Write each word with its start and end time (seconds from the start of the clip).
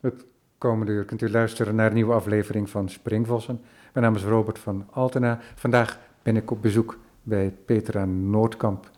Het 0.00 0.24
komende 0.58 0.92
uur 0.92 1.04
kunt 1.04 1.22
u 1.22 1.30
luisteren 1.30 1.74
naar 1.74 1.86
een 1.86 1.94
nieuwe 1.94 2.12
aflevering 2.12 2.70
van 2.70 2.88
Springvossen. 2.88 3.60
Mijn 3.92 4.04
naam 4.04 4.14
is 4.14 4.22
Robert 4.22 4.58
van 4.58 4.86
Altena. 4.90 5.40
Vandaag 5.54 5.98
ben 6.22 6.36
ik 6.36 6.50
op 6.50 6.62
bezoek 6.62 6.98
bij 7.22 7.54
Petra 7.64 8.04
Noordkamp. 8.04 8.90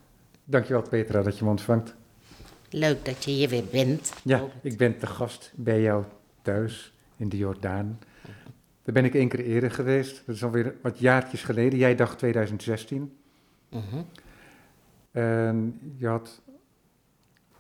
Dankjewel 0.44 0.82
Petra 0.82 1.22
dat 1.22 1.38
je 1.38 1.44
me 1.44 1.50
ontvangt. 1.50 1.94
Leuk 2.70 3.04
dat 3.04 3.24
je 3.24 3.30
hier 3.30 3.48
weer 3.48 3.64
bent. 3.70 4.12
Ja, 4.24 4.42
ik 4.62 4.76
ben 4.76 4.98
te 4.98 5.06
gast 5.06 5.52
bij 5.54 5.80
jou 5.80 6.04
thuis 6.42 6.94
in 7.16 7.28
de 7.28 7.36
Jordaan. 7.36 7.98
Daar 8.82 8.94
ben 8.94 9.04
ik 9.04 9.14
één 9.14 9.28
keer 9.28 9.40
eerder 9.40 9.70
geweest. 9.70 10.22
Dat 10.26 10.34
is 10.34 10.44
alweer 10.44 10.74
wat 10.82 10.98
jaartjes 10.98 11.42
geleden. 11.42 11.78
Jij 11.78 11.94
dacht 11.94 12.18
2016. 12.18 13.16
Mhm. 13.68 14.02
En 15.10 15.80
je 15.96 16.06
had 16.06 16.40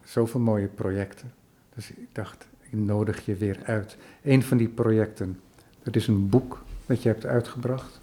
zoveel 0.04 0.40
mooie 0.40 0.68
projecten. 0.68 1.32
Dus 1.74 1.90
ik 1.90 2.14
dacht, 2.14 2.46
ik 2.72 2.78
nodig 2.78 3.24
je 3.24 3.34
weer 3.34 3.58
uit. 3.64 3.96
Een 4.22 4.42
van 4.42 4.56
die 4.56 4.68
projecten, 4.68 5.40
dat 5.82 5.96
is 5.96 6.06
een 6.06 6.28
boek 6.28 6.62
dat 6.86 7.02
je 7.02 7.08
hebt 7.08 7.26
uitgebracht. 7.26 8.00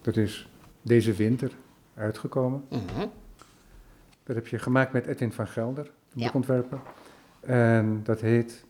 Dat 0.00 0.16
is 0.16 0.48
deze 0.82 1.12
winter 1.12 1.50
uitgekomen. 1.94 2.64
Mhm. 2.68 3.06
Dat 4.24 4.36
heb 4.36 4.46
je 4.46 4.58
gemaakt 4.58 4.92
met 4.92 5.06
Edwin 5.06 5.32
van 5.32 5.46
Gelder, 5.46 5.84
de 5.84 5.90
Ja. 6.18 6.24
boekontwerper. 6.24 6.78
En 7.40 8.00
dat 8.04 8.20
heet 8.20 8.64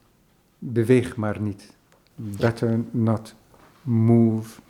Beweeg 0.58 1.16
maar 1.16 1.40
niet. 1.40 1.72
Better 2.14 2.80
not 2.90 3.34
move. 3.82 4.60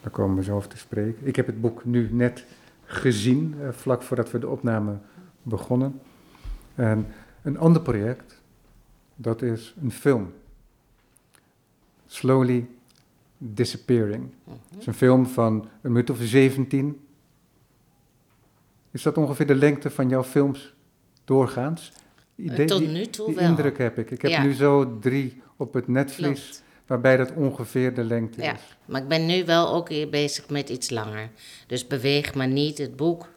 Daar 0.00 0.10
komen 0.10 0.36
we 0.36 0.42
zo 0.42 0.56
over 0.56 0.68
te 0.68 0.76
spreken. 0.76 1.26
Ik 1.26 1.36
heb 1.36 1.46
het 1.46 1.60
boek 1.60 1.84
nu 1.84 2.08
net 2.12 2.44
gezien, 2.84 3.54
eh, 3.60 3.68
vlak 3.70 4.02
voordat 4.02 4.30
we 4.30 4.38
de 4.38 4.48
opname 4.48 4.96
begonnen. 5.42 6.00
En 6.74 7.06
een 7.42 7.58
ander 7.58 7.82
project, 7.82 8.41
dat 9.16 9.42
is 9.42 9.74
een 9.82 9.92
film. 9.92 10.32
Slowly 12.06 12.66
Disappearing. 13.38 14.30
Het 14.70 14.80
is 14.80 14.86
een 14.86 14.94
film 14.94 15.26
van 15.26 15.68
een 15.82 15.92
minuut 15.92 16.10
of 16.10 16.18
17. 16.20 17.00
Is 18.90 19.02
dat 19.02 19.16
ongeveer 19.16 19.46
de 19.46 19.54
lengte 19.54 19.90
van 19.90 20.08
jouw 20.08 20.24
films 20.24 20.74
doorgaans? 21.24 21.92
Idee- 22.36 22.66
tot 22.66 22.78
die- 22.78 22.88
nu 22.88 23.06
toe 23.06 23.26
die 23.26 23.34
wel. 23.34 23.48
indruk 23.48 23.78
heb 23.78 23.98
ik. 23.98 24.10
Ik 24.10 24.22
heb 24.22 24.30
Ja. 24.30 24.42
nu 24.42 24.52
zo 24.52 24.98
drie 24.98 25.42
op 25.56 25.74
het 25.74 25.88
netvlies, 25.88 26.40
Klopt. 26.42 26.62
waarbij 26.86 27.16
dat 27.16 27.32
ongeveer 27.34 27.94
de 27.94 28.04
lengte 28.04 28.42
Ja, 28.42 28.54
is. 28.54 28.60
maar 28.84 29.02
ik 29.02 29.08
ben 29.08 29.26
nu 29.26 29.44
wel 29.44 29.74
ook 29.74 29.88
weer 29.88 30.08
bezig 30.08 30.48
met 30.48 30.68
iets 30.68 30.90
langer. 30.90 31.30
Dus 31.66 31.86
beweeg 31.86 32.34
maar 32.34 32.48
niet 32.48 32.78
het 32.78 32.96
boek. 32.96 33.28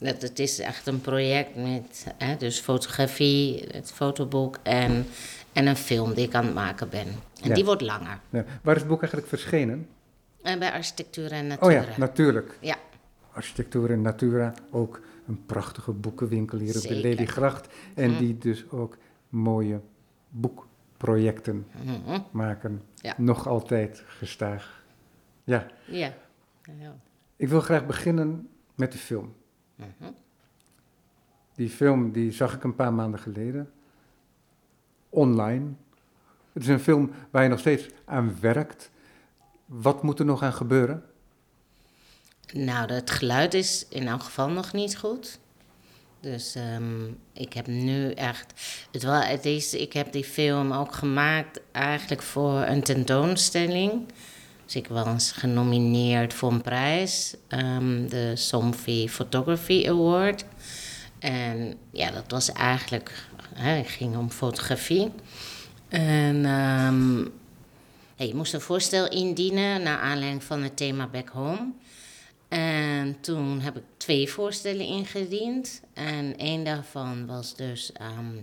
Dat, 0.00 0.22
het 0.22 0.38
is 0.38 0.58
echt 0.58 0.86
een 0.86 1.00
project 1.00 1.56
met 1.56 2.06
hè, 2.18 2.36
dus 2.36 2.58
fotografie, 2.60 3.64
het 3.70 3.92
fotoboek 3.92 4.58
en, 4.62 5.06
en 5.52 5.66
een 5.66 5.76
film 5.76 6.14
die 6.14 6.26
ik 6.26 6.34
aan 6.34 6.44
het 6.44 6.54
maken 6.54 6.88
ben. 6.88 7.06
En 7.42 7.48
Ja. 7.48 7.54
die 7.54 7.64
wordt 7.64 7.82
langer. 7.82 8.20
Ja. 8.30 8.44
Waar 8.62 8.74
is 8.74 8.80
het 8.80 8.90
boek 8.90 8.98
eigenlijk 9.00 9.28
verschenen? 9.28 9.88
En 10.42 10.58
bij 10.58 10.72
architectuur 10.72 11.32
en 11.32 11.44
Oh 11.44 11.48
natuur. 11.48 11.70
ja, 11.72 11.84
natuurlijk. 11.98 12.56
ja. 12.60 12.76
Architectuur 13.32 13.90
en 13.90 14.02
Natura, 14.02 14.54
ook 14.70 15.00
een 15.28 15.42
prachtige 15.46 15.92
boekenwinkel 15.92 16.58
hier 16.58 16.76
op 16.76 16.82
de. 16.82 16.94
Lelygracht. 16.94 17.68
En 17.94 18.10
Mhm. 18.10 18.18
die 18.18 18.38
dus 18.38 18.70
ook 18.70 18.96
mooie 19.28 19.80
boekprojecten 20.28 21.66
Mhm. 21.84 22.20
maken. 22.30 22.82
Ja. 22.94 23.14
Nog 23.16 23.46
altijd 23.48 24.02
gestaag. 24.06 24.82
Ja, 25.44 25.66
ja. 25.86 26.12
ja. 26.78 26.96
ik 27.36 27.48
wil 27.48 27.60
graag 27.60 27.86
beginnen 27.86 28.48
met 28.74 28.92
de 28.92 28.98
film. 28.98 29.34
Mhm. 29.80 30.10
Die 31.54 31.68
film 31.68 32.12
die 32.12 32.32
zag 32.32 32.54
ik 32.54 32.64
een 32.64 32.74
paar 32.74 32.92
maanden 32.92 33.20
geleden. 33.20 33.70
Online. 35.08 35.66
Het 36.52 36.62
is 36.62 36.68
een 36.68 36.80
film 36.80 37.10
waar 37.30 37.42
je 37.42 37.48
nog 37.48 37.58
steeds 37.58 37.88
aan 38.04 38.36
werkt. 38.40 38.90
Wat 39.66 40.02
moet 40.02 40.18
er 40.18 40.24
nog 40.24 40.42
aan 40.42 40.52
gebeuren? 40.52 41.04
Nou, 42.52 42.92
het 42.92 43.10
geluid 43.10 43.54
is 43.54 43.86
in 43.88 44.08
elk 44.08 44.22
geval 44.22 44.48
nog 44.48 44.72
niet 44.72 44.96
goed. 44.96 45.38
Dus 46.20 46.54
ehm, 46.54 47.06
ik 47.32 47.52
heb 47.52 47.66
nu 47.66 48.10
echt. 48.10 48.52
Het 48.90 49.02
wel, 49.02 49.20
het 49.20 49.44
is, 49.44 49.74
ik 49.74 49.92
heb 49.92 50.12
die 50.12 50.24
film 50.24 50.72
ook 50.72 50.94
gemaakt 50.94 51.60
eigenlijk 51.72 52.22
voor 52.22 52.60
een 52.60 52.82
tentoonstelling. 52.82 54.02
Dus 54.70 54.82
ik 54.82 54.88
was 54.88 55.32
genomineerd 55.32 56.34
voor 56.34 56.52
een 56.52 56.62
prijs, 56.62 57.34
ehm, 57.48 58.08
de 58.08 58.32
Somfy 58.36 59.08
Photography 59.08 59.88
Award. 59.88 60.44
En 61.18 61.74
ja, 61.90 62.10
dat 62.10 62.24
was 62.28 62.52
eigenlijk. 62.52 63.28
Hè, 63.54 63.70
het 63.70 63.88
ging 63.88 64.16
om 64.16 64.30
fotografie. 64.30 65.10
En 65.88 66.44
ehm, 66.44 67.18
ja, 68.16 68.24
je 68.24 68.34
moest 68.34 68.54
een 68.54 68.60
voorstel 68.60 69.08
indienen 69.08 69.82
naar 69.82 69.98
aanleiding 69.98 70.44
van 70.44 70.62
het 70.62 70.76
thema 70.76 71.06
Back 71.06 71.28
Home. 71.28 71.72
En 72.48 73.16
toen 73.20 73.60
heb 73.60 73.76
ik 73.76 73.84
twee 73.96 74.28
voorstellen 74.28 74.86
ingediend. 74.86 75.80
En 75.94 76.36
één 76.36 76.64
daarvan 76.64 77.26
was 77.26 77.56
dus. 77.56 77.92
ehm, 77.92 78.36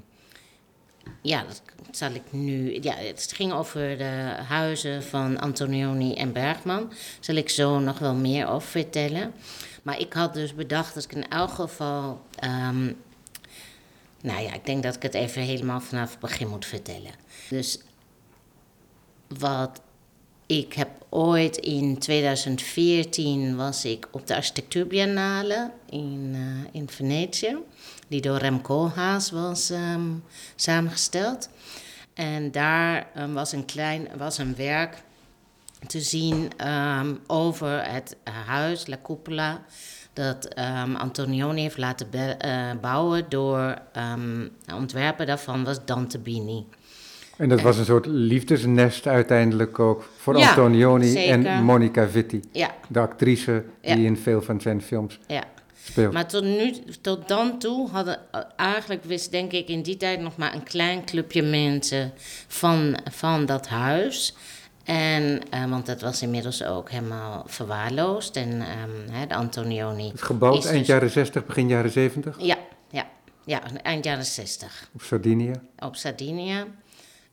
ja, 1.21 1.43
dat 1.43 1.61
zal 1.91 2.11
ik 2.11 2.23
nu. 2.29 2.79
Ja, 2.81 2.93
het 2.93 3.31
ging 3.35 3.53
over 3.53 3.97
de 3.97 4.35
huizen 4.47 5.03
van 5.03 5.39
Antonioni 5.39 6.13
en 6.13 6.33
Bergman. 6.33 6.91
Zal 7.19 7.35
ik 7.35 7.49
zo 7.49 7.79
nog 7.79 7.99
wel 7.99 8.15
meer 8.15 8.47
over 8.47 8.69
vertellen. 8.69 9.33
Maar 9.83 9.99
ik 9.99 10.13
had 10.13 10.33
dus 10.33 10.55
bedacht 10.55 10.93
dat 10.93 11.03
ik 11.03 11.13
in 11.13 11.27
elk 11.27 11.49
geval. 11.49 12.21
ehm, 12.39 12.85
nou 14.21 14.41
ja, 14.41 14.53
ik 14.53 14.65
denk 14.65 14.83
dat 14.83 14.95
ik 14.95 15.01
het 15.01 15.13
even 15.13 15.41
helemaal 15.41 15.79
vanaf 15.81 16.09
het 16.11 16.19
begin 16.19 16.47
moet 16.47 16.65
vertellen. 16.65 17.11
Dus 17.49 17.79
wat 19.27 19.81
ik 20.45 20.73
heb 20.73 20.89
ooit 21.09 21.57
in 21.57 21.97
2014 21.97 23.55
was 23.55 23.85
ik 23.85 24.07
op 24.11 24.27
de 24.27 24.35
architectuurbiennale 24.35 25.71
in, 25.89 26.31
eh, 26.33 26.79
in 26.79 26.89
Venetië, 26.89 27.57
die 28.07 28.21
door 28.21 28.37
Rem 28.37 28.61
Koolhaas 28.61 29.31
was 29.31 29.69
ehm, 29.69 30.01
samengesteld. 30.55 31.49
En 32.13 32.51
daar 32.51 33.07
ehm, 33.13 33.33
was, 33.33 33.51
een 33.51 33.65
klein, 33.65 34.07
was 34.17 34.37
een 34.37 34.55
werk 34.55 34.95
te 35.87 36.01
zien 36.01 36.49
ehm, 36.57 37.13
over 37.27 37.91
het 37.91 38.17
huis, 38.45 38.87
La 38.87 38.97
Cupola, 39.03 39.61
dat 40.13 40.55
Antonioni 40.97 41.61
heeft 41.61 41.77
laten 41.77 42.39
eh, 42.39 42.61
bouwen 42.81 43.25
door, 43.29 43.75
de 44.65 44.75
ontwerper 44.75 45.25
daarvan 45.25 45.63
was 45.63 45.85
Dante 45.85 46.19
Bini. 46.19 46.65
En 47.37 47.49
dat 47.49 47.61
was 47.61 47.77
een 47.77 47.85
soort 47.85 48.05
liefdesnest 48.05 49.07
uiteindelijk 49.07 49.79
ook 49.79 50.09
voor 50.17 50.37
Ja, 50.37 50.49
Antonioni 50.49 51.07
zeker. 51.07 51.45
en 51.45 51.63
Monica 51.63 52.07
Vitti, 52.07 52.41
Ja, 52.51 52.75
de 52.87 52.99
actrice 52.99 53.63
die 53.81 53.97
Ja. 53.99 54.05
in 54.07 54.17
veel 54.17 54.41
van 54.41 54.61
zijn 54.61 54.81
films 54.81 55.19
ja. 55.27 55.43
Speelt. 55.83 56.13
Maar 56.13 56.27
tot, 56.27 56.43
nu, 56.43 56.73
tot 57.01 57.27
dan 57.27 57.59
toe 57.59 57.89
hadden 57.89 58.19
eigenlijk 58.55 59.03
wist 59.03 59.31
denk 59.31 59.51
ik 59.51 59.67
in 59.67 59.81
die 59.81 59.97
tijd 59.97 60.19
nog 60.19 60.35
maar 60.35 60.53
een 60.53 60.63
klein 60.63 61.05
clubje 61.05 61.41
mensen 61.41 62.13
van, 62.47 62.97
van 63.11 63.45
dat 63.45 63.67
huis. 63.67 64.35
En, 64.83 65.41
eh, 65.49 65.69
want 65.69 65.85
dat 65.85 66.01
was 66.01 66.21
inmiddels 66.21 66.63
ook 66.63 66.89
helemaal 66.89 67.43
verwaarloosd. 67.47 68.35
En 68.35 68.61
ehm, 68.61 69.11
hè, 69.11 69.27
de 69.27 69.35
Antonioni. 69.35 70.09
Het 70.11 70.21
gebouwd 70.21 70.65
eind 70.65 70.77
dus- 70.77 70.87
jaren 70.87 71.09
60, 71.09 71.45
begin 71.45 71.67
jaren 71.67 71.91
70 71.91 72.35
Ja, 72.39 72.57
ja, 72.91 73.07
ja, 73.45 73.61
eind 73.83 74.05
jaren 74.05 74.25
60 74.25 74.89
op 74.93 75.01
Sardinië. 75.01 75.51
op 75.79 75.95
Sardinia. 75.95 76.65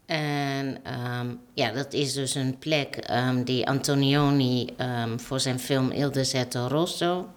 En 0.06 0.78
ehm, 0.82 1.26
ja, 1.54 1.70
dat 1.70 1.92
is 1.92 2.12
dus 2.12 2.34
een 2.34 2.58
plek 2.58 2.96
ehm, 2.96 3.42
die 3.42 3.68
Antonioni 3.68 4.74
voor 5.16 5.40
zijn 5.40 5.58
film 5.58 5.90
Il 5.90 6.10
Deserto 6.10 6.66
Rosso 6.66 7.28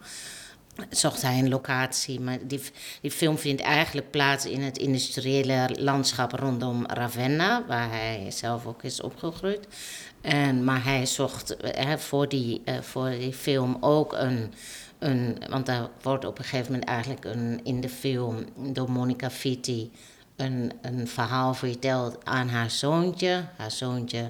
zocht 0.89 1.21
hij 1.21 1.39
een 1.39 1.49
locatie. 1.49 2.19
Maar 2.19 2.37
die, 2.47 2.61
die 3.01 3.11
film 3.11 3.37
vindt 3.37 3.61
eigenlijk 3.61 4.11
plaats 4.11 4.45
in 4.45 4.61
het 4.61 4.77
industriële 4.77 5.69
landschap 5.79 6.31
rondom 6.31 6.85
Ravenna, 6.85 7.65
waar 7.67 7.89
hij 7.89 8.31
zelf 8.31 8.65
ook 8.65 8.83
is 8.83 9.01
opgegroeid. 9.01 9.67
En, 10.21 10.63
maar 10.63 10.83
hij 10.83 11.05
zocht 11.05 11.57
eh, 11.57 11.97
voor, 11.97 12.29
die, 12.29 12.61
eh, 12.65 12.81
voor 12.81 13.09
die 13.09 13.33
film 13.33 13.77
ook 13.79 14.13
een, 14.13 14.53
een. 14.99 15.37
Want 15.49 15.65
daar 15.65 15.89
wordt 16.01 16.25
op 16.25 16.37
een 16.37 16.43
gegeven 16.43 16.71
moment 16.71 16.89
eigenlijk 16.89 17.25
een, 17.25 17.59
in 17.63 17.81
de 17.81 17.89
film 17.89 18.45
door 18.55 18.91
Monica 18.91 19.31
Vitti 19.31 19.91
een, 20.35 20.71
een 20.81 21.07
verhaal 21.07 21.53
verteld 21.53 22.25
aan 22.25 22.47
haar 22.47 22.71
zoontje. 22.71 23.45
Haar 23.57 23.71
zoontje 23.71 24.29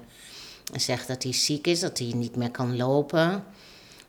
zegt 0.74 1.08
dat 1.08 1.24
hij 1.24 1.34
ziek 1.34 1.68
is, 1.68 1.80
dat 1.80 1.98
hij 1.98 2.12
niet 2.16 2.36
meer 2.36 2.52
kan 2.52 2.76
lopen. 2.76 3.44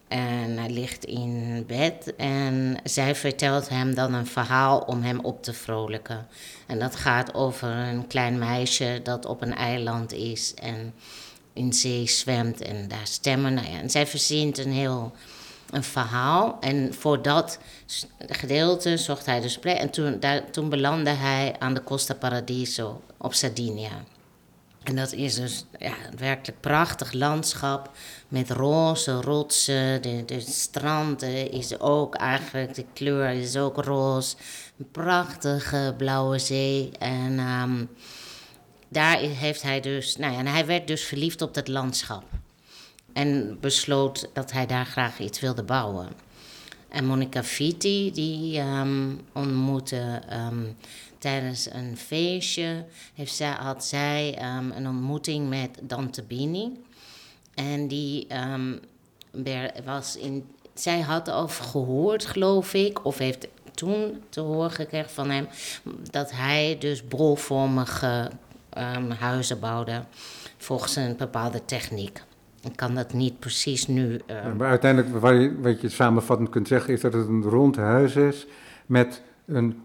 En 0.08 0.58
hij 0.58 0.70
ligt 0.70 1.05
in 1.05 1.64
bed 1.66 2.16
en 2.16 2.76
zij 2.84 3.14
vertelt 3.14 3.69
hem 3.69 3.94
dan 3.94 4.14
een 4.14 4.26
verhaal 4.26 4.78
om 4.78 5.02
hem 5.02 5.20
op 5.20 5.43
te 5.43 5.52
vrolijken. 5.52 6.26
En 6.66 6.78
dat 6.78 6.96
gaat 6.96 7.34
over 7.34 7.69
een 7.69 8.06
klein 8.06 8.38
meisje 8.38 9.00
dat 9.02 9.25
op 9.25 9.43
een 9.43 9.55
eiland 9.55 10.12
is 10.12 10.55
en 10.55 10.94
in 11.52 11.72
zee 11.72 12.08
zwemt 12.08 12.60
en 12.60 12.88
daar 12.88 13.06
stemmen. 13.06 13.55
Nou 13.55 13.66
ja, 13.66 13.78
en 13.78 13.90
zij 13.90 14.06
verzint 14.06 14.58
een 14.58 14.72
heel 14.72 15.12
een 15.70 15.84
verhaal. 15.84 16.56
En 16.61 16.94
voor 16.94 17.22
dat 17.22 17.58
gedeelte 18.19 18.96
zocht 18.96 19.26
hij 19.26 19.40
dus 19.40 19.58
plek. 19.58 19.78
En 19.78 19.90
toen, 19.90 20.20
daar, 20.20 20.50
toen 20.50 20.69
belandde 20.69 21.11
hij 21.11 21.56
aan 21.58 21.75
de 21.75 21.82
Costa 21.82 22.14
Paradiso 22.14 23.00
op 23.16 23.34
Sardinia. 23.34 24.04
En 24.88 24.96
dat 24.96 25.12
is 25.12 25.35
dus 25.35 25.64
ja, 25.79 25.94
een 26.11 26.19
werkelijk 26.19 26.61
prachtig 26.61 27.12
landschap 27.12 27.90
met 28.29 28.50
roze 28.50 29.12
rotsen. 29.12 30.02
De, 30.02 30.23
de 30.26 30.40
strand 30.40 31.23
eh, 31.23 31.44
is 31.44 31.81
ook 31.81 32.14
eigenlijk, 32.14 32.75
de 32.75 32.85
kleur 32.93 33.31
is 33.31 33.56
ook 33.56 33.85
roze. 33.85 34.37
Een 34.79 34.90
prachtige 34.90 35.94
blauwe 35.96 36.38
zee. 36.38 36.90
En 36.99 37.38
ehm, 37.38 37.85
daar 38.88 39.19
heeft 39.19 39.62
hij 39.62 39.81
dus, 39.81 40.17
nou 40.17 40.32
ja, 40.32 40.38
en 40.38 40.46
hij 40.46 40.67
werd 40.67 40.87
dus 40.87 41.02
verliefd 41.02 41.43
op 41.43 41.55
dat 41.55 41.69
landschap. 41.69 42.25
En 43.12 43.58
besloot 43.61 44.31
dat 44.32 44.52
hij 44.52 44.67
daar 44.67 44.87
graag 44.87 45.19
iets 45.19 45.40
wilde 45.40 45.62
bouwen. 45.62 46.08
En 46.88 47.05
Monica 47.05 47.44
Vitti, 47.44 48.12
die 48.12 48.58
ehm, 48.58 49.14
ontmoette 49.32 50.20
ehm, 50.29 50.64
tijdens 51.19 51.73
een 51.73 51.97
feestje, 51.97 52.85
heeft 53.15 53.35
zij, 53.35 53.50
had 53.50 53.85
zij 53.85 54.35
ehm, 54.38 54.70
een 54.70 54.88
ontmoeting 54.88 55.49
met 55.49 55.79
Dante 55.82 56.23
Bini. 56.23 56.81
En 57.55 57.88
die 57.88 58.26
was 59.85 60.17
in, 60.17 60.47
zij 60.75 61.00
had 61.00 61.31
over 61.31 61.65
gehoord, 61.65 62.26
geloof 62.26 62.75
ik, 62.75 63.05
of 63.05 63.19
heeft 63.19 63.49
toen 63.75 64.23
te 64.29 64.41
horen 64.41 64.70
gekregen 64.70 65.11
van 65.11 65.31
hem, 65.31 65.49
dat 66.11 66.31
hij 66.32 66.76
dus 66.79 67.09
bolvormige 67.09 68.31
huizen 69.19 69.61
bouwde 69.61 70.03
volgens 70.56 70.97
een 70.97 71.17
bepaalde 71.17 71.64
techniek. 71.64 72.23
Ik 72.62 72.76
kan 72.76 72.94
dat 72.94 73.12
niet 73.12 73.38
precies 73.38 73.87
nu. 73.87 74.21
Maar 74.56 74.69
uiteindelijk, 74.69 75.21
wat 75.21 75.32
je, 75.32 75.56
wat 75.61 75.81
je 75.81 75.88
samenvattend 75.88 76.49
kunt 76.49 76.69
zeggen, 76.69 76.93
is 76.94 77.00
dat 77.00 77.12
het 77.12 77.29
een 77.29 77.43
rond 77.43 77.76
huis 77.76 78.17
is 78.17 78.47
met 78.87 79.23
een 79.47 79.82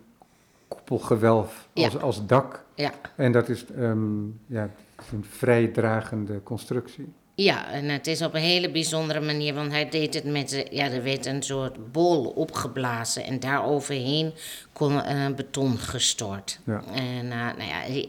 koepelgewelf 0.76 1.68
als, 1.74 2.00
als 2.00 2.26
dak. 2.26 2.64
Ja. 2.76 2.92
En 3.16 3.32
dat 3.32 3.50
is, 3.50 3.66
um, 3.78 4.40
ja, 4.48 4.70
een 5.12 5.26
vrij 5.30 5.68
dragende 5.68 6.44
constructie. 6.44 7.14
Ja, 7.36 7.72
en 7.72 7.90
het 7.90 8.08
is 8.08 8.22
op 8.22 8.34
een 8.34 8.42
hele 8.42 8.72
bijzondere 8.72 9.22
manier, 9.22 9.54
want 9.54 9.72
hij 9.72 9.90
deed 9.90 10.14
het 10.14 10.24
met, 10.24 10.66
ja, 10.72 10.90
er 10.90 11.04
werd 11.04 11.26
een 11.26 11.44
soort 11.44 11.92
bol 11.92 12.26
opgeblazen 12.26 13.24
en 13.24 13.40
daar 13.40 13.66
overheen 13.66 14.34
kon 14.74 14.94
uh, 14.94 15.28
beton 15.36 15.78
gestort. 15.78 16.60
Ja. 16.66 16.84
En 16.94 17.26
uh, 17.26 17.32
nou 17.32 17.64
ja, 17.64 18.06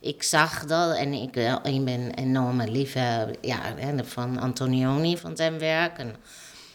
ik 0.00 0.22
zag 0.22 0.64
dat 0.64 0.96
en 0.96 1.12
ik, 1.12 1.36
uh, 1.36 1.56
ik 1.62 1.84
ben 1.84 2.14
enorme 2.14 2.70
liefhebber 2.70 3.36
ja, 3.40 3.60
van 4.04 4.38
Antonioni, 4.38 5.16
van 5.16 5.36
zijn 5.36 5.58
werk. 5.58 5.98
En 5.98 6.14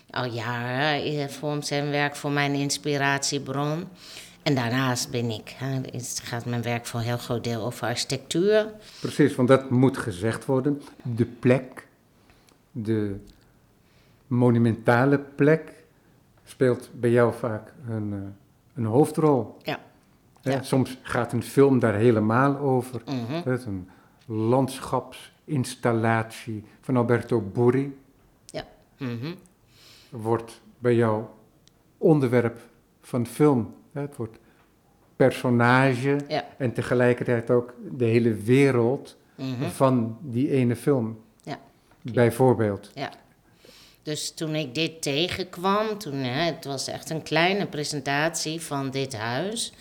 al 0.09 0.25
jaren 0.25 1.31
vormt 1.31 1.67
zijn 1.67 1.89
werk 1.89 2.15
voor 2.15 2.31
mijn 2.31 2.53
inspiratiebron. 2.53 3.87
En 4.43 4.55
daarnaast 4.55 5.11
ben 5.11 5.29
ik, 5.29 5.55
hè, 5.57 5.81
gaat 6.23 6.45
mijn 6.45 6.61
werk 6.61 6.85
voor 6.85 6.99
een 6.99 7.05
heel 7.05 7.17
groot 7.17 7.43
deel 7.43 7.65
over 7.65 7.87
architectuur. 7.87 8.73
Precies, 8.99 9.35
want 9.35 9.47
dat 9.47 9.69
moet 9.69 9.97
gezegd 9.97 10.45
worden. 10.45 10.81
De 11.03 11.25
plek 11.25 11.87
de 12.73 13.15
monumentale 14.27 15.19
plek 15.19 15.83
speelt 16.43 16.89
bij 16.93 17.11
jou 17.11 17.33
vaak 17.33 17.73
een, 17.87 18.11
uh, 18.11 18.19
een 18.73 18.85
hoofdrol. 18.85 19.57
Ja. 19.61 19.79
ja. 20.41 20.61
Soms 20.61 20.97
gaat 21.01 21.33
een 21.33 21.43
film 21.43 21.79
daar 21.79 21.93
helemaal 21.93 22.57
over. 22.57 23.01
Mm 23.05 23.25
-hmm. 23.25 23.41
Het 23.43 23.65
een 23.65 23.89
landschapsinstallatie 24.25 26.63
van 26.81 26.97
Alberto 26.97 27.41
Burri. 27.41 27.97
Ja. 28.45 28.63
Mm 28.97 29.19
-hmm. 29.19 29.35
Wordt 30.09 30.61
bij 30.79 30.95
jou 30.95 31.23
onderwerp 31.97 32.59
van 33.01 33.27
film. 33.27 33.73
Het 33.93 34.15
wordt 34.15 34.37
personage 35.15 36.19
ja. 36.27 36.45
en 36.57 36.73
tegelijkertijd 36.73 37.49
ook 37.49 37.73
de 37.91 38.05
hele 38.05 38.33
wereld 38.33 39.17
mm 39.35 39.55
-hmm. 39.55 39.69
van 39.69 40.17
die 40.21 40.49
ene 40.49 40.75
film. 40.75 41.19
Ja. 41.43 41.59
Bijvoorbeeld. 42.01 42.91
Ja. 42.93 43.11
Dus 44.03 44.31
toen 44.31 44.55
ik 44.55 44.75
dit 44.75 45.01
tegenkwam, 45.01 45.97
toen, 45.97 46.13
hè, 46.13 46.43
het 46.43 46.65
was 46.65 46.87
echt 46.87 47.09
een 47.09 47.23
kleine 47.23 47.67
presentatie 47.67 48.61
van 48.61 48.89
dit 48.89 49.15
huis. 49.15 49.73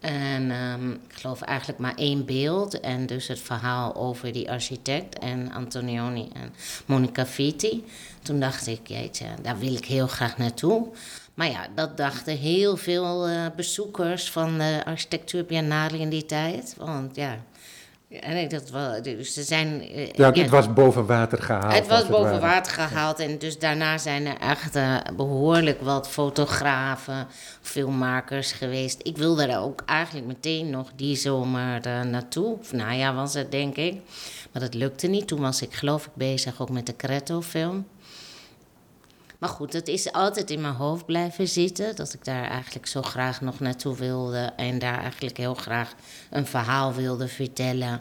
En 0.00 0.50
um, 0.50 0.92
ik 0.92 1.14
geloof 1.14 1.40
eigenlijk 1.40 1.78
maar 1.78 1.94
één 1.94 2.24
beeld. 2.24 2.80
En 2.80 3.06
dus 3.06 3.28
het 3.28 3.40
verhaal 3.40 3.94
over 3.94 4.32
die 4.32 4.50
architect 4.50 5.18
en 5.18 5.52
Antonioni 5.52 6.28
en 6.32 6.52
Monica 6.86 7.26
Vitti. 7.26 7.84
Toen 8.22 8.40
dacht 8.40 8.66
ik, 8.66 8.88
jeetje, 8.88 9.26
daar 9.42 9.58
wil 9.58 9.74
ik 9.74 9.84
heel 9.84 10.06
graag 10.06 10.38
naartoe. 10.38 10.88
Maar 11.34 11.50
ja, 11.50 11.66
dat 11.74 11.96
dachten 11.96 12.36
heel 12.36 12.76
veel 12.76 13.28
uh, 13.28 13.46
bezoekers 13.56 14.30
van 14.30 14.58
de 14.58 14.82
architectuur 14.84 15.44
Biennale 15.44 15.98
in 15.98 16.08
die 16.08 16.26
tijd. 16.26 16.74
Want 16.78 17.16
ja, 17.16 17.38
en 18.10 18.48
dat 18.48 18.70
wel, 18.70 19.02
dus 19.02 19.36
er 19.36 19.44
zijn, 19.44 19.82
uh, 19.82 20.12
ja, 20.12 20.26
het 20.26 20.36
ja, 20.36 20.48
was 20.48 20.72
boven 20.72 21.06
water 21.06 21.42
gehaald. 21.42 21.72
Het 21.72 21.86
was 21.86 22.06
boven 22.06 22.32
het 22.32 22.40
water 22.40 22.72
gehaald 22.72 23.18
en 23.18 23.38
dus 23.38 23.58
daarna 23.58 23.98
zijn 23.98 24.26
er 24.26 24.36
echt 24.36 24.76
uh, 24.76 24.96
behoorlijk 25.16 25.80
wat 25.80 26.08
fotografen, 26.08 27.26
filmmakers 27.60 28.52
geweest. 28.52 29.00
Ik 29.02 29.16
wilde 29.16 29.46
er 29.46 29.58
ook 29.58 29.82
eigenlijk 29.86 30.26
meteen 30.26 30.70
nog 30.70 30.90
die 30.96 31.16
zomer 31.16 31.86
uh, 31.86 32.02
naartoe. 32.02 32.58
Of 32.60 32.72
najaar 32.72 33.14
was 33.14 33.34
het, 33.34 33.50
denk 33.50 33.76
ik. 33.76 33.94
Maar 34.52 34.62
dat 34.62 34.74
lukte 34.74 35.06
niet. 35.06 35.28
Toen 35.28 35.40
was 35.40 35.62
ik 35.62 35.74
geloof 35.74 36.06
ik 36.06 36.14
bezig 36.14 36.60
ook 36.60 36.70
met 36.70 36.86
de 36.86 36.96
Creto-film. 36.96 37.86
Maar 39.40 39.48
goed, 39.48 39.72
het 39.72 39.88
is 39.88 40.12
altijd 40.12 40.50
in 40.50 40.60
mijn 40.60 40.74
hoofd 40.74 41.06
blijven 41.06 41.48
zitten. 41.48 41.96
Dat 41.96 42.12
ik 42.12 42.24
daar 42.24 42.44
eigenlijk 42.44 42.86
zo 42.86 43.02
graag 43.02 43.40
nog 43.40 43.60
naartoe 43.60 43.96
wilde. 43.96 44.52
En 44.56 44.78
daar 44.78 44.98
eigenlijk 44.98 45.36
heel 45.36 45.54
graag 45.54 45.94
een 46.30 46.46
verhaal 46.46 46.94
wilde 46.94 47.28
vertellen. 47.28 48.00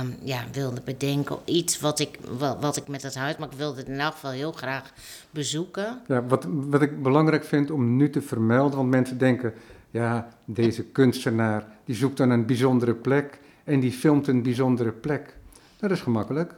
Um, 0.00 0.16
ja, 0.22 0.44
wilde 0.52 0.80
bedenken. 0.84 1.36
Iets 1.44 1.80
wat 1.80 1.98
ik, 1.98 2.18
wat, 2.38 2.56
wat 2.60 2.76
ik 2.76 2.88
met 2.88 3.02
het 3.02 3.14
huis... 3.14 3.36
Maar 3.36 3.48
ik 3.50 3.58
wilde 3.58 3.78
het 3.78 3.88
in 3.88 4.00
elk 4.00 4.12
geval 4.12 4.30
heel 4.30 4.52
graag 4.52 4.92
bezoeken. 5.30 6.00
Ja, 6.06 6.26
wat, 6.26 6.46
wat 6.48 6.82
ik 6.82 7.02
belangrijk 7.02 7.44
vind 7.44 7.70
om 7.70 7.96
nu 7.96 8.10
te 8.10 8.22
vermelden... 8.22 8.76
Want 8.76 8.90
mensen 8.90 9.18
denken, 9.18 9.54
ja, 9.90 10.28
deze 10.44 10.84
kunstenaar... 10.84 11.66
die 11.84 11.94
zoekt 11.94 12.16
dan 12.16 12.30
een 12.30 12.46
bijzondere 12.46 12.94
plek... 12.94 13.38
en 13.64 13.80
die 13.80 13.92
filmt 13.92 14.26
een 14.26 14.42
bijzondere 14.42 14.92
plek. 14.92 15.36
Dat 15.76 15.90
is 15.90 16.00
gemakkelijk. 16.00 16.54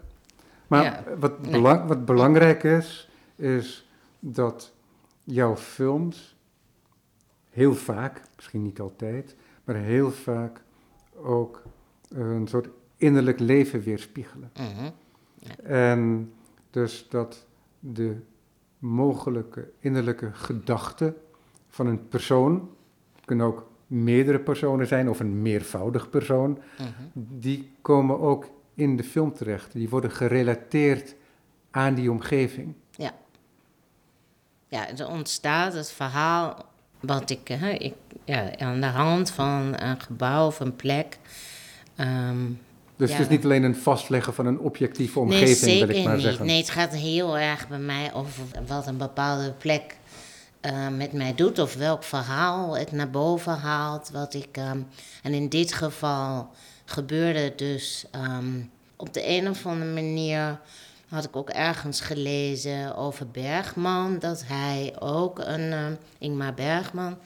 Maar 0.67 0.83
Ja, 0.85 1.03
wat, 1.19 1.43
belang, 1.43 1.87
wat 1.89 2.05
belangrijk 2.05 2.62
is 2.62 3.08
is 3.38 3.88
dat 4.19 4.73
jouw 5.25 5.56
films 5.56 6.37
heel 7.50 7.75
vaak, 7.75 8.23
misschien 8.37 8.62
niet 8.62 8.81
altijd, 8.81 9.37
maar 9.64 9.76
heel 9.76 10.11
vaak 10.11 10.62
ook 11.17 11.62
een 12.09 12.49
soort 12.49 12.68
innerlijk 12.97 13.38
leven 13.40 13.80
weerspiegelen. 13.80 14.50
Mhm. 14.54 14.90
En 15.62 16.33
dus 16.71 17.07
dat 17.09 17.47
de 17.80 18.16
mogelijke 18.78 19.71
innerlijke 19.78 20.33
gedachten 20.33 21.16
van 21.68 21.87
een 21.87 22.09
persoon, 22.09 22.71
het 23.14 23.25
kunnen 23.25 23.47
ook 23.47 23.71
meerdere 23.87 24.38
personen 24.40 24.87
zijn 24.87 25.09
of 25.09 25.21
een 25.21 25.42
meervoudig 25.42 26.11
persoon, 26.11 26.59
Mhm. 26.78 26.88
die 27.14 27.71
komen 27.83 28.21
ook 28.21 28.50
in 28.75 28.97
de 28.97 29.04
film 29.04 29.33
terecht. 29.33 29.73
Die 29.73 29.88
worden 29.88 30.11
gerelateerd 30.11 31.14
aan 31.71 31.95
die 31.95 32.11
omgeving. 32.11 32.75
Ja, 32.90 33.12
er 34.71 35.09
ontstaat 35.09 35.73
het 35.73 35.91
verhaal 35.93 36.65
wat 37.01 37.31
ik, 37.31 37.49
hè, 37.49 37.71
ik 37.71 37.95
ja, 38.25 38.59
aan 38.59 38.81
de 38.81 38.87
hand 38.87 39.31
van 39.31 39.75
een 39.81 40.01
gebouw 40.01 40.47
of 40.47 40.61
een 40.61 40.77
plek. 40.77 41.19
ehm, 41.97 42.37
Dus 42.97 43.11
Ja. 43.11 43.17
het 43.17 43.25
is 43.25 43.31
niet 43.37 43.45
alleen 43.45 43.63
een 43.63 43.77
vastleggen 43.77 44.35
van 44.35 44.47
een 44.47 44.59
objectieve 44.59 45.19
nee, 45.19 45.27
omgeving, 45.29 45.57
zeker 45.57 45.87
wil 45.87 45.97
ik 45.97 46.05
maar 46.05 46.15
niet. 46.15 46.23
zeggen. 46.23 46.47
Nee, 46.47 46.57
het 46.59 46.71
gaat 46.71 46.95
heel 46.95 47.39
erg 47.39 47.69
bij 47.69 47.79
mij 47.79 48.15
over 48.15 48.45
wat 48.67 48.87
een 48.87 48.97
bepaalde 48.97 49.53
plek 49.53 49.97
eh, 50.61 50.89
met 50.89 51.13
mij 51.13 51.35
doet. 51.35 51.59
Of 51.59 51.75
welk 51.75 52.03
verhaal 52.03 52.77
het 52.77 52.93
naar 52.93 53.11
boven 53.11 53.53
haalt. 53.59 54.11
Wat 54.13 54.35
ik, 54.35 54.49
ehm, 54.53 54.81
en 55.23 55.33
in 55.35 55.49
dit 55.49 55.73
geval 55.73 56.51
gebeurde 56.85 57.39
het 57.39 57.59
dus 57.59 58.05
ehm, 58.11 58.61
op 58.97 59.15
de 59.15 59.29
een 59.29 59.49
of 59.49 59.67
andere 59.67 59.93
manier 59.93 60.59
had 61.09 61.25
ik 61.25 61.37
ook 61.37 61.50
ergens 61.50 62.00
gelezen 62.00 62.97
over 62.97 63.31
Bergman. 63.31 64.19
Dat 64.19 64.45
hij 64.47 64.97
ook 64.99 65.38
een, 65.38 65.73
eh, 65.73 65.87
Ingmar 66.19 66.55
Bergman, 66.55 67.19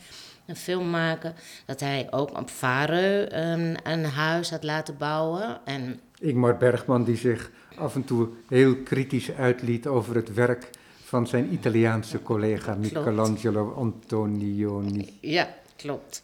een 0.47 0.57
filmmaker, 0.57 1.33
dat 1.67 1.81
hij 1.81 2.07
ook 2.11 2.39
op 2.39 2.51
Vareu 2.51 3.27
een, 3.29 3.77
een 3.83 4.05
huis 4.05 4.51
had 4.51 4.63
laten 4.63 4.97
bouwen. 4.97 5.61
En 5.65 6.01
Ingmar 6.19 6.57
Bergman 6.57 7.05
die 7.05 7.17
zich 7.17 7.51
af 7.77 7.95
en 7.95 8.05
toe 8.05 8.29
heel 8.49 8.77
kritisch 8.77 9.33
uitliet 9.33 9.87
over 9.87 10.15
het 10.15 10.35
werk 10.35 10.71
van 11.05 11.27
zijn 11.27 11.53
Italiaanse 11.53 12.23
collega 12.23 12.75
Michelangelo 12.75 13.73
Antonioni. 13.73 15.19
ja, 15.21 15.55
klopt. 15.77 16.23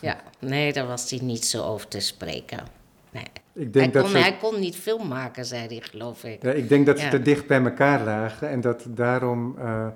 Ja, 0.00 0.20
nee, 0.38 0.72
daar 0.72 0.86
was 0.86 1.10
hij 1.10 1.18
niet 1.18 1.44
zo 1.44 1.64
over 1.64 1.88
te 1.88 2.00
spreken. 2.00 2.75
Nee. 3.16 3.24
Ik 3.52 3.62
Hij 3.62 3.70
denk, 3.70 3.92
dat 3.92 4.02
kon, 4.02 4.10
ze, 4.10 4.18
hij 4.18 4.36
kon 4.36 4.60
niet 4.60 4.76
film 4.76 5.08
maken, 5.08 5.44
zei 5.44 5.66
hij, 5.66 5.80
geloof 5.80 6.24
ik. 6.24 6.42
ja, 6.42 6.50
ik 6.50 6.68
denk 6.68 6.86
dat 6.86 6.98
ze 6.98 7.08
te 7.08 7.22
dicht 7.22 7.46
bij 7.46 7.62
elkaar 7.62 8.04
lagen 8.04 8.48
en 8.48 8.60
dat 8.60 8.86
daarom 8.88 9.54
eh, 9.58 9.86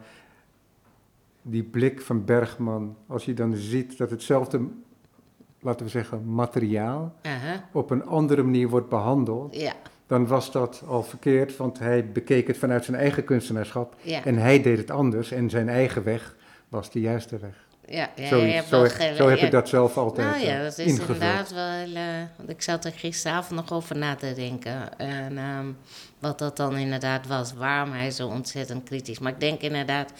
die 1.42 1.62
blik 1.62 2.00
van 2.00 2.24
Bergman, 2.24 2.96
als 3.06 3.24
je 3.24 3.34
dan 3.34 3.54
ziet 3.56 3.98
dat 3.98 4.10
hetzelfde 4.10 4.60
laten 5.60 5.84
we 5.84 5.90
zeggen, 5.90 6.34
materiaal 6.34 7.14
op 7.72 7.90
een 7.90 8.04
andere 8.04 8.42
manier 8.42 8.68
wordt 8.68 8.88
behandeld, 8.88 9.56
ja, 9.56 9.72
dan 10.06 10.26
was 10.26 10.52
dat 10.52 10.82
al 10.86 11.02
verkeerd, 11.02 11.56
want 11.56 11.78
hij 11.78 12.12
bekeek 12.12 12.46
het 12.46 12.58
vanuit 12.58 12.84
zijn 12.84 12.96
eigen 12.96 13.24
kunstenaarschap 13.24 13.94
ja, 14.02 14.24
en 14.24 14.36
hij 14.36 14.62
deed 14.62 14.78
het 14.78 14.90
anders 14.90 15.30
en 15.30 15.50
zijn 15.50 15.68
eigen 15.68 16.04
weg 16.04 16.36
was 16.68 16.90
de 16.90 17.00
juiste 17.00 17.38
weg. 17.38 17.68
Ja. 17.90 18.26
Zoiets. 18.28 18.68
zo 18.68 18.82
ge- 18.84 19.14
zo 19.16 19.28
heb 19.28 19.38
ja. 19.38 19.44
ik 19.44 19.50
dat 19.50 19.68
zelf 19.68 19.96
altijd 19.96 20.28
Nou 20.30 20.40
ja, 20.44 20.56
eh, 20.56 20.62
dat 20.62 20.78
is 20.78 20.84
ingevuld. 20.86 21.08
inderdaad 21.08 21.50
wel. 21.52 21.94
eh, 21.94 22.04
want 22.36 22.48
ik 22.48 22.62
zat 22.62 22.84
er 22.84 22.92
gisteravond 22.92 23.60
nog 23.60 23.72
over 23.72 23.96
na 23.96 24.14
te 24.14 24.32
denken. 24.34 24.98
En 24.98 25.38
ehm, 25.38 25.66
wat 26.18 26.38
dat 26.38 26.56
dan 26.56 26.76
inderdaad 26.76 27.26
was, 27.26 27.52
waarom 27.52 27.92
hij 27.92 28.10
zo 28.10 28.26
ontzettend 28.28 28.84
kritisch. 28.84 29.18
Maar 29.18 29.32
ik 29.32 29.40
denk 29.40 29.60
inderdaad, 29.60 30.12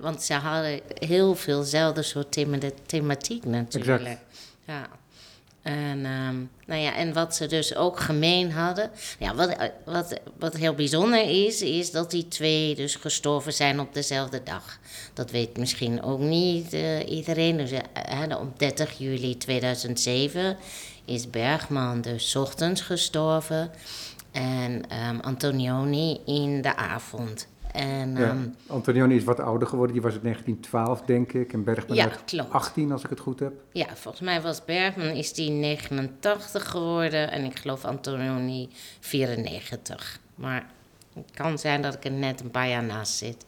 want 0.00 0.22
ze 0.22 0.34
hadden 0.34 0.80
heel 0.98 1.34
veelzelfde 1.34 2.02
soort 2.02 2.32
thema 2.32 2.58
thematiek 2.86 3.44
natuurlijk. 3.44 4.00
Exact. 4.00 4.20
Ja. 4.64 4.86
En, 5.62 6.04
ehm, 6.04 6.36
nou 6.66 6.80
ja, 6.80 6.94
en 6.94 7.12
wat 7.12 7.34
ze 7.36 7.46
dus 7.46 7.74
ook 7.74 8.00
gemeen 8.00 8.52
hadden. 8.52 8.90
Ja, 9.18 9.34
wat, 9.34 9.56
wat, 9.84 10.20
wat 10.38 10.56
heel 10.56 10.74
bijzonder 10.74 11.46
is, 11.46 11.62
is 11.62 11.90
dat 11.90 12.10
die 12.10 12.28
twee 12.28 12.74
dus 12.74 12.94
gestorven 12.94 13.52
zijn 13.52 13.80
op 13.80 13.94
dezelfde 13.94 14.42
dag. 14.42 14.78
Dat 15.14 15.30
weet 15.30 15.56
misschien 15.56 16.02
ook 16.02 16.20
niet 16.20 16.72
eh, 16.72 17.08
iedereen. 17.10 17.56
Dus 17.56 17.70
hè, 17.92 18.34
op 18.34 18.58
30 18.58 18.98
juli 18.98 19.36
2007 19.36 20.56
is 21.04 21.30
Bergman 21.30 22.00
dus 22.00 22.36
ochtends 22.36 22.80
gestorven. 22.80 23.70
En 24.32 24.82
ehm, 24.88 25.18
Antonioni 25.20 26.20
in 26.26 26.62
de 26.62 26.76
avond. 26.76 27.46
En, 27.78 28.16
Ja. 28.16 28.28
ehm, 28.28 28.48
Antonioni 28.66 29.16
is 29.16 29.24
wat 29.24 29.40
ouder 29.40 29.68
geworden, 29.68 29.92
die 29.92 30.02
was 30.02 30.14
in 30.14 30.20
1912 30.22 31.00
denk 31.02 31.32
ik 31.32 31.52
en 31.52 31.64
Bergman 31.64 31.96
ja, 31.96 32.04
uit 32.04 32.24
klopt. 32.24 32.52
18 32.52 32.92
als 32.92 33.02
ik 33.04 33.10
het 33.10 33.20
goed 33.20 33.40
heb. 33.40 33.52
Ja, 33.72 33.86
volgens 33.94 34.22
mij 34.22 34.40
was 34.40 34.64
Bergman 34.64 35.06
is 35.06 35.32
die 35.32 35.50
89 35.50 36.68
geworden 36.70 37.30
en 37.30 37.44
ik 37.44 37.58
geloof 37.58 37.84
Antonioni 37.84 38.68
94. 39.00 40.18
Maar 40.34 40.66
het 41.14 41.30
kan 41.34 41.58
zijn 41.58 41.82
dat 41.82 41.94
ik 41.94 42.04
er 42.04 42.10
net 42.10 42.40
een 42.40 42.50
paar 42.50 42.68
jaar 42.68 42.84
naast 42.84 43.12
zit. 43.16 43.44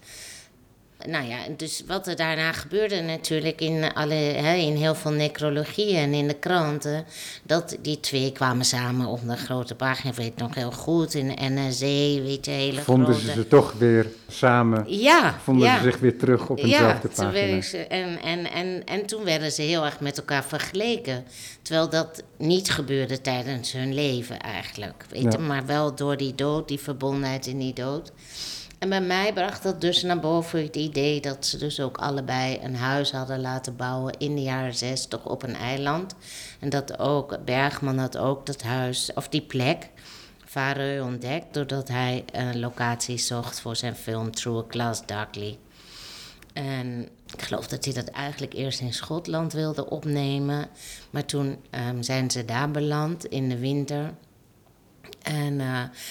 Nou 1.09 1.29
ja, 1.29 1.37
dus 1.57 1.83
wat 1.87 2.07
er 2.07 2.17
daarna 2.17 2.53
gebeurde 2.53 3.01
natuurlijk 3.01 3.61
in, 3.61 3.93
alle, 3.95 4.15
hè, 4.15 4.55
in 4.55 4.77
heel 4.77 4.95
veel 4.95 5.11
necrologieën 5.11 5.97
en 5.97 6.13
in 6.15 6.29
de 6.29 6.35
kranten, 6.35 7.05
dat 7.43 7.77
die 7.83 8.01
twee 8.01 8.33
kwamen 8.33 8.65
samen 8.65 9.07
op 9.07 9.21
de 9.29 9.37
grote 9.37 9.75
pagina, 9.75 10.13
weet 10.15 10.37
nog 10.37 10.55
heel 10.55 10.73
goed, 10.73 11.15
in 11.15 11.29
de 11.29 11.35
NRC, 11.49 11.79
weet 12.25 12.45
je, 12.45 12.51
hele 12.51 12.81
Vonden 12.81 13.15
grote... 13.15 13.27
ze 13.27 13.33
ze 13.33 13.49
toch 13.49 13.73
weer 13.79 14.07
samen, 14.29 14.85
Ja, 14.89 15.39
vonden 15.43 15.69
ja. 15.69 15.77
ze 15.77 15.83
zich 15.83 15.99
weer 15.99 16.19
terug 16.19 16.49
op 16.49 16.59
eenzelfde 16.59 17.09
toen 17.09 17.27
pagina. 17.31 17.61
ze, 17.63 17.79
en, 17.79 18.23
en, 18.23 18.51
en, 18.53 18.83
en 18.85 19.07
toen 19.07 19.25
werden 19.25 19.53
ze 19.53 19.63
heel 19.63 19.85
erg 19.85 20.01
met 20.01 20.19
elkaar 20.19 20.45
vergeleken. 20.45 21.25
Terwijl 21.63 21.89
dat 21.89 22.23
niet 22.39 22.71
gebeurde 22.71 23.21
tijdens 23.21 23.73
hun 23.73 23.95
leven 23.95 24.39
eigenlijk. 24.41 25.05
Weet 25.11 25.23
Ja. 25.23 25.31
je, 25.31 25.39
maar 25.39 25.67
wel 25.67 25.95
door 25.95 26.17
die 26.17 26.35
dood, 26.35 26.69
die 26.69 26.79
verbondenheid 26.81 27.47
in 27.47 27.59
die 27.59 27.73
dood. 27.75 28.13
En 28.81 28.89
bij 28.89 29.01
mij 29.01 29.33
bracht 29.33 29.63
dat 29.63 29.81
dus 29.81 30.03
naar 30.03 30.21
boven 30.21 30.63
het 30.63 30.77
idee 30.77 31.21
dat 31.21 31.47
ze 31.47 31.59
dus 31.59 31.81
ook 31.81 31.99
allebei 31.99 32.59
een 32.63 32.77
huis 32.77 33.11
hadden 33.11 33.41
laten 33.41 33.77
bouwen 33.77 34.19
in 34.19 34.35
de 34.35 34.43
jaren 34.43 34.75
zestig 34.75 35.25
op 35.27 35.43
een 35.43 35.57
eiland. 35.57 36.15
En 36.61 36.69
dat 36.69 36.99
ook, 36.99 37.45
Bergman 37.45 37.99
had 37.99 38.17
ook 38.17 38.47
dat 38.47 38.63
huis, 38.63 39.11
of 39.15 39.29
die 39.29 39.43
plek, 39.43 39.89
Vareu 40.45 41.01
ontdekt 41.01 41.55
doordat 41.55 41.89
hij 41.89 42.25
een 42.33 42.61
locatie 42.61 43.19
zocht 43.19 43.61
voor 43.61 43.77
zijn 43.77 43.97
film 43.97 44.31
Through 44.31 44.65
a 44.65 44.71
Glass 44.71 45.07
Darkly. 45.07 45.59
En 46.53 47.09
ik 47.35 47.43
geloof 47.43 47.67
dat 47.67 47.85
hij 47.85 47.95
dat 47.95 48.09
eigenlijk 48.09 48.53
eerst 48.53 48.81
in 48.81 48.95
Schotland 48.95 49.53
wilde 49.53 49.91
opnemen. 49.91 50.69
Maar 51.11 51.25
toen 51.25 51.59
ehm, 51.71 52.03
zijn 52.03 52.31
ze 52.31 52.45
daar 52.45 52.71
beland 52.71 53.25
in 53.25 53.49
de 53.49 53.59
winter. 53.59 54.15
En, 55.23 55.61
eh, 55.61 55.67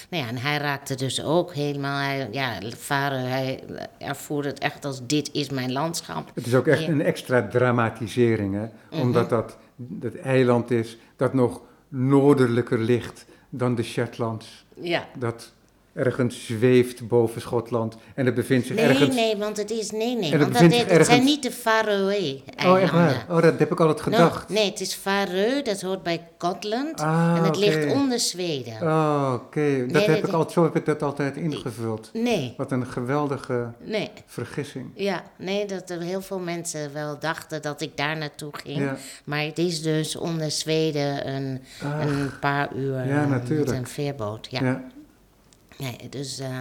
nou 0.10 0.24
ja, 0.24 0.28
en 0.28 0.38
hij 0.38 0.58
raakte 0.58 0.96
dus 0.96 1.24
ook 1.24 1.54
helemaal, 1.54 1.98
hij, 1.98 2.28
ja, 2.32 2.58
hij 2.88 3.64
ervoerde 3.98 4.48
het 4.50 4.60
echt 4.60 4.86
als 4.86 5.06
dit 5.06 5.30
is 5.34 5.50
mijn 5.50 5.72
landschap. 5.72 6.32
Het 6.34 6.48
is 6.48 6.56
ook 6.56 6.68
echt 6.68 6.80
Ja. 6.80 6.90
Mhm. 6.90 7.00
een 7.00 7.06
extra 7.06 7.48
dramatisering, 7.48 8.54
hè? 8.56 9.00
omdat 9.02 9.30
dat, 9.30 9.58
dat 9.76 10.16
eiland 10.16 10.72
is 10.72 10.98
dat 11.16 11.34
nog 11.34 11.62
noordelijker 11.88 12.80
ligt 12.80 13.26
dan 13.50 13.76
de 13.76 13.84
Shetlands. 13.84 14.66
Ja. 14.82 15.08
Dat 15.18 15.54
ergens 16.00 16.46
zweeft 16.46 17.08
boven 17.08 17.42
Schotland 17.42 17.96
en 18.16 18.26
het 18.26 18.36
bevindt 18.36 18.68
zich 18.68 18.76
Nee, 18.76 18.86
ergens... 18.86 19.16
nee, 19.16 19.38
want 19.38 19.58
het 19.58 19.72
is, 19.72 19.92
nee, 19.92 20.16
nee, 20.16 20.38
want 20.38 20.54
dat, 20.54 20.62
het, 20.88 21.06
zijn 21.06 21.24
niet 21.24 21.44
de 21.44 21.52
Faroe 21.52 22.42
Oh, 22.66 22.82
echt 22.82 22.92
waar? 22.92 23.26
Oh, 23.30 23.42
dat 23.42 23.60
heb 23.60 23.72
ik 23.72 23.80
altijd 23.80 24.02
gedacht. 24.02 24.50
nee, 24.50 24.70
het 24.70 24.80
is 24.80 24.96
Vareu, 24.96 25.62
dat 25.62 25.82
hoort 25.82 26.04
bij 26.04 26.28
Scotland. 26.38 27.00
Ah, 27.02 27.36
en 27.38 27.44
het 27.44 27.58
ligt 27.58 27.94
onder 27.94 28.20
Zweden. 28.20 28.82
Oh, 28.82 29.32
oké. 29.34 29.60
Dat 29.62 29.92
Nee, 29.92 30.02
heb 30.02 30.08
nee, 30.08 30.18
ik 30.18 30.24
nee. 30.24 30.32
altijd, 30.34 30.52
zo 30.52 30.64
heb 30.64 30.76
ik 30.76 30.86
dat 30.86 31.04
altijd 31.04 31.38
ingevuld. 31.38 32.10
Nee, 32.14 32.54
Wat 32.58 32.72
een 32.72 32.88
geweldige 32.88 33.72
nee. 33.84 34.12
vergissing. 34.26 34.92
Ja, 34.96 35.24
nee, 35.38 35.66
dat 35.66 35.90
er 35.90 36.02
heel 36.02 36.22
veel 36.22 36.40
mensen 36.40 36.94
wel 36.94 37.20
dachten 37.20 37.62
dat 37.62 37.82
ik 37.82 37.98
daar 37.98 38.18
naartoe 38.18 38.52
ging. 38.64 38.78
Ja. 38.78 38.98
Maar 39.24 39.42
het 39.42 39.58
is 39.58 39.82
dus 39.82 40.16
onder 40.16 40.52
Zweden 40.52 41.28
een, 41.28 41.62
Ah, 41.84 42.00
een 42.02 42.32
paar 42.40 42.76
uur 42.76 43.08
Ja, 43.08 43.26
met 43.26 43.50
een 43.50 43.88
veerboot. 43.88 44.48
Ja. 44.52 44.64
ja. 44.64 44.84
Nee, 45.80 46.10
dus 46.10 46.40
eh, 46.40 46.60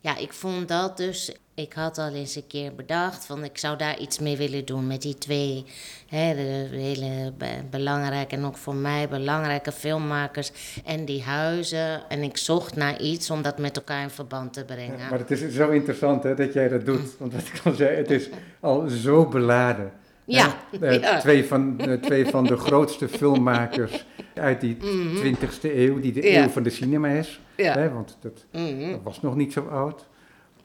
ja, 0.00 0.16
ik 0.16 0.32
vond 0.32 0.68
dat 0.68 0.96
dus. 0.96 1.32
Ik 1.56 1.72
had 1.72 1.98
al 1.98 2.12
eens 2.12 2.34
een 2.36 2.46
keer 2.46 2.74
bedacht 2.74 3.26
van 3.26 3.44
ik 3.44 3.58
zou 3.58 3.76
daar 3.76 3.98
iets 3.98 4.18
mee 4.18 4.36
willen 4.36 4.64
doen 4.64 4.86
met 4.86 5.02
die 5.02 5.18
twee 5.18 5.64
hè, 6.06 6.34
de 6.34 6.76
hele 6.76 7.32
be- 7.38 7.62
belangrijke 7.70 8.36
en 8.36 8.44
ook 8.44 8.56
voor 8.56 8.74
mij 8.74 9.08
belangrijke 9.08 9.72
filmmakers 9.72 10.50
en 10.84 11.04
die 11.04 11.22
huizen. 11.22 12.08
En 12.08 12.22
ik 12.22 12.36
zocht 12.36 12.76
naar 12.76 13.00
iets 13.00 13.30
om 13.30 13.42
dat 13.42 13.58
met 13.58 13.76
elkaar 13.76 14.02
in 14.02 14.10
verband 14.10 14.52
te 14.52 14.64
brengen. 14.64 14.98
Ja, 14.98 15.08
maar 15.10 15.18
het 15.18 15.30
is 15.30 15.54
zo 15.54 15.70
interessant 15.70 16.22
hè, 16.22 16.34
dat 16.34 16.52
jij 16.52 16.68
dat 16.68 16.86
doet. 16.86 17.16
Want 17.18 17.32
wat 17.32 17.42
ik 17.46 17.60
al 17.64 17.72
zei, 17.74 17.96
het 17.96 18.10
is 18.10 18.28
al 18.60 18.88
zo 18.88 19.26
beladen. 19.28 19.92
Ja, 20.26 20.54
Hè? 20.80 20.86
Eh, 20.86 21.00
ja. 21.00 21.18
Twee, 21.20 21.44
van, 21.44 21.78
eh, 21.80 21.92
twee 21.92 22.26
van 22.26 22.44
de 22.44 22.56
grootste 22.56 23.08
filmmakers 23.08 24.06
uit 24.34 24.60
die 24.60 24.76
20e 25.14 25.78
eeuw, 25.78 26.00
die 26.00 26.12
de 26.12 26.20
Mhm. 26.20 26.28
Ja. 26.28 26.42
eeuw 26.42 26.48
van 26.48 26.62
de 26.62 26.70
cinema 26.70 27.08
is. 27.08 27.40
Ja. 27.56 27.72
Hè, 27.72 27.90
want 27.92 28.16
dat, 28.20 28.46
Mhm. 28.52 28.90
dat 28.90 29.00
was 29.02 29.20
nog 29.20 29.36
niet 29.36 29.52
zo 29.52 29.60
oud. 29.66 30.08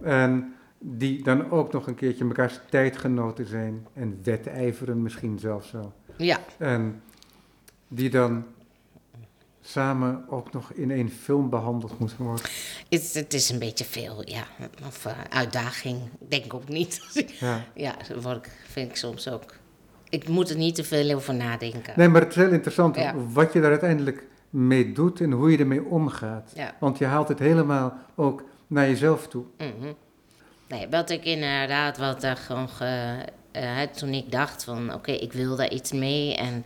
En 0.01 0.53
die 0.79 1.23
dan 1.23 1.51
ook 1.51 1.71
nog 1.73 1.87
een 1.87 1.95
keertje 1.95 2.25
mekaars 2.25 2.59
tijdgenoten 2.69 3.45
zijn 3.45 3.87
en 3.93 4.19
wedijveren 4.23 5.01
misschien 5.01 5.39
zelfs 5.39 5.71
wel. 5.71 5.93
Ja, 6.17 6.37
En 6.57 7.01
die 7.87 8.09
dan 8.09 8.43
samen 9.69 10.25
ook 10.29 10.51
nog 10.53 10.71
in 10.71 10.91
één 10.91 11.09
film 11.09 11.49
behandeld 11.49 11.99
moeten 11.99 12.17
worden. 12.23 12.45
het, 12.89 13.13
het 13.13 13.33
is 13.33 13.49
een 13.49 13.59
beetje 13.59 13.85
veel, 13.85 14.21
ja. 14.29 14.43
Of 14.87 15.05
eh, 15.05 15.13
uitdaging, 15.29 15.97
ik 16.19 16.31
denk 16.31 16.53
ook 16.53 16.67
niet. 16.67 17.01
Ja. 17.39 17.63
ja, 17.73 17.95
daar 18.07 18.21
word 18.21 18.45
ik, 18.45 18.51
vind 18.67 18.89
ik 18.89 18.95
soms 18.95 19.27
ook. 19.29 19.53
Ik 20.09 20.27
moet 20.27 20.49
er 20.49 20.55
niet 20.57 20.75
te 20.75 20.83
veel 20.83 21.15
over 21.15 21.33
nadenken. 21.35 21.93
Nee, 21.95 22.07
maar 22.07 22.21
het 22.21 22.29
is 22.29 22.35
heel 22.35 22.51
interessant 22.51 22.95
Ja. 22.95 23.13
wat 23.33 23.53
je 23.53 23.61
daar 23.61 23.69
uiteindelijk 23.69 24.23
mee 24.49 24.91
doet 24.91 25.21
en 25.21 25.31
hoe 25.31 25.51
je 25.51 25.57
ermee 25.57 25.83
omgaat. 25.83 26.51
Ja. 26.55 26.75
Want 26.79 26.97
je 26.97 27.05
haalt 27.05 27.27
het 27.27 27.39
helemaal 27.39 27.93
ook 28.15 28.43
naar 28.67 28.87
jezelf 28.87 29.27
toe. 29.27 29.43
Mhm. 29.57 29.93
Nee, 30.67 30.87
wat 30.89 31.09
ik 31.09 31.23
inderdaad, 31.25 31.97
wat 31.97 32.23
er 32.23 32.37
gewoon, 32.37 32.69
ge- 32.69 33.25
eh, 33.51 33.81
toen 33.81 34.09
ik 34.13 34.31
dacht 34.31 34.63
van, 34.63 34.93
oké, 34.93 35.11
ik 35.11 35.33
wil 35.33 35.55
daar 35.55 35.71
iets 35.71 35.91
mee. 35.91 36.35
En 36.35 36.65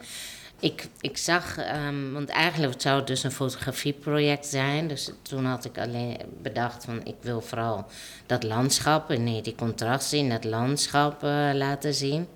ik, 0.64 0.88
ik 1.02 1.18
zag, 1.18 1.58
ehm, 1.58 2.12
want 2.12 2.30
eigenlijk 2.30 2.82
zou 2.82 2.98
het 2.98 3.08
dus 3.08 3.24
een 3.24 3.32
fotografieproject 3.32 4.46
zijn. 4.46 4.88
Dus 4.88 5.12
toen 5.22 5.46
had 5.46 5.66
ik 5.66 5.78
alleen 5.78 6.18
bedacht 6.42 6.86
van, 6.86 7.06
ik 7.06 7.16
wil 7.22 7.42
vooral 7.42 7.86
dat 8.26 8.44
landschap, 8.44 9.10
en 9.10 9.24
nee, 9.24 9.42
die 9.42 9.56
contrasten 9.56 10.18
in 10.18 10.30
dat 10.30 10.44
landschap 10.44 11.24
eh, 11.24 11.50
laten 11.54 11.94
zien. 11.94 12.28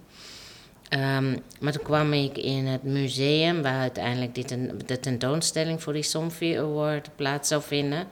Ehm, 0.89 1.37
maar 1.59 1.71
toen 1.71 1.83
kwam 1.83 2.13
ik 2.13 2.37
in 2.37 2.65
het 2.65 2.83
museum 2.83 3.61
waar 3.61 3.79
uiteindelijk 3.79 4.35
dit 4.35 4.51
een, 4.51 4.81
de 4.85 4.99
tentoonstelling 4.99 5.83
voor 5.83 5.93
die 5.93 6.03
Somfy 6.03 6.57
Award 6.57 7.09
plaats 7.15 7.47
zou 7.47 7.61
vinden. 7.61 8.07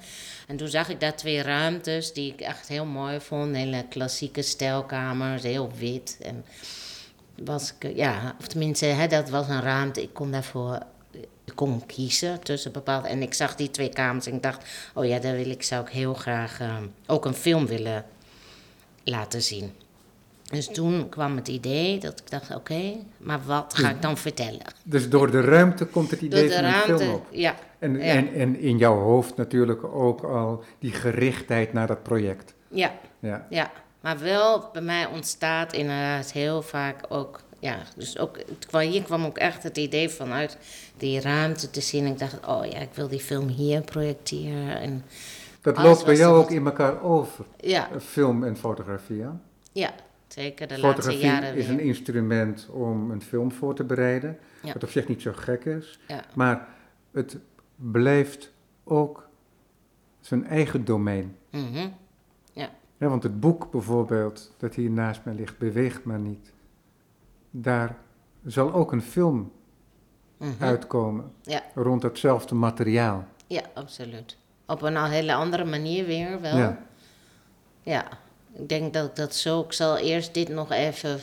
En 0.47 0.57
toen 0.57 0.67
zag 0.67 0.89
ik 0.89 0.99
daar 0.99 1.15
twee 1.15 1.41
ruimtes 1.41 2.13
die 2.13 2.33
ik 2.33 2.41
echt 2.41 2.67
heel 2.67 2.85
mooi 2.85 3.19
vond. 3.19 3.55
Hele 3.55 3.85
klassieke 3.89 4.41
stijlkamers, 4.41 5.43
heel 5.43 5.71
wit. 5.77 6.17
En 6.21 6.45
was 7.43 7.73
ik, 7.79 7.95
ja, 7.95 8.35
of 8.39 8.47
tenminste, 8.47 8.85
hè, 8.85 9.07
dat 9.07 9.29
was 9.29 9.47
een 9.47 9.61
ruimte. 9.61 10.01
Ik 10.01 10.13
kon 10.13 10.31
daarvoor 10.31 10.79
ik 11.45 11.55
kon 11.55 11.85
kiezen 11.85 12.39
tussen 12.43 12.71
bepaalde. 12.71 13.07
En 13.07 13.21
ik 13.21 13.33
zag 13.33 13.55
die 13.55 13.71
twee 13.71 13.89
kamers 13.89 14.25
en 14.25 14.33
ik 14.33 14.43
dacht, 14.43 14.65
oh 14.93 15.05
ja, 15.05 15.19
daar 15.19 15.35
wil 15.35 15.49
ik, 15.49 15.63
zou 15.63 15.85
ik 15.85 15.91
heel 15.91 16.13
graag 16.13 16.59
ehm, 16.59 16.83
ook 17.07 17.25
een 17.25 17.33
film 17.33 17.65
willen 17.65 18.05
laten 19.03 19.41
zien. 19.41 19.71
Dus 20.51 20.67
toen 20.67 21.09
kwam 21.09 21.35
het 21.35 21.47
idee 21.47 21.99
dat 21.99 22.19
ik 22.19 22.29
dacht, 22.29 22.55
oké, 22.55 22.93
maar 23.17 23.39
wat 23.45 23.73
ga 23.73 23.89
ik 23.89 24.01
dan 24.01 24.17
vertellen? 24.17 24.61
Dus 24.83 25.09
door 25.09 25.31
de 25.31 25.41
ruimte 25.41 25.85
komt 25.85 26.11
het 26.11 26.21
idee 26.21 26.47
de 26.47 26.55
van 26.55 26.63
een 26.63 26.71
ruimte, 26.71 26.97
film 26.97 27.13
op. 27.15 27.27
ja, 27.31 27.55
En, 27.79 27.93
Ja. 27.93 27.99
en, 27.99 28.33
en 28.33 28.59
in 28.59 28.77
jouw 28.77 28.99
hoofd 28.99 29.35
natuurlijk 29.35 29.83
ook 29.83 30.23
al 30.23 30.63
die 30.79 30.91
gerichtheid 30.91 31.73
naar 31.73 31.87
dat 31.87 32.03
project. 32.03 32.53
ja, 32.69 32.93
Ja, 33.19 33.47
ja. 33.49 33.71
Maar 34.05 34.19
wel, 34.19 34.69
bij 34.73 34.81
mij 34.81 35.05
ontstaat 35.05 35.73
inderdaad 35.73 36.31
heel 36.31 36.61
vaak 36.61 37.05
ook 37.09 37.39
ja, 37.59 37.77
dus 37.95 38.17
ook, 38.17 38.37
hier 38.79 39.03
kwam 39.03 39.25
ook 39.25 39.37
echt 39.37 39.63
het 39.63 39.77
idee 39.77 40.09
vanuit 40.09 40.57
die 40.97 41.21
ruimte 41.21 41.69
te 41.69 41.81
zien. 41.81 42.05
Ik 42.05 42.19
dacht, 42.19 42.47
oh 42.47 42.65
ja, 42.65 42.77
ik 42.79 42.89
wil 42.93 43.07
die 43.07 43.19
film 43.19 43.47
hier 43.47 43.81
projecteren. 43.81 44.79
En 44.79 45.03
Dat 45.61 45.77
loopt 45.77 46.05
bij 46.05 46.15
jou 46.15 46.37
ook 46.37 46.51
in 46.51 46.65
elkaar 46.65 47.01
over, 47.03 47.45
ja, 47.59 47.91
eh, 47.91 47.99
film 47.99 48.43
en 48.43 48.57
fotografie. 48.57 49.21
Hè? 49.21 49.29
ja 49.71 49.93
zeker 50.27 50.67
de 50.67 50.79
laatste 50.79 51.01
Fotografie 51.01 51.25
jaren 51.41 51.55
is 51.55 51.65
weer. 51.67 51.73
een 51.79 51.85
instrument 51.85 52.67
om 52.71 53.11
een 53.11 53.21
film 53.21 53.51
voor 53.51 53.75
te 53.75 53.83
bereiden, 53.83 54.37
Ja. 54.61 54.73
wat 54.73 54.83
op 54.83 54.89
zich 54.89 55.07
niet 55.07 55.21
zo 55.21 55.31
gek 55.35 55.65
is. 55.65 55.99
Ja. 56.07 56.23
Maar 56.33 56.67
het 57.11 57.37
blijft 57.75 58.51
ook 58.83 59.27
zijn 60.19 60.47
eigen 60.47 60.85
domein. 60.85 61.35
Mhm. 61.49 61.87
Ja, 62.97 63.07
want 63.07 63.23
het 63.23 63.39
boek 63.39 63.71
bijvoorbeeld, 63.71 64.51
dat 64.57 64.73
hier 64.75 64.89
naast 64.89 65.21
mij 65.23 65.33
ligt, 65.33 65.57
Beweegt 65.57 66.03
maar 66.03 66.19
niet. 66.19 66.51
Daar 67.51 67.97
zal 68.45 68.73
ook 68.73 68.91
een 68.91 69.01
film 69.01 69.51
Mhm. 70.37 70.63
uitkomen 70.63 71.31
Ja. 71.41 71.63
rond 71.75 72.01
datzelfde 72.01 72.55
materiaal. 72.55 73.25
Ja, 73.47 73.61
absoluut. 73.73 74.37
Op 74.65 74.81
een 74.81 74.97
al 74.97 75.05
hele 75.05 75.33
andere 75.33 75.65
manier 75.65 76.05
weer 76.05 76.41
wel. 76.41 76.57
Ja. 76.57 76.79
Ja, 77.81 78.07
ik 78.53 78.69
denk 78.69 78.93
dat 78.93 79.05
ik 79.09 79.15
dat 79.15 79.35
zo... 79.35 79.59
Ik 79.61 79.73
zal 79.73 79.97
eerst 79.97 80.33
dit 80.33 80.49
nog 80.49 80.71
even 80.71 81.19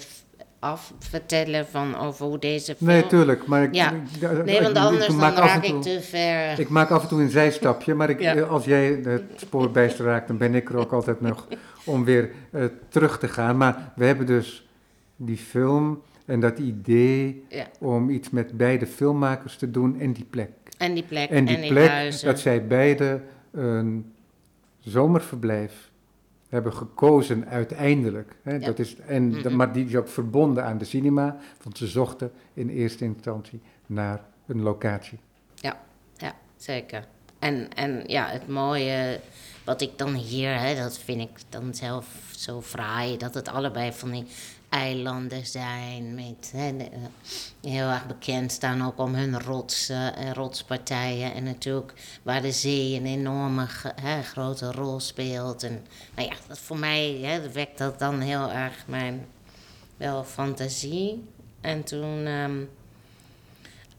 afvertellen 0.63 1.67
van 1.67 1.97
over 1.99 2.27
hoe 2.27 2.39
deze 2.39 2.75
film... 2.75 2.91
Nee, 2.91 3.07
tuurlijk, 3.07 3.47
maar 3.47 3.63
ik, 3.63 3.75
Ja. 3.75 3.93
ik- 3.93 4.21
Nee, 4.45 4.61
want 4.63 4.77
ik 4.77 4.83
anders 4.83 5.07
dan 5.07 5.23
en 5.23 5.35
raak 5.35 5.65
toe- 5.65 5.77
ik 5.77 5.83
te 5.83 6.01
ver. 6.01 6.59
Ik 6.61 6.69
maak 6.69 6.91
af 6.91 7.03
en 7.03 7.09
toe 7.09 7.21
een 7.23 7.31
zijstapje, 7.31 7.95
maar 7.95 8.11
ik, 8.11 8.21
Ja. 8.21 8.41
als 8.41 8.65
jij 8.65 9.01
het 9.05 9.23
spoor 9.37 9.71
bijster 9.71 10.05
raakt, 10.05 10.27
dan 10.29 10.37
ben 10.39 10.55
ik 10.55 10.69
er 10.69 10.77
ook 10.77 10.93
altijd 10.93 11.21
nog 11.21 11.49
om 11.85 12.05
weer 12.05 12.31
eh, 12.51 12.65
terug 12.89 13.19
te 13.19 13.29
gaan. 13.29 13.57
Maar 13.57 13.93
we 13.97 14.05
hebben 14.05 14.27
dus 14.27 14.69
die 15.17 15.37
film 15.37 16.03
en 16.27 16.41
dat 16.41 16.59
idee 16.59 17.45
Ja. 17.49 17.67
om 17.79 18.11
iets 18.11 18.31
met 18.31 18.57
beide 18.57 18.87
filmmakers 18.87 19.57
te 19.57 19.71
doen 19.71 20.01
en 20.01 20.13
die 20.13 20.27
plek. 20.31 20.51
En 20.79 20.95
die 20.95 21.03
plek 21.05 21.31
En 21.31 21.45
die 21.45 21.61
die 21.61 21.71
plek, 21.71 21.89
huizen. 21.89 22.27
dat 22.27 22.41
zij 22.41 22.67
beide 22.67 23.21
een 23.53 24.13
zomerverblijf 24.81 25.91
hebben 26.53 26.75
gekozen 26.75 27.49
uiteindelijk. 27.49 28.33
Hè, 28.43 28.53
Ja. 28.53 28.59
dat 28.59 28.79
is, 28.79 28.97
en, 28.97 29.29
Mhm. 29.29 29.57
Maar 29.57 29.73
die 29.73 29.87
is 29.87 29.97
ook 29.97 30.09
verbonden 30.09 30.65
aan 30.65 30.79
de 30.79 30.85
cinema, 30.85 31.37
want 31.63 31.79
ze 31.79 31.87
zochten 31.87 32.33
in 32.55 32.69
eerste 32.69 33.05
instantie 33.05 33.61
naar 33.87 34.21
een 34.47 34.61
locatie. 34.63 35.19
Ja, 35.55 36.35
zeker. 36.57 37.07
En, 37.39 37.69
en 37.75 38.03
ja, 38.07 38.27
het 38.29 38.49
mooie 38.49 39.21
wat 39.65 39.81
ik 39.81 39.99
dan 39.99 40.15
hier, 40.15 40.59
hè, 40.61 40.75
dat 40.75 40.99
vind 40.99 41.21
ik 41.21 41.31
dan 41.49 41.75
zelf 41.75 42.07
zo 42.37 42.61
fraai, 42.63 43.17
dat 43.17 43.35
het 43.35 43.49
allebei 43.49 43.93
van 43.93 44.11
die 44.11 44.27
eilanden 44.73 45.47
zijn, 45.47 46.15
met, 46.15 46.53
eh, 46.55 46.87
heel 47.71 47.89
erg 47.89 48.07
bekend 48.07 48.53
staan 48.53 48.87
ook 48.87 48.99
om 48.99 49.15
hun 49.15 49.41
rotsen 49.41 50.17
en 50.17 50.35
rotspartijen. 50.35 51.35
En 51.35 51.45
natuurlijk 51.45 51.93
waar 52.23 52.43
de 52.43 52.53
zee 52.53 52.97
een 52.97 53.07
enorme 53.07 53.67
grote 54.23 54.73
rol 54.73 55.01
speelt. 55.01 55.63
En 55.63 55.87
nou 56.15 56.29
ja, 56.29 56.35
dat 56.49 56.59
voor 56.59 56.79
mij 56.79 57.19
hè, 57.23 57.51
wekt 57.51 57.79
dat 57.79 57.99
dan 57.99 58.21
heel 58.21 58.51
erg 58.51 58.85
mijn 58.87 59.27
wel 59.97 60.25
fantasie. 60.25 61.25
En 61.61 61.85
toen. 61.85 62.27
ehm, 62.27 62.61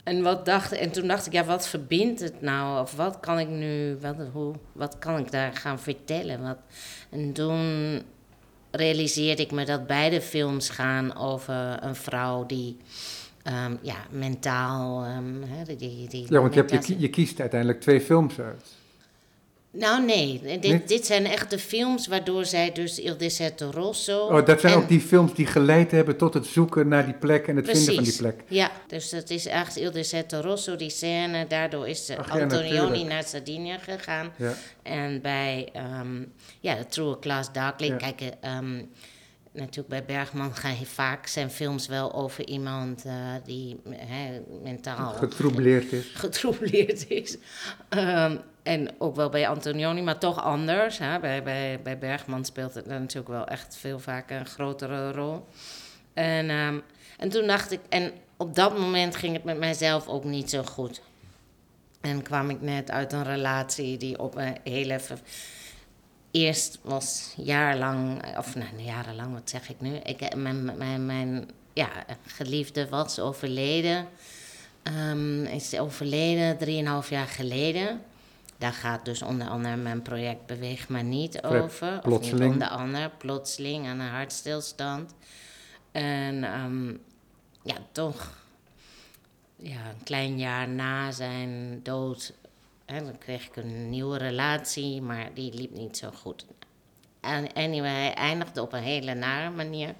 en, 0.03 0.21
wat 0.21 0.45
dacht, 0.45 0.71
en 0.71 0.91
toen 0.91 1.07
dacht 1.07 1.25
ik, 1.25 1.33
ja, 1.33 1.43
wat 1.43 1.67
verbindt 1.67 2.19
het 2.19 2.41
nou? 2.41 2.81
Of 2.81 2.95
wat 2.95 3.19
kan 3.19 3.39
ik 3.39 3.47
nu, 3.47 3.97
wat, 4.01 4.15
hoe, 4.31 4.53
wat 4.71 4.99
kan 4.99 5.17
ik 5.17 5.31
daar 5.31 5.53
gaan 5.55 5.79
vertellen? 5.79 6.41
Wat, 6.41 6.57
en 7.09 7.33
toen 7.33 8.01
realiseerde 8.75 9.41
ik 9.41 9.51
me 9.51 9.65
dat 9.65 9.87
beide 9.87 10.21
films 10.21 10.69
gaan 10.69 11.15
over 11.15 11.83
een 11.83 11.95
vrouw 11.95 12.45
die 12.45 12.77
ehm, 13.43 13.75
ja, 13.81 13.95
mentaal... 14.09 15.03
ehm, 15.03 15.41
hè, 15.47 15.75
die, 15.75 16.09
die 16.09 16.25
Ja, 16.29 16.41
want 16.41 16.53
je, 16.53 16.63
hebt, 16.67 16.87
je 16.97 17.09
kiest 17.09 17.39
uiteindelijk 17.39 17.81
twee 17.81 18.01
films 18.01 18.39
uit. 18.39 18.81
Nou 19.75 20.05
nee, 20.05 20.41
dit, 20.59 20.87
dit 20.87 21.05
zijn 21.05 21.25
echt 21.25 21.49
de 21.49 21.59
films 21.59 22.07
waardoor 22.07 22.45
zij 22.45 22.71
dus 22.71 22.99
Il 22.99 23.17
Deserto 23.17 23.69
Rosso... 23.73 24.25
Oh, 24.25 24.45
dat 24.45 24.59
zijn 24.59 24.73
en- 24.73 24.79
ook 24.79 24.87
die 24.87 24.99
films 25.01 25.33
die 25.33 25.45
geleid 25.45 25.91
hebben 25.91 26.17
tot 26.17 26.33
het 26.33 26.45
zoeken 26.45 26.87
naar 26.87 27.05
die 27.05 27.13
plek 27.13 27.47
en 27.47 27.55
het 27.55 27.65
vinden 27.65 27.95
van 27.95 28.03
die 28.03 28.15
plek. 28.17 28.43
Ja, 28.47 28.71
dus 28.87 29.09
dat 29.09 29.29
is 29.29 29.45
echt 29.45 29.75
Il 29.75 29.91
Deserto 29.91 30.39
Rosso, 30.39 30.75
die 30.75 30.89
scène. 30.89 31.47
Daardoor 31.47 31.87
is 31.87 32.05
de 32.05 32.17
Ach 32.17 32.29
Antonioni 32.29 33.03
naar 33.03 33.23
Sardinië 33.23 33.77
gegaan. 33.81 34.31
Ja. 34.37 34.53
En 34.83 35.21
bij 35.21 35.69
ehm 35.73 36.23
ja, 36.59 36.75
de 36.75 36.85
True 36.87 37.19
Class 37.19 37.51
Darkling, 37.51 38.01
Ja. 38.01 38.11
kijk, 38.11 38.33
ehm, 38.41 38.81
natuurlijk 39.51 39.87
bij 39.87 40.05
Bergman 40.05 40.55
ga 40.55 40.69
je 40.69 40.85
vaak 40.85 41.27
zijn 41.27 41.49
films 41.51 41.87
wel 41.87 42.13
over 42.13 42.47
iemand 42.47 43.03
eh, 43.05 43.13
die 43.45 43.79
mentaal 44.63 45.13
Getroubleerd 45.13 45.91
is. 45.91 46.05
getroubleerd 46.13 47.09
is. 47.09 47.37
Ehm, 47.89 48.37
en 48.63 48.89
ook 48.97 49.15
wel 49.15 49.29
bij 49.29 49.47
Antonioni, 49.47 50.01
maar 50.01 50.19
toch 50.19 50.43
anders. 50.43 50.97
Hè? 50.97 51.19
Bij, 51.19 51.43
bij, 51.43 51.79
bij 51.83 51.97
Bergman 51.97 52.45
speelt 52.45 52.73
het 52.73 52.85
natuurlijk 52.85 53.27
wel 53.27 53.47
echt 53.47 53.77
veel 53.77 53.99
vaker 53.99 54.39
een 54.39 54.45
grotere 54.45 55.11
rol. 55.11 55.45
En, 56.13 56.49
ehm, 56.49 56.79
en 57.17 57.29
toen 57.29 57.47
dacht 57.47 57.71
ik, 57.71 57.79
en 57.89 58.11
op 58.37 58.55
dat 58.55 58.79
moment 58.79 59.15
ging 59.15 59.33
het 59.33 59.43
met 59.43 59.57
mijzelf 59.57 60.07
ook 60.07 60.23
niet 60.23 60.49
zo 60.49 60.63
goed. 60.63 61.01
En 62.01 62.21
kwam 62.21 62.49
ik 62.49 62.61
net 62.61 62.91
uit 62.91 63.13
een 63.13 63.23
relatie 63.23 63.97
die 63.97 64.19
op 64.19 64.35
een 64.35 64.57
heel 64.63 64.89
even. 64.89 65.19
Eerst 66.31 66.79
was 66.81 67.33
jarenlang, 67.37 68.37
of 68.37 68.55
nou, 68.55 68.69
jarenlang, 68.77 69.33
wat 69.33 69.49
zeg 69.49 69.69
ik 69.69 69.81
nu? 69.81 69.95
Ik, 69.95 70.35
mijn, 70.35 70.77
mijn, 70.77 71.05
mijn 71.05 71.49
ja, 71.73 71.89
geliefde 72.25 72.89
was 72.89 73.19
overleden. 73.19 74.07
Ehm, 74.83 75.43
is 75.43 75.79
overleden 75.79 76.57
drieënhalf 76.57 77.09
jaar 77.09 77.27
geleden. 77.27 78.01
Daar 78.63 78.73
gaat 78.73 79.05
dus 79.05 79.21
onder 79.21 79.47
andere 79.47 79.75
mijn 79.75 80.01
project 80.01 80.45
Beweeg 80.45 80.89
maar 80.89 81.03
niet 81.03 81.43
over. 81.43 81.63
Of 81.63 81.91
niet 81.91 82.01
plotseling. 82.01 82.53
onder 82.53 82.67
andere, 82.67 83.09
plotseling 83.17 83.87
aan 83.87 83.99
een 83.99 84.07
hartstilstand. 84.09 85.15
En 85.91 86.43
ehm, 86.43 86.89
ja, 87.63 87.75
toch, 87.91 88.37
ja, 89.55 89.89
een 89.89 90.03
klein 90.03 90.37
jaar 90.37 90.69
na 90.69 91.11
zijn 91.11 91.79
dood, 91.83 92.33
hè, 92.85 93.03
dan 93.03 93.17
kreeg 93.17 93.47
ik 93.47 93.55
een 93.55 93.89
nieuwe 93.89 94.17
relatie, 94.17 95.01
maar 95.01 95.33
die 95.33 95.53
liep 95.53 95.71
niet 95.71 95.97
zo 95.97 96.09
goed. 96.11 96.45
En 97.19 97.53
anyway, 97.53 97.91
hij 97.91 98.13
eindigde 98.13 98.61
op 98.61 98.73
een 98.73 98.83
hele 98.83 99.13
nare 99.13 99.49
manier. 99.49 99.93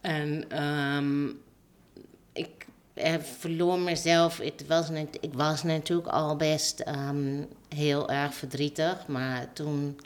En 0.00 0.50
ehm, 0.50 1.28
ik 2.96 3.02
eh, 3.02 3.14
verloor 3.38 3.78
mezelf. 3.78 4.38
Het 4.38 4.66
was 4.66 4.90
ik 5.20 5.32
was 5.32 5.62
natuurlijk 5.62 6.08
al 6.08 6.36
best 6.36 6.80
ehm, 6.80 7.42
heel 7.68 8.10
erg 8.10 8.34
verdrietig. 8.34 9.06
Maar 9.06 9.52
toen 9.52 10.00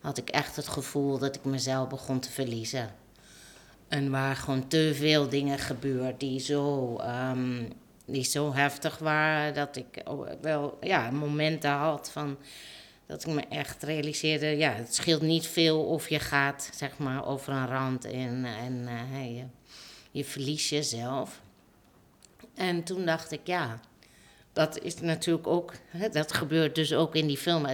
had 0.00 0.18
ik 0.18 0.28
echt 0.28 0.56
het 0.56 0.68
gevoel 0.68 1.18
dat 1.18 1.36
ik 1.36 1.44
mezelf 1.44 1.88
begon 1.88 2.20
te 2.20 2.30
verliezen. 2.30 2.90
En 3.88 4.10
waar 4.10 4.36
gewoon 4.36 4.68
te 4.68 4.92
veel 4.94 5.28
dingen 5.28 5.58
gebeurd 5.58 6.20
die 6.20 6.40
zo, 6.40 6.96
ehm, 6.96 7.64
die 8.04 8.24
zo 8.24 8.54
heftig 8.54 8.98
waren. 8.98 9.54
Dat 9.54 9.76
ik 9.76 10.02
wel 10.40 10.78
ja, 10.80 11.10
momenten 11.10 11.70
had 11.70 12.10
van 12.10 12.36
dat 13.06 13.26
ik 13.26 13.34
me 13.34 13.40
echt 13.48 13.82
realiseerde, 13.82 14.46
ja, 14.46 14.72
het 14.72 14.94
scheelt 14.94 15.22
niet 15.22 15.46
veel 15.46 15.84
of 15.84 16.08
je 16.08 16.18
gaat, 16.18 16.70
zeg 16.74 16.98
maar, 16.98 17.26
over 17.26 17.52
een 17.52 17.66
rand 17.66 18.04
en, 18.04 18.44
en 18.44 18.88
eh, 18.88 19.36
je, 19.36 19.44
je 20.10 20.24
verliest 20.24 20.70
jezelf. 20.70 21.40
En 22.56 22.82
toen 22.82 23.04
dacht 23.04 23.32
ik, 23.32 23.40
ja, 23.44 23.80
dat 24.52 24.78
is 24.78 25.00
natuurlijk 25.00 25.46
ook, 25.46 25.72
hè, 25.88 26.08
dat 26.08 26.32
gebeurt 26.32 26.74
dus 26.74 26.94
ook 26.94 27.14
in 27.14 27.26
die 27.26 27.36
film. 27.36 27.66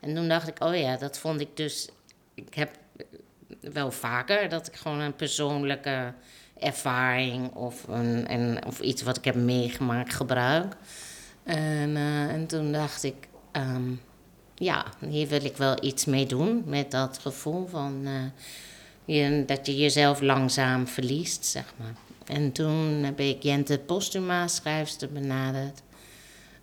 En 0.00 0.14
toen 0.14 0.28
dacht 0.28 0.48
ik, 0.48 0.64
oh 0.64 0.76
ja, 0.76 0.96
dat 0.96 1.18
vond 1.18 1.40
ik 1.40 1.56
dus, 1.56 1.88
ik 2.34 2.54
heb 2.54 2.70
wel 3.60 3.90
vaker 3.90 4.48
dat 4.48 4.66
ik 4.66 4.76
gewoon 4.76 5.00
een 5.00 5.16
persoonlijke 5.16 6.12
ervaring 6.58 7.54
of, 7.54 7.88
een, 7.88 8.66
of 8.66 8.80
iets 8.80 9.02
wat 9.02 9.16
ik 9.16 9.24
heb 9.24 9.34
meegemaakt 9.34 10.14
gebruik. 10.14 10.76
En, 11.42 11.96
eh, 11.96 12.28
en 12.28 12.46
toen 12.46 12.72
dacht 12.72 13.02
ik, 13.02 13.28
ehm, 13.52 13.92
ja, 14.54 14.84
hier 15.08 15.28
wil 15.28 15.44
ik 15.44 15.56
wel 15.56 15.84
iets 15.84 16.04
mee 16.04 16.26
doen 16.26 16.62
met 16.66 16.90
dat 16.90 17.18
gevoel 17.18 17.66
van 17.66 18.02
eh, 18.04 18.22
je, 19.04 19.44
dat 19.46 19.66
je 19.66 19.76
jezelf 19.76 20.20
langzaam 20.20 20.86
verliest, 20.86 21.44
zeg 21.44 21.74
maar. 21.76 21.94
En 22.28 22.52
toen 22.52 23.02
heb 23.04 23.20
ik 23.20 23.42
Jente 23.42 23.78
Postuma, 23.78 24.48
schrijfster, 24.48 25.12
benaderd. 25.12 25.82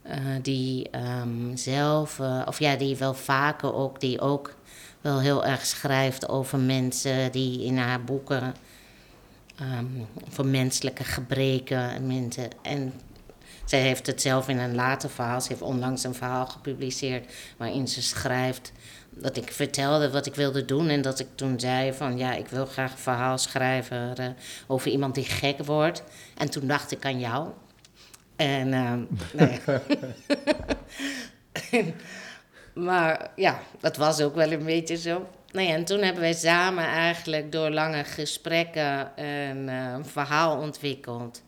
eh, 0.01 0.19
die 0.41 0.89
ehm, 0.89 1.55
zelf, 1.55 2.19
eh, 2.19 2.41
of 2.45 2.59
ja, 2.59 2.75
die 2.75 2.95
wel 2.97 3.13
vaker 3.13 3.73
ook, 3.73 3.99
die 3.99 4.19
ook 4.21 4.55
wel 5.01 5.19
heel 5.19 5.45
erg 5.45 5.65
schrijft 5.65 6.29
over 6.29 6.59
mensen 6.59 7.31
die 7.31 7.63
in 7.63 7.77
haar 7.77 8.03
boeken, 8.03 8.55
ehm 9.59 9.85
voor 10.29 10.45
menselijke 10.45 11.03
gebreken 11.03 11.89
en 11.89 12.07
mensen. 12.07 12.47
En 12.61 12.93
Zij 13.65 13.81
heeft 13.81 14.07
het 14.07 14.21
zelf 14.21 14.47
in 14.49 14.57
een 14.59 14.75
later 14.75 15.09
verhaal. 15.09 15.41
Ze 15.41 15.47
heeft 15.47 15.61
onlangs 15.61 16.03
een 16.03 16.13
verhaal 16.15 16.45
gepubliceerd 16.47 17.33
waarin 17.57 17.87
ze 17.87 18.01
schrijft 18.01 18.71
dat 19.15 19.37
ik 19.37 19.51
vertelde 19.51 20.11
wat 20.11 20.25
ik 20.25 20.35
wilde 20.35 20.65
doen. 20.65 20.89
En 20.89 21.01
dat 21.01 21.19
ik 21.19 21.27
toen 21.35 21.59
zei 21.59 21.93
van 21.93 22.17
ja, 22.17 22.33
ik 22.33 22.47
wil 22.47 22.65
graag 22.65 22.91
een 22.91 22.97
verhaal 22.97 23.37
schrijven 23.37 24.15
eh, 24.17 24.27
over 24.67 24.91
iemand 24.91 25.15
die 25.15 25.25
gek 25.25 25.63
wordt. 25.63 26.03
En 26.37 26.49
toen 26.49 26.67
dacht 26.67 26.91
ik 26.91 27.05
aan 27.05 27.19
jou. 27.19 27.49
En 28.35 28.73
ehm, 28.73 29.03
nee. 29.33 29.59
maar 32.87 33.31
ja, 33.35 33.59
dat 33.79 33.97
was 33.97 34.21
ook 34.21 34.35
wel 34.35 34.51
een 34.51 34.65
beetje 34.65 34.97
zo. 34.97 35.27
Nou 35.51 35.67
ja, 35.67 35.73
en 35.73 35.85
toen 35.85 36.01
hebben 36.01 36.21
wij 36.21 36.33
samen 36.33 36.85
eigenlijk 36.85 37.51
door 37.51 37.69
lange 37.69 38.03
gesprekken 38.03 39.11
een, 39.15 39.69
eh, 39.69 39.93
een 39.93 40.05
verhaal 40.05 40.57
ontwikkeld. 40.57 41.43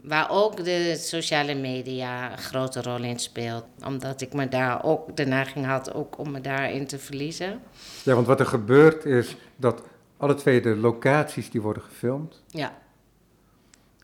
Waar 0.00 0.30
ook 0.30 0.64
de 0.64 0.96
sociale 0.96 1.54
media 1.54 2.32
een 2.32 2.38
grote 2.38 2.82
rol 2.82 3.02
in 3.02 3.18
speelt. 3.18 3.64
Omdat 3.86 4.20
ik 4.20 4.32
me 4.32 4.48
daar 4.48 4.84
ook 4.84 5.16
de 5.16 5.24
neiging 5.24 5.66
had 5.66 5.94
ook 5.94 6.18
om 6.18 6.30
me 6.30 6.40
daarin 6.40 6.86
te 6.86 6.98
verliezen. 6.98 7.60
Ja, 8.04 8.14
want 8.14 8.26
wat 8.26 8.40
er 8.40 8.46
gebeurt 8.46 9.04
is 9.04 9.36
dat 9.56 9.82
alle 10.16 10.34
twee 10.34 10.60
de 10.60 10.76
locaties 10.76 11.50
die 11.50 11.60
worden 11.60 11.82
gefilmd. 11.82 12.42
Ja, 12.46 12.78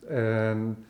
En 0.09 0.87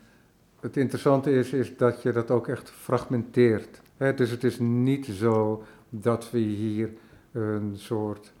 het 0.59 0.77
interessante 0.77 1.31
is, 1.31 1.49
is 1.49 1.77
dat 1.77 2.01
je 2.01 2.11
dat 2.11 2.31
ook 2.31 2.47
echt 2.47 2.69
fragmenteert. 2.69 3.81
Hè, 3.97 4.13
dus 4.13 4.29
het 4.29 4.43
is 4.43 4.59
niet 4.59 5.05
zo 5.05 5.63
dat 5.89 6.31
we 6.31 6.37
hier 6.37 6.89
een 7.31 7.73
soort 7.77 8.33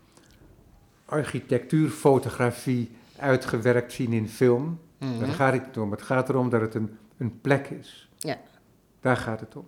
architectuurfotografie 1.05 2.91
uitgewerkt 3.17 3.91
zien 3.91 4.13
in 4.13 4.29
film. 4.29 4.79
Mhm. 4.97 5.19
Daar 5.19 5.27
gaat 5.29 5.53
het 5.53 5.65
niet 5.65 5.77
om. 5.77 5.91
Het 5.91 6.01
gaat 6.01 6.29
erom 6.29 6.49
dat 6.49 6.61
het 6.61 6.75
een, 6.75 6.97
een 7.17 7.41
plek 7.41 7.67
is. 7.69 8.09
Ja. 8.17 8.37
Daar 8.99 9.17
gaat 9.17 9.39
het 9.39 9.55
om, 9.55 9.65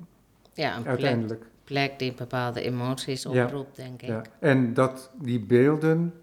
ja 0.53 0.69
een 0.75 0.81
plek, 0.81 0.87
uiteindelijk. 0.93 1.45
plek 1.63 1.99
die 1.99 2.13
bepaalde 2.13 2.61
emoties 2.61 3.23
Ja. 3.23 3.43
oproept, 3.45 3.75
denk 3.75 4.01
ik. 4.01 4.07
Ja. 4.07 4.21
En 4.39 4.73
dat 4.73 5.11
die 5.21 5.39
beelden 5.39 6.13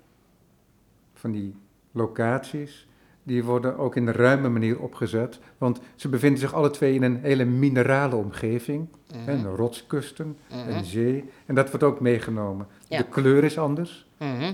van 1.14 1.30
die 1.32 1.54
locaties, 1.92 2.86
die 3.22 3.44
worden 3.44 3.78
ook 3.78 3.96
in 3.96 4.06
een 4.06 4.14
ruime 4.14 4.48
manier 4.48 4.80
opgezet. 4.80 5.38
Want 5.58 5.80
ze 5.94 6.08
bevinden 6.08 6.40
zich 6.40 6.54
alle 6.54 6.70
twee 6.70 6.94
in 6.94 7.02
een 7.02 7.18
hele 7.22 7.44
minerale 7.44 8.16
omgeving. 8.16 8.88
Mhm. 9.26 9.46
Rotskusten, 9.46 10.36
Mhm. 10.50 10.68
een 10.68 10.84
zee. 10.84 11.30
En 11.46 11.54
dat 11.54 11.68
wordt 11.68 11.84
ook 11.84 12.00
meegenomen. 12.00 12.66
Ja. 12.88 12.98
De 12.98 13.04
kleur 13.08 13.44
is 13.44 13.58
anders. 13.58 14.06
Mhm. 14.18 14.52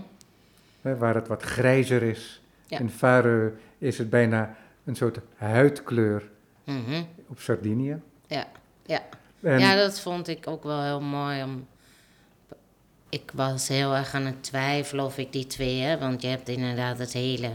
Hè, 0.80 0.96
waar 0.96 1.14
het 1.14 1.28
wat 1.28 1.42
grijzer 1.42 2.02
is. 2.02 2.39
Ja. 2.70 2.78
In 2.78 2.90
Faroe 2.90 3.52
is 3.78 3.98
het 3.98 4.10
bijna 4.10 4.56
een 4.84 4.96
soort 4.96 5.18
huidkleur 5.36 6.28
Mhm. 6.64 7.02
op 7.28 7.40
Sardinië. 7.40 8.00
Ja, 8.26 8.46
ja. 8.86 9.00
En, 9.42 9.58
ja, 9.58 9.74
dat 9.74 10.00
vond 10.00 10.28
ik 10.28 10.46
ook 10.46 10.62
wel 10.62 10.82
heel 10.82 11.00
mooi. 11.00 11.42
Om... 11.42 11.66
Ik 13.08 13.30
was 13.34 13.68
heel 13.68 13.94
erg 13.94 14.14
aan 14.14 14.24
het 14.26 14.42
twijfelen 14.42 15.04
of 15.04 15.18
ik 15.18 15.32
die 15.32 15.46
twee 15.46 15.80
heb. 15.80 16.00
Want 16.00 16.22
je 16.22 16.28
hebt 16.28 16.48
inderdaad 16.48 16.98
het 16.98 17.12
hele... 17.12 17.50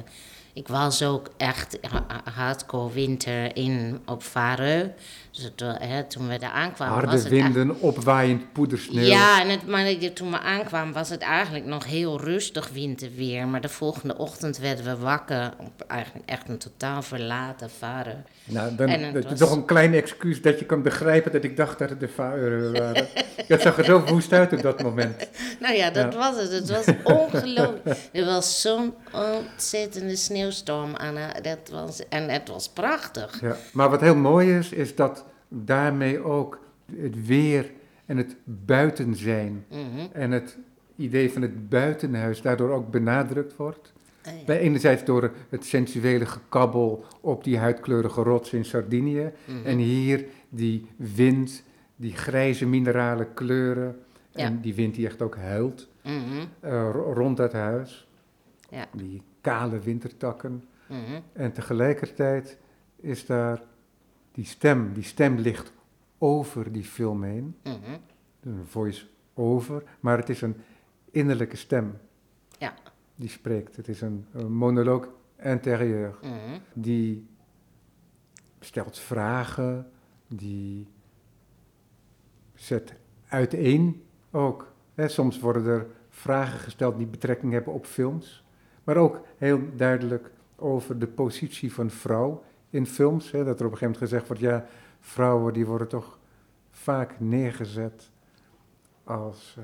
Ik 0.55 0.67
was 0.67 1.03
ook 1.03 1.29
echt 1.37 1.77
ha- 1.89 2.05
ha- 2.07 2.31
hardcore 2.31 2.93
winter 2.93 3.55
in 3.55 4.01
op 4.05 4.23
Faroe. 4.23 4.91
Dus 5.31 5.43
het, 5.43 5.63
hè, 5.79 6.03
toen 6.03 6.27
we 6.27 6.39
daar 6.39 6.51
aankwamen 6.51 6.95
was 6.95 7.03
harde 7.03 7.23
het 7.23 7.31
echt- 7.43 7.53
winden, 7.53 7.79
opwaaiend 7.81 8.53
poedersneeuw. 8.53 9.03
Ja, 9.05 9.41
en 9.41 9.49
het, 9.49 9.67
maar 9.67 9.97
toen 10.13 10.31
we 10.31 10.39
aankwamen 10.39 10.93
was 10.93 11.09
het 11.09 11.21
eigenlijk 11.21 11.65
nog 11.65 11.85
heel 11.85 12.19
rustig 12.21 12.69
winterweer. 12.69 13.47
Maar 13.47 13.61
de 13.61 13.69
volgende 13.69 14.17
ochtend 14.17 14.57
werden 14.57 14.85
we 14.85 14.97
wakker 14.97 15.53
op 15.59 15.83
eigenlijk 15.87 16.29
echt 16.29 16.49
een 16.49 16.57
totaal 16.57 17.01
verlaten 17.01 17.69
Faroe. 17.69 18.15
Nou, 18.43 18.75
dan 18.75 18.89
het 18.89 19.13
dat 19.13 19.23
is 19.23 19.29
was- 19.29 19.39
toch 19.39 19.51
een 19.51 19.65
klein 19.65 19.93
excuus 19.93 20.41
dat 20.41 20.59
je 20.59 20.65
kan 20.65 20.81
begrijpen 20.81 21.31
dat 21.31 21.43
ik 21.43 21.57
dacht 21.57 21.79
dat 21.79 21.89
het 21.89 21.99
de 21.99 22.07
Faroe 22.07 22.71
waren. 22.71 23.07
Het 23.47 23.61
zag 23.61 23.77
er 23.77 23.85
zo 23.85 24.03
woest 24.05 24.33
uit 24.33 24.53
op 24.53 24.61
dat 24.61 24.81
moment. 24.83 25.29
Nou 25.59 25.75
ja, 25.75 25.89
dat 25.89 26.13
Ja. 26.13 26.19
was 26.19 26.41
het. 26.41 26.51
Het 26.51 26.69
was 26.69 26.85
ongelooflijk. 27.03 27.97
Er 28.11 28.25
was 28.25 28.61
zo'n 28.61 28.93
ontzettende 29.11 30.15
sneeuwstorm 30.51 30.95
aan. 30.95 31.15
Dat 31.41 31.69
was, 31.71 32.07
en 32.07 32.29
het 32.29 32.47
was 32.49 32.69
prachtig. 32.69 33.41
Ja. 33.41 33.55
Maar 33.73 33.89
wat 33.89 34.01
heel 34.01 34.15
mooi 34.15 34.57
is, 34.57 34.71
is 34.71 34.95
dat 34.95 35.25
daarmee 35.49 36.23
ook 36.23 36.59
het 36.95 37.25
weer 37.27 37.71
en 38.05 38.17
het 38.17 38.35
buiten 38.43 39.15
zijn 39.15 39.65
Mhm. 39.69 40.07
en 40.11 40.31
het 40.31 40.57
idee 40.95 41.31
van 41.31 41.41
het 41.41 41.69
buitenhuis 41.69 42.41
daardoor 42.41 42.69
ook 42.69 42.91
benadrukt 42.91 43.55
wordt. 43.55 43.93
Ah, 44.25 44.33
ja. 44.39 44.45
Bij 44.45 44.59
enerzijds 44.59 45.03
door 45.05 45.31
het 45.49 45.65
sensuele 45.65 46.25
gekabbel 46.25 47.05
op 47.21 47.43
die 47.43 47.57
huidkleurige 47.57 48.21
rots 48.21 48.53
in 48.53 48.65
Sardinië 48.65 49.31
Mhm. 49.45 49.65
en 49.65 49.77
hier 49.77 50.25
die 50.49 50.87
wind, 50.95 51.63
die 51.95 52.13
grijze 52.13 52.65
minerale 52.65 53.27
kleuren 53.33 53.99
en 54.33 54.61
die 54.61 54.75
wind 54.75 54.95
die 54.95 55.05
echt 55.05 55.21
ook 55.21 55.35
huilt. 55.37 55.87
Mhm. 56.03 56.13
eh, 56.59 56.89
ro- 56.91 57.13
rond 57.13 57.37
het 57.37 57.53
huis. 57.53 58.07
Ja. 58.69 58.85
Die 58.95 59.21
kale 59.45 59.79
wintertakken. 59.79 60.63
Mhm. 60.87 61.21
En 61.33 61.51
tegelijkertijd 61.51 62.57
is 62.95 63.25
daar 63.25 63.61
die 64.31 64.45
stem. 64.45 64.93
Die 64.93 65.03
stem 65.03 65.37
ligt 65.37 65.73
over 66.17 66.71
die 66.71 66.83
film 66.83 67.23
heen. 67.23 67.55
Mhm. 67.63 67.97
Een 68.41 68.65
voice-over. 68.65 69.83
Maar 69.99 70.17
het 70.17 70.29
is 70.29 70.41
een 70.41 70.55
innerlijke 71.11 71.55
stem. 71.55 71.97
Ja. 72.57 72.73
Die 73.15 73.29
spreekt. 73.29 73.75
Het 73.75 73.87
is 73.87 74.01
een, 74.01 74.25
een 74.31 74.51
monoloog 74.51 75.09
intérieur. 75.37 76.15
Mhm. 76.21 76.59
Die 76.73 77.27
stelt 78.59 78.99
vragen. 78.99 79.91
Die 80.27 80.87
zet 82.53 82.93
uiteen 83.27 84.03
ook. 84.31 84.73
Soms 84.97 85.39
worden 85.39 85.65
er 85.65 85.87
vragen 86.09 86.59
gesteld 86.59 86.97
die 86.97 87.07
betrekking 87.07 87.51
hebben 87.51 87.73
op 87.73 87.85
films. 87.85 88.44
Maar 88.85 88.97
ook 88.97 89.19
heel 89.37 89.59
duidelijk 89.75 90.31
over 90.55 90.99
de 90.99 91.07
positie 91.07 91.73
van 91.73 91.89
vrouw 91.89 92.43
in 92.69 92.85
films. 92.85 93.31
Hè, 93.31 93.43
dat 93.43 93.59
er 93.59 93.65
op 93.65 93.71
een 93.71 93.77
gegeven 93.77 93.85
moment 93.85 93.97
gezegd 93.97 94.27
wordt, 94.27 94.41
ja, 94.41 94.65
vrouwen 94.99 95.53
die 95.53 95.65
worden 95.65 95.87
toch 95.87 96.17
vaak 96.71 97.15
neergezet 97.19 98.09
als, 99.03 99.55
eh, 99.57 99.63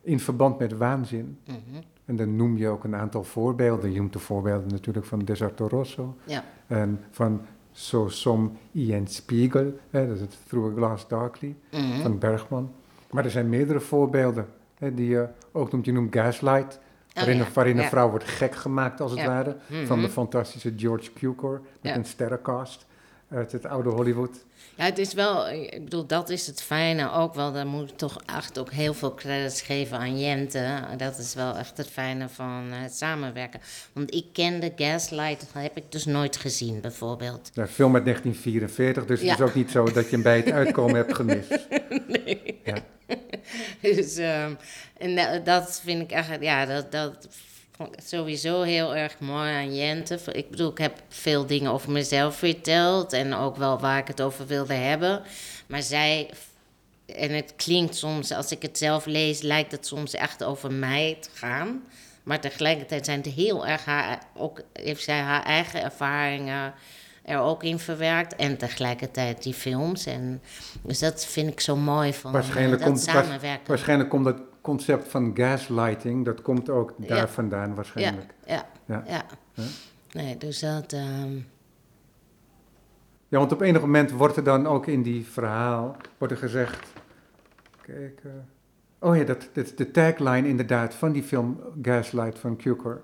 in 0.00 0.20
verband 0.20 0.58
met 0.58 0.76
waanzin. 0.76 1.38
Mhm. 1.46 1.58
En 2.04 2.16
dan 2.16 2.36
noem 2.36 2.56
je 2.56 2.68
ook 2.68 2.84
een 2.84 2.94
aantal 2.96 3.24
voorbeelden. 3.24 3.92
Je 3.92 3.98
noemt 3.98 4.12
de 4.12 4.18
voorbeelden 4.18 4.68
natuurlijk 4.68 5.06
van 5.06 5.18
Desarto 5.18 5.66
Rosso 5.66 6.16
Ja. 6.24 6.44
en 6.66 7.00
van 7.10 7.40
So 7.72 8.08
Som 8.08 8.56
Ian 8.72 9.06
Spiegel, 9.06 9.72
hè, 9.90 10.06
dat 10.06 10.14
is 10.14 10.20
het 10.20 10.36
Through 10.46 10.72
a 10.72 10.76
Glass 10.76 11.08
Darkly 11.08 11.56
Mhm. 11.70 12.00
van 12.02 12.18
Bergman. 12.18 12.70
Maar 13.10 13.24
er 13.24 13.30
zijn 13.30 13.48
meerdere 13.48 13.80
voorbeelden 13.80 14.46
hè, 14.78 14.94
die 14.94 15.08
je 15.08 15.28
ook 15.52 15.72
noemt. 15.72 15.84
Je 15.84 15.92
noemt 15.92 16.14
Gaslight, 16.14 16.80
waarin, 17.14 17.40
Oh 17.40 17.46
ja, 17.46 17.52
waarin 17.52 17.78
een 17.78 17.88
vrouw 17.88 18.10
wordt 18.10 18.24
gek 18.28 18.54
gemaakt 18.54 19.00
als 19.00 19.10
het 19.10 19.24
ware. 19.24 19.56
Van 19.84 19.96
de 20.00 20.02
Mhm. 20.06 20.12
fantastische 20.12 20.72
George 20.76 21.12
Cukor 21.12 21.60
met 21.80 21.94
een 21.96 22.04
sterrencast 22.04 22.86
uit 23.30 23.52
het 23.52 23.66
oude 23.66 23.88
Hollywood. 23.90 24.44
Ja, 24.74 24.84
het 24.84 24.98
is 24.98 25.14
wel, 25.14 25.48
ik 25.50 25.84
bedoel, 25.84 26.06
dat 26.06 26.28
is 26.30 26.46
het 26.46 26.62
fijne 26.62 27.10
ook 27.12 27.34
wel. 27.34 27.52
Daar 27.52 27.66
moet 27.66 27.90
ik 27.90 27.96
toch 27.96 28.20
echt 28.36 28.58
ook 28.58 28.70
heel 28.70 28.94
veel 28.94 29.14
credits 29.14 29.62
geven 29.62 29.98
aan 29.98 30.18
Jente. 30.20 30.80
Dat 30.96 31.18
is 31.18 31.34
wel 31.34 31.56
echt 31.56 31.76
het 31.76 31.86
fijne 31.88 32.28
van 32.28 32.62
het 32.70 32.94
samenwerken. 32.96 33.60
Want 33.92 34.14
ik 34.14 34.24
kende 34.32 34.72
Gaslight, 34.76 35.40
dat 35.52 35.62
heb 35.62 35.76
ik 35.76 35.92
dus 35.92 36.04
nooit 36.04 36.36
gezien, 36.36 36.80
bijvoorbeeld. 36.80 37.50
Ja, 37.54 37.66
film 37.66 37.94
uit 37.94 38.04
1944, 38.04 39.06
dus 39.06 39.20
Ja. 39.20 39.30
het 39.30 39.38
is 39.38 39.44
ook 39.44 39.54
niet 39.54 39.70
zo 39.70 39.84
dat 39.84 40.04
je 40.04 40.10
hem 40.10 40.22
bij 40.22 40.36
het 40.36 40.50
uitkomen 40.50 40.96
hebt 40.96 41.14
gemist. 41.14 41.58
Ja. 42.64 42.74
Dus, 43.80 44.16
ehm, 44.16 44.54
en 44.98 45.16
da- 45.16 45.38
dat 45.38 45.80
vind 45.84 46.02
ik 46.02 46.10
echt, 46.12 46.28
ja, 46.40 46.66
dat, 46.66 46.92
dat 46.92 47.28
vond 47.76 47.92
ik 47.92 48.00
sowieso 48.06 48.62
heel 48.62 48.96
erg 48.96 49.18
mooi 49.18 49.50
aan 49.52 49.74
Jente. 49.74 50.18
Ik 50.32 50.50
bedoel, 50.50 50.70
ik 50.70 50.78
heb 50.78 51.02
veel 51.08 51.46
dingen 51.46 51.72
over 51.72 51.90
mezelf 51.90 52.36
verteld 52.36 53.12
en 53.12 53.34
ook 53.34 53.56
wel 53.56 53.78
waar 53.80 53.98
ik 53.98 54.06
het 54.06 54.20
over 54.20 54.46
wilde 54.46 54.74
hebben. 54.74 55.22
Maar 55.66 55.82
zij, 55.82 56.30
en 57.06 57.30
het 57.30 57.52
klinkt 57.56 57.96
soms, 57.96 58.30
als 58.30 58.50
ik 58.50 58.62
het 58.62 58.78
zelf 58.78 59.06
lees, 59.06 59.40
lijkt 59.40 59.72
het 59.72 59.86
soms 59.86 60.14
echt 60.14 60.44
over 60.44 60.72
mij 60.72 61.16
te 61.20 61.28
gaan. 61.34 61.82
Maar 62.22 62.40
tegelijkertijd 62.40 63.04
zijn 63.04 63.20
het 63.22 63.32
heel 63.32 63.66
erg 63.66 63.84
haar, 63.84 64.22
ook 64.34 64.60
heeft 64.72 65.02
zij 65.02 65.18
haar 65.20 65.42
eigen 65.44 65.82
ervaringen 65.82 66.74
er 67.22 67.38
ook 67.38 67.62
in 67.62 67.78
verwerkt. 67.78 68.36
En 68.36 68.56
tegelijkertijd 68.58 69.42
die 69.42 69.54
films. 69.54 70.06
En, 70.06 70.42
dus 70.82 70.98
dat 70.98 71.24
vind 71.24 71.50
ik 71.52 71.60
zo 71.60 71.76
mooi 71.76 72.12
van 72.14 72.32
Waarschijnlijk 72.32 72.80
eh, 72.80 72.86
dat 72.86 72.94
komt- 72.96 73.04
waars- 73.12 73.26
samenwerken. 73.26 73.66
Waarschijnlijk 73.68 74.10
komt 74.10 74.24
dat 74.24 74.40
concept 74.60 75.08
van 75.08 75.30
gaslighting, 75.34 76.24
dat 76.24 76.42
komt 76.42 76.70
ook 76.70 76.94
daar 76.98 77.16
Ja. 77.16 77.28
vandaan 77.28 77.74
waarschijnlijk. 77.74 78.34
Ja, 78.46 78.66
Ja. 78.86 79.02
ja. 79.06 79.24
Ja. 79.54 79.62
Nee, 80.12 80.36
dus 80.36 80.58
dat... 80.60 80.92
ehm, 80.92 81.36
Ja, 83.28 83.38
want 83.38 83.52
op 83.52 83.60
enig 83.60 83.80
moment 83.80 84.10
wordt 84.10 84.36
er 84.36 84.44
dan 84.44 84.66
ook 84.66 84.86
in 84.86 85.02
die 85.02 85.26
verhaal 85.26 85.96
wordt 86.18 86.32
er 86.32 86.38
gezegd. 86.40 86.92
Kijk. 87.80 88.20
eh, 88.24 88.30
oh 89.08 89.16
ja, 89.16 89.24
dat, 89.24 89.48
dat 89.52 89.64
is 89.64 89.76
de 89.76 89.90
tagline 89.90 90.48
inderdaad 90.48 90.94
van 90.94 91.12
die 91.12 91.22
film 91.22 91.60
Gaslight 91.82 92.38
van 92.38 92.56
Cukor. 92.56 93.00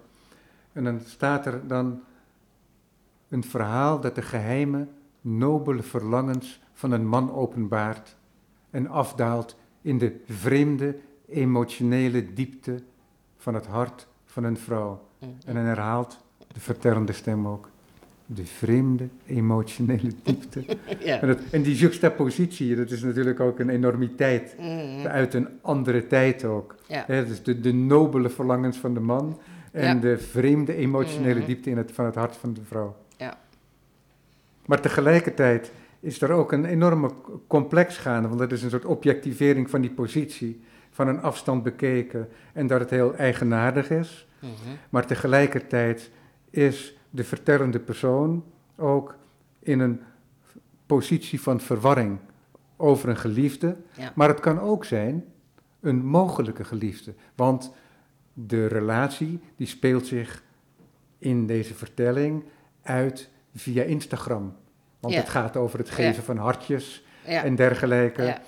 En 0.73 0.85
dan 0.85 1.01
staat 1.07 1.47
er 1.47 1.67
dan 1.67 2.03
een 3.29 3.45
verhaal 3.45 4.01
dat 4.01 4.15
de 4.15 4.23
geheime, 4.23 4.87
nobele 5.21 5.83
verlangens 5.83 6.61
van 6.73 6.91
een 6.93 7.07
man 7.07 7.33
openbaart 7.33 8.17
en 8.71 8.87
afdaalt 8.87 9.57
in 9.83 9.99
de 9.99 10.13
vreemde 10.27 10.97
emotionele 11.29 12.33
diepte 12.35 12.83
van 13.37 13.55
het 13.55 13.67
hart 13.67 14.07
van 14.25 14.45
een 14.45 14.57
vrouw. 14.57 15.03
Mm. 15.21 15.29
En 15.47 15.55
dan 15.55 15.65
herhaalt 15.65 16.19
de 16.53 16.61
vertellende 16.61 17.13
stem 17.13 17.49
ook. 17.49 17.69
De 18.27 18.45
vreemde 18.47 19.09
emotionele 19.27 20.11
diepte. 20.23 20.65
Ja. 20.99 21.21
En, 21.21 21.27
dat, 21.29 21.39
en 21.51 21.63
die 21.63 21.75
juxtapositie, 21.77 22.77
dat 22.77 22.91
is 22.91 23.03
natuurlijk 23.03 23.41
ook 23.41 23.59
een 23.59 23.69
enormiteit. 23.69 24.57
Mm. 24.59 25.07
Uit 25.07 25.35
een 25.35 25.49
andere 25.61 26.07
tijd 26.07 26.45
ook. 26.45 26.75
Ja. 26.87 27.05
Dus 27.07 27.43
de, 27.43 27.61
de 27.61 27.73
nobele 27.75 28.29
verlangens 28.29 28.77
van 28.77 28.95
de 28.95 29.01
man 29.01 29.39
en 29.73 29.95
Ja. 29.95 30.01
de 30.01 30.19
vreemde 30.19 30.75
emotionele 30.75 31.39
Mhm. 31.39 31.47
diepte 31.47 31.71
in 31.71 31.77
het, 31.77 31.93
van 31.93 32.05
het 32.05 32.15
hart 32.15 32.37
van 32.37 32.53
de 32.55 32.61
vrouw. 32.65 32.97
Maar 34.69 34.81
tegelijkertijd 34.81 35.73
is 36.01 36.21
er 36.21 36.31
ook 36.31 36.53
een 36.53 36.65
enorme 36.65 37.11
complex 37.47 37.97
gaande, 37.97 38.29
want 38.29 38.41
dat 38.41 38.53
is 38.53 38.63
een 38.63 38.71
soort 38.71 38.85
objectivering 38.85 39.71
van 39.71 39.81
die 39.81 39.91
positie, 39.91 40.61
van 40.91 41.09
een 41.09 41.23
afstand 41.23 41.63
bekeken 41.63 42.29
en 42.53 42.67
dat 42.67 42.81
het 42.81 42.91
heel 42.91 43.15
eigenaardig 43.17 43.91
is. 43.91 44.29
Mhm. 44.39 44.53
Maar 44.91 45.07
tegelijkertijd 45.07 46.11
is 46.51 46.99
de 47.11 47.25
vertellende 47.25 47.79
persoon 47.79 48.45
ook 48.77 49.17
in 49.59 49.81
een 49.81 50.01
positie 50.87 51.41
van 51.41 51.61
verwarring 51.61 52.19
over 52.77 53.09
een 53.09 53.17
geliefde. 53.17 53.77
Ja. 53.97 54.13
Maar 54.15 54.29
het 54.29 54.41
kan 54.41 54.61
ook 54.61 54.85
zijn 54.85 55.25
een 55.81 56.05
mogelijke 56.05 56.65
geliefde. 56.65 57.15
Want 57.35 57.73
de 58.33 58.67
relatie 58.67 59.41
die 59.57 59.67
speelt 59.67 60.07
zich 60.07 60.43
in 61.19 61.47
deze 61.47 61.75
vertelling 61.75 62.45
uit 62.83 63.31
via 63.55 63.83
Instagram. 63.83 64.57
Want 65.01 65.15
Ja. 65.15 65.21
het 65.21 65.29
gaat 65.29 65.57
over 65.57 65.79
het 65.79 65.91
geven 65.91 66.15
Ja. 66.15 66.23
van 66.23 66.37
hartjes 66.37 67.05
Ja. 67.27 67.45
en 67.45 67.55
dergelijke. 67.55 68.39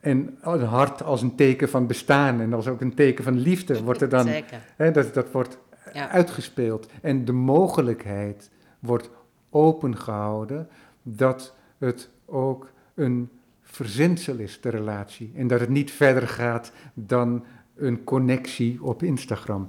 En 0.00 0.38
een 0.40 0.62
hart 0.62 1.02
als 1.02 1.22
een 1.22 1.34
teken 1.34 1.68
van 1.68 1.86
bestaan 1.86 2.40
en 2.40 2.52
als 2.52 2.68
ook 2.68 2.80
een 2.80 2.94
teken 2.94 3.24
van 3.24 3.38
liefde 3.38 3.82
wordt 3.84 4.00
er 4.00 4.08
dan 4.08 4.26
Zeker. 4.26 4.60
Hè, 4.76 4.90
dat, 4.90 5.14
dat 5.14 5.30
wordt 5.30 5.58
uitgespeeld. 5.94 6.88
En 7.02 7.24
de 7.24 7.32
mogelijkheid 7.32 8.50
wordt 8.78 9.10
opengehouden 9.50 10.68
dat 11.02 11.54
het 11.78 12.10
ook 12.26 12.70
een 12.94 13.30
verzinsel 13.62 14.36
is, 14.36 14.60
de 14.60 14.68
relatie. 14.68 15.32
En 15.36 15.46
dat 15.46 15.60
het 15.60 15.68
niet 15.68 15.90
verder 15.90 16.28
gaat 16.28 16.72
dan 16.94 17.44
een 17.76 18.04
connectie 18.04 18.82
op 18.82 19.02
Instagram. 19.02 19.68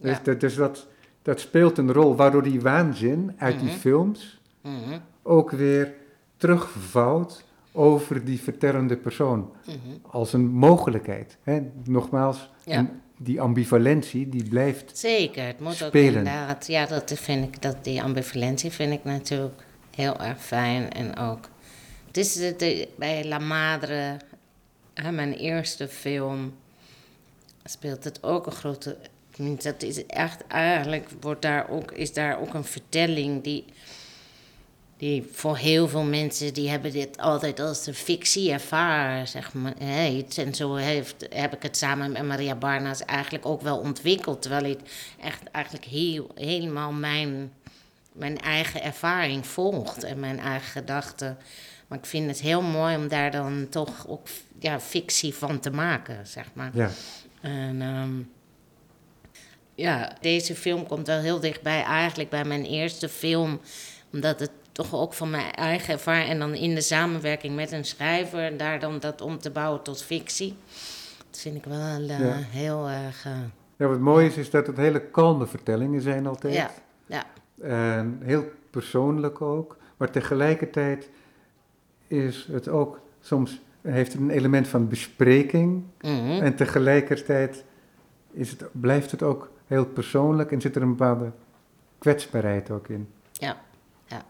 Dus, 0.00 0.22
dat, 0.22 0.40
dus 0.40 0.54
dat, 0.54 0.86
dat 1.30 1.40
speelt 1.40 1.78
een 1.78 1.92
rol, 1.92 2.16
waardoor 2.16 2.42
die 2.42 2.60
waanzin 2.60 3.34
uit 3.38 3.58
die 3.58 3.68
Mhm. 3.68 3.78
films 3.78 4.40
Mhm. 4.62 4.98
ook 5.22 5.50
weer 5.50 5.94
terugvouwt 6.36 7.44
over 7.72 8.24
die 8.24 8.40
vertellende 8.40 8.96
persoon. 8.96 9.50
Mhm. 9.66 9.76
Als 10.10 10.32
een 10.32 10.46
mogelijkheid. 10.46 11.36
Hè? 11.42 11.60
Nogmaals, 11.84 12.50
Ja. 12.64 12.90
die 13.18 13.40
ambivalentie 13.40 14.28
die 14.28 14.48
blijft 14.48 14.98
Zeker, 14.98 15.46
het 15.46 15.60
moet 15.60 15.74
Spelen. 15.74 16.08
ook 16.10 16.16
inderdaad. 16.16 16.66
Ja, 16.66 16.86
dat 16.86 17.12
vind 17.14 17.44
ik, 17.54 17.62
dat, 17.62 17.84
die 17.84 18.02
ambivalentie 18.02 18.70
vind 18.70 18.92
ik 18.92 19.04
natuurlijk 19.04 19.62
heel 19.94 20.16
erg 20.20 20.40
fijn. 20.44 20.92
En 20.92 21.16
ook, 21.16 21.48
het 22.06 22.16
is 22.16 22.32
de, 22.34 22.54
de- 22.56 22.88
bij 22.96 23.24
La 23.28 23.38
Madre, 23.38 24.16
hè, 24.94 25.12
mijn 25.12 25.32
eerste 25.32 25.88
film, 25.88 26.52
speelt 27.64 28.04
het 28.04 28.22
ook 28.22 28.46
een 28.46 28.52
grote... 28.52 28.96
Dat 29.62 29.82
is 29.82 30.06
echt, 30.06 30.46
eigenlijk 30.46 31.08
wordt 31.20 31.42
daar 31.42 31.70
ook, 31.70 31.92
is 31.92 32.12
daar 32.12 32.40
ook 32.40 32.54
een 32.54 32.64
vertelling 32.64 33.42
die... 33.42 33.64
Die 34.96 35.28
voor 35.32 35.56
heel 35.56 35.88
veel 35.88 36.02
mensen, 36.02 36.54
die 36.54 36.68
hebben 36.68 36.92
dit 36.92 37.18
altijd 37.18 37.60
als 37.60 37.86
een 37.86 37.94
fictie 37.94 38.52
ervaren, 38.52 39.28
zeg 39.28 39.52
maar. 39.52 39.74
En 40.36 40.54
zo 40.54 40.74
heeft, 40.74 41.26
heb 41.30 41.54
ik 41.54 41.62
het 41.62 41.76
samen 41.76 42.12
met 42.12 42.26
Maria 42.26 42.54
Barnas 42.54 43.04
eigenlijk 43.04 43.46
ook 43.46 43.60
wel 43.60 43.78
ontwikkeld. 43.78 44.42
Terwijl 44.42 44.64
het 44.64 44.82
echt 45.20 45.42
eigenlijk 45.50 45.84
heel, 45.84 46.30
helemaal 46.34 46.92
mijn, 46.92 47.52
mijn 48.12 48.38
eigen 48.38 48.82
ervaring 48.82 49.46
volgt 49.46 50.04
en 50.04 50.20
mijn 50.20 50.38
eigen 50.38 50.70
gedachten. 50.70 51.38
Maar 51.90 51.98
ik 51.98 52.06
vind 52.06 52.26
het 52.26 52.40
heel 52.40 52.62
mooi 52.62 52.96
om 52.96 53.08
daar 53.08 53.30
dan 53.30 53.66
toch 53.70 54.08
ook 54.08 54.28
ja, 54.58 54.80
fictie 54.80 55.34
van 55.34 55.60
te 55.60 55.70
maken, 55.70 56.26
zeg 56.26 56.46
maar. 56.52 56.70
Ja, 56.74 56.90
En 57.40 57.82
ehm, 57.82 58.22
ja, 59.80 60.12
deze 60.20 60.54
film 60.54 60.86
komt 60.86 61.06
wel 61.06 61.18
heel 61.20 61.40
dichtbij 61.40 61.82
eigenlijk 61.82 62.30
bij 62.30 62.44
mijn 62.44 62.64
eerste 62.64 63.08
film. 63.08 63.60
Omdat 64.12 64.40
het 64.40 64.50
toch 64.72 64.94
ook 64.94 65.14
van 65.14 65.30
mijn 65.30 65.50
eigen 65.52 65.92
ervaring... 65.94 66.28
en 66.28 66.38
dan 66.38 66.54
in 66.54 66.74
de 66.74 66.80
samenwerking 66.80 67.54
met 67.54 67.72
een 67.72 67.84
schrijver... 67.84 68.38
en 68.44 68.56
daar 68.56 68.80
dan 68.80 68.98
dat 68.98 69.20
om 69.20 69.38
te 69.38 69.50
bouwen 69.50 69.82
tot 69.82 70.02
fictie. 70.02 70.56
Dat 71.30 71.40
vind 71.40 71.56
ik 71.56 71.64
wel 71.64 71.78
eh, 71.80 72.08
Ja. 72.18 72.32
heel 72.34 72.88
erg... 72.88 73.24
eh, 73.24 73.32
ja 73.76 73.86
wat 73.86 74.00
mooi 74.00 74.26
is, 74.26 74.36
is 74.36 74.50
dat 74.50 74.66
het 74.66 74.76
hele 74.76 75.00
kalme 75.00 75.46
vertellingen 75.46 76.00
zijn 76.00 76.26
altijd. 76.26 76.54
ja, 76.54 76.70
ja, 77.06 77.24
En 77.60 78.20
heel 78.22 78.44
persoonlijk 78.70 79.40
ook. 79.40 79.76
Maar 79.96 80.10
tegelijkertijd 80.10 81.08
is 82.06 82.48
het 82.52 82.68
ook 82.68 83.00
soms 83.20 83.60
heeft 83.82 84.14
een 84.14 84.30
element 84.30 84.68
van 84.68 84.88
bespreking. 84.88 85.82
mhm, 86.00 86.30
En 86.42 86.54
tegelijkertijd 86.56 87.64
is 88.32 88.50
het, 88.50 88.64
blijft 88.72 89.10
het 89.10 89.22
ook 89.22 89.50
heel 89.70 89.86
persoonlijk 89.86 90.52
en 90.52 90.60
zit 90.60 90.76
er 90.76 90.82
een 90.82 90.96
bepaalde 90.96 91.32
kwetsbaarheid 91.98 92.70
ook 92.70 92.88
in. 92.88 93.08
ja, 93.32 93.56
ja. 94.06 94.24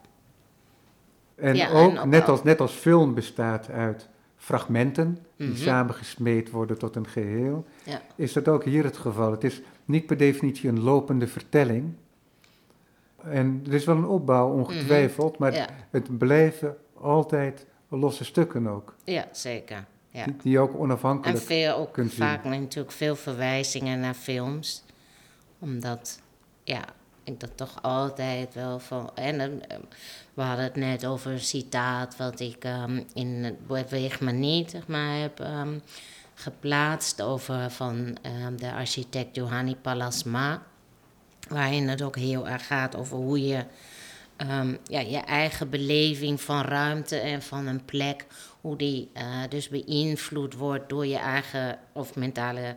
En 1.35 1.57
Ja, 1.57 1.69
ook, 1.71 1.91
en 1.91 1.99
ook 1.99 2.07
net, 2.07 2.29
als, 2.29 2.43
net 2.43 2.61
als 2.61 2.73
film 2.73 3.15
bestaat 3.15 3.71
uit 3.71 4.09
fragmenten 4.37 5.19
die 5.37 5.49
Mhm. 5.49 5.57
samengesmeed 5.57 6.51
worden 6.51 6.79
tot 6.79 6.97
een 6.97 7.07
geheel, 7.07 7.65
Ja. 7.85 8.01
is 8.15 8.33
dat 8.33 8.49
ook 8.49 8.65
hier 8.65 8.85
het 8.85 8.97
geval. 8.97 9.31
Het 9.31 9.45
is 9.45 9.61
niet 9.85 10.07
per 10.07 10.17
definitie 10.17 10.69
een 10.69 10.81
lopende 10.83 11.27
vertelling. 11.27 11.93
En 13.23 13.63
er 13.67 13.75
is 13.75 13.85
wel 13.85 13.97
een 13.97 14.07
opbouw, 14.07 14.51
ongetwijfeld, 14.53 15.39
maar 15.39 15.55
ja, 15.55 15.67
het 15.91 16.19
blijven 16.19 16.77
altijd 16.95 17.67
losse 17.89 18.25
stukken 18.25 18.67
ook, 18.67 18.95
ja, 19.05 19.29
zeker. 19.33 19.85
Ja. 20.11 20.25
die, 20.25 20.37
die 20.43 20.59
ook 20.59 20.73
En 20.73 20.79
onafhankelijk... 20.79 21.39
veel, 21.43 21.77
ook 21.77 21.97
vaak 22.09 22.45
natuurlijk 22.45 22.93
veel 22.93 23.17
verwijzingen 23.17 24.01
naar 24.01 24.15
films. 24.15 24.85
Omdat, 25.61 26.21
ja, 26.65 26.85
ik 27.25 27.41
dat 27.41 27.57
toch 27.57 27.83
altijd 27.83 28.55
wel 28.55 28.79
van... 28.79 29.11
En 29.15 29.41
eh, 29.41 29.79
we 30.35 30.43
hadden 30.43 30.65
het 30.65 30.77
net 30.77 31.07
over 31.07 31.33
een 31.33 31.41
citaat 31.41 32.17
wat 32.17 32.41
ik 32.41 32.65
ehm, 32.65 33.03
in 33.15 33.27
het 33.27 33.67
Beweeg 33.67 34.21
Me 34.21 34.33
Niet, 34.33 34.71
zeg 34.71 34.87
maar, 34.87 35.19
heb 35.19 35.41
ehm, 35.41 35.79
geplaatst 36.35 37.23
over 37.23 37.71
van 37.71 38.17
ehm, 38.23 38.57
de 38.57 38.73
architect 38.73 39.37
Johanni 39.37 39.77
Palasma. 39.77 40.63
Waarin 41.49 41.89
het 41.89 42.03
ook 42.03 42.17
heel 42.17 42.49
erg 42.49 42.67
gaat 42.67 42.97
over 42.97 43.17
hoe 43.17 43.47
je 43.47 43.65
ehm, 44.37 44.77
ja, 44.85 45.01
je 45.01 45.19
eigen 45.19 45.71
beleving 45.71 46.41
van 46.41 46.63
ruimte 46.63 47.17
en 47.17 47.43
van 47.43 47.67
een 47.67 47.85
plek, 47.85 48.27
hoe 48.61 48.77
die 48.77 49.11
eh, 49.13 49.25
dus 49.49 49.69
beïnvloed 49.69 50.55
wordt 50.55 50.89
door 50.89 51.07
je 51.07 51.19
eigen 51.19 51.79
of 51.93 52.15
mentale 52.15 52.77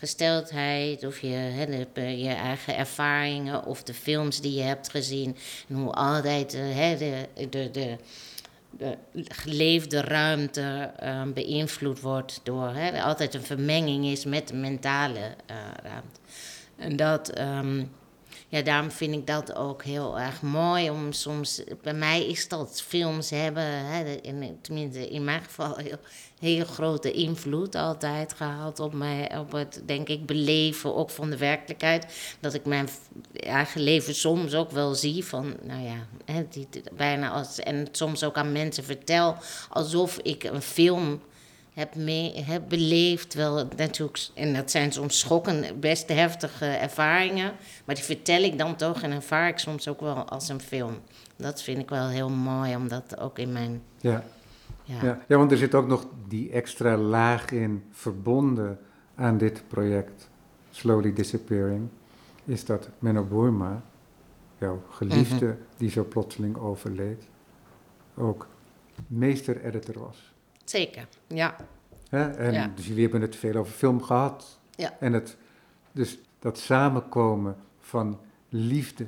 gesteldheid, 0.00 1.04
of 1.06 1.18
je, 1.20 1.28
hè, 1.28 1.66
de- 1.92 2.18
je 2.18 2.28
eigen 2.28 2.76
ervaringen, 2.76 3.64
of 3.64 3.82
de 3.82 3.94
films 3.94 4.40
die 4.40 4.54
je 4.54 4.62
hebt 4.62 4.90
gezien. 4.90 5.36
En 5.68 5.74
hoe 5.74 5.92
altijd 5.92 6.54
eh, 6.54 6.98
de, 6.98 7.26
de, 7.50 7.70
de, 7.70 7.96
de 8.70 8.96
geleefde 9.28 10.00
ruimte 10.00 10.90
eh, 10.96 11.22
beïnvloed 11.34 12.00
wordt 12.00 12.40
door, 12.42 12.72
altijd 13.02 13.34
een 13.34 13.42
vermenging 13.42 14.06
is 14.06 14.24
met 14.24 14.48
de 14.48 14.54
mentale 14.54 15.34
eh, 15.46 15.56
ruimte. 15.82 16.20
En 16.76 16.96
dat, 16.96 17.28
ehm, 17.28 17.84
ja, 18.50 18.62
daarom 18.62 18.90
vind 18.90 19.14
ik 19.14 19.26
dat 19.26 19.54
ook 19.54 19.84
heel 19.84 20.18
erg 20.18 20.42
mooi 20.42 20.90
om 20.90 21.12
soms, 21.12 21.62
bij 21.82 21.94
mij 21.94 22.26
is 22.26 22.48
dat 22.48 22.82
films 22.86 23.30
hebben, 23.30 23.64
hè, 23.64 24.04
in, 24.04 24.58
tenminste 24.62 25.10
in 25.10 25.24
mijn 25.24 25.42
geval, 25.42 25.76
heel, 25.76 25.98
heel 26.38 26.64
grote 26.64 27.12
invloed 27.12 27.74
altijd 27.74 28.32
gehad 28.32 28.80
op, 28.80 28.92
mij, 28.92 29.38
op 29.38 29.52
het, 29.52 29.82
denk 29.86 30.08
ik, 30.08 30.26
beleven 30.26 30.94
ook 30.94 31.10
van 31.10 31.30
de 31.30 31.36
werkelijkheid. 31.36 32.06
Dat 32.40 32.54
ik 32.54 32.64
mijn 32.64 32.88
eigen 33.32 33.80
leven 33.80 34.14
soms 34.14 34.54
ook 34.54 34.70
wel 34.70 34.94
zie 34.94 35.24
van, 35.24 35.56
nou 35.62 35.82
ja, 35.82 36.06
hè, 36.24 36.46
die, 36.48 36.68
bijna 36.92 37.30
als, 37.30 37.58
en 37.58 37.88
soms 37.92 38.24
ook 38.24 38.36
aan 38.36 38.52
mensen 38.52 38.84
vertel, 38.84 39.36
alsof 39.68 40.18
ik 40.18 40.44
een 40.44 40.62
film 40.62 41.20
heb, 41.74 41.94
mee, 41.94 42.42
heb 42.44 42.62
beleefd. 42.68 43.34
Wel, 43.34 43.68
natuurlijk, 43.76 44.28
en 44.34 44.54
dat 44.54 44.70
zijn 44.70 44.92
soms 44.92 45.18
schokkende, 45.18 45.74
best 45.74 46.08
heftige 46.08 46.66
ervaringen. 46.66 47.52
Maar 47.84 47.94
die 47.94 48.04
vertel 48.04 48.42
ik 48.42 48.58
dan 48.58 48.76
toch 48.76 49.02
en 49.02 49.10
ervaar 49.10 49.48
ik 49.48 49.58
soms 49.58 49.88
ook 49.88 50.00
wel 50.00 50.14
als 50.14 50.48
een 50.48 50.60
film. 50.60 50.94
Dat 51.36 51.62
vind 51.62 51.78
ik 51.78 51.88
wel 51.88 52.08
heel 52.08 52.30
mooi, 52.30 52.76
omdat 52.76 53.18
ook 53.20 53.38
in 53.38 53.52
mijn... 53.52 53.82
Ja, 54.00 54.24
Ja, 54.84 55.02
ja. 55.02 55.18
ja, 55.28 55.36
want 55.36 55.50
er 55.50 55.56
zit 55.58 55.74
ook 55.74 55.86
nog 55.86 56.06
die 56.28 56.50
extra 56.50 56.96
laag 56.96 57.50
in 57.50 57.82
verbonden 57.90 58.78
aan 59.14 59.38
dit 59.38 59.62
project, 59.68 60.28
Slowly 60.70 61.12
Disappearing, 61.12 61.88
is 62.44 62.64
dat 62.64 62.88
Menno 62.98 63.24
Boerma, 63.24 63.82
jouw 64.58 64.82
geliefde 64.90 65.46
Mhm. 65.46 65.54
die 65.76 65.90
zo 65.90 66.04
plotseling 66.04 66.56
overleed, 66.56 67.22
ook 68.16 68.46
meester-editor 69.06 69.98
was. 69.98 70.29
Zeker, 70.70 71.08
ja. 71.26 71.56
Hè? 72.08 72.30
En 72.30 72.52
Ja. 72.52 72.70
Dus 72.74 72.86
jullie 72.86 73.02
hebben 73.02 73.20
het 73.20 73.36
veel 73.36 73.54
over 73.56 73.72
film 73.72 74.02
gehad. 74.02 74.58
Ja. 74.70 74.96
En 75.00 75.12
het, 75.12 75.36
dus 75.92 76.18
dat 76.38 76.58
samenkomen 76.58 77.56
van 77.80 78.20
liefde 78.48 79.06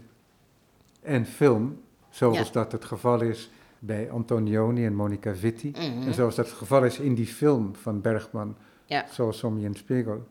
en 1.02 1.26
film, 1.26 1.80
zoals 2.10 2.38
Ja. 2.38 2.52
dat 2.52 2.72
het 2.72 2.84
geval 2.84 3.20
is 3.20 3.50
bij 3.78 4.10
Antonioni 4.10 4.86
en 4.86 4.94
Monica 4.94 5.34
Vitti. 5.34 5.70
Mhm. 5.70 6.06
En 6.06 6.14
zoals 6.14 6.34
dat 6.34 6.46
het 6.46 6.54
geval 6.54 6.84
is 6.84 6.98
in 6.98 7.14
die 7.14 7.26
film 7.26 7.74
van 7.74 8.00
Bergman, 8.00 8.56
Ja. 8.86 9.06
zoals 9.10 9.38
Somje 9.38 9.66
en 9.66 9.74
Spiegel. 9.74 10.26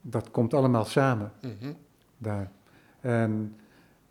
Dat 0.00 0.30
komt 0.30 0.54
allemaal 0.54 0.84
samen 0.84 1.32
Mhm. 1.42 1.72
daar. 2.18 2.50
En 3.00 3.56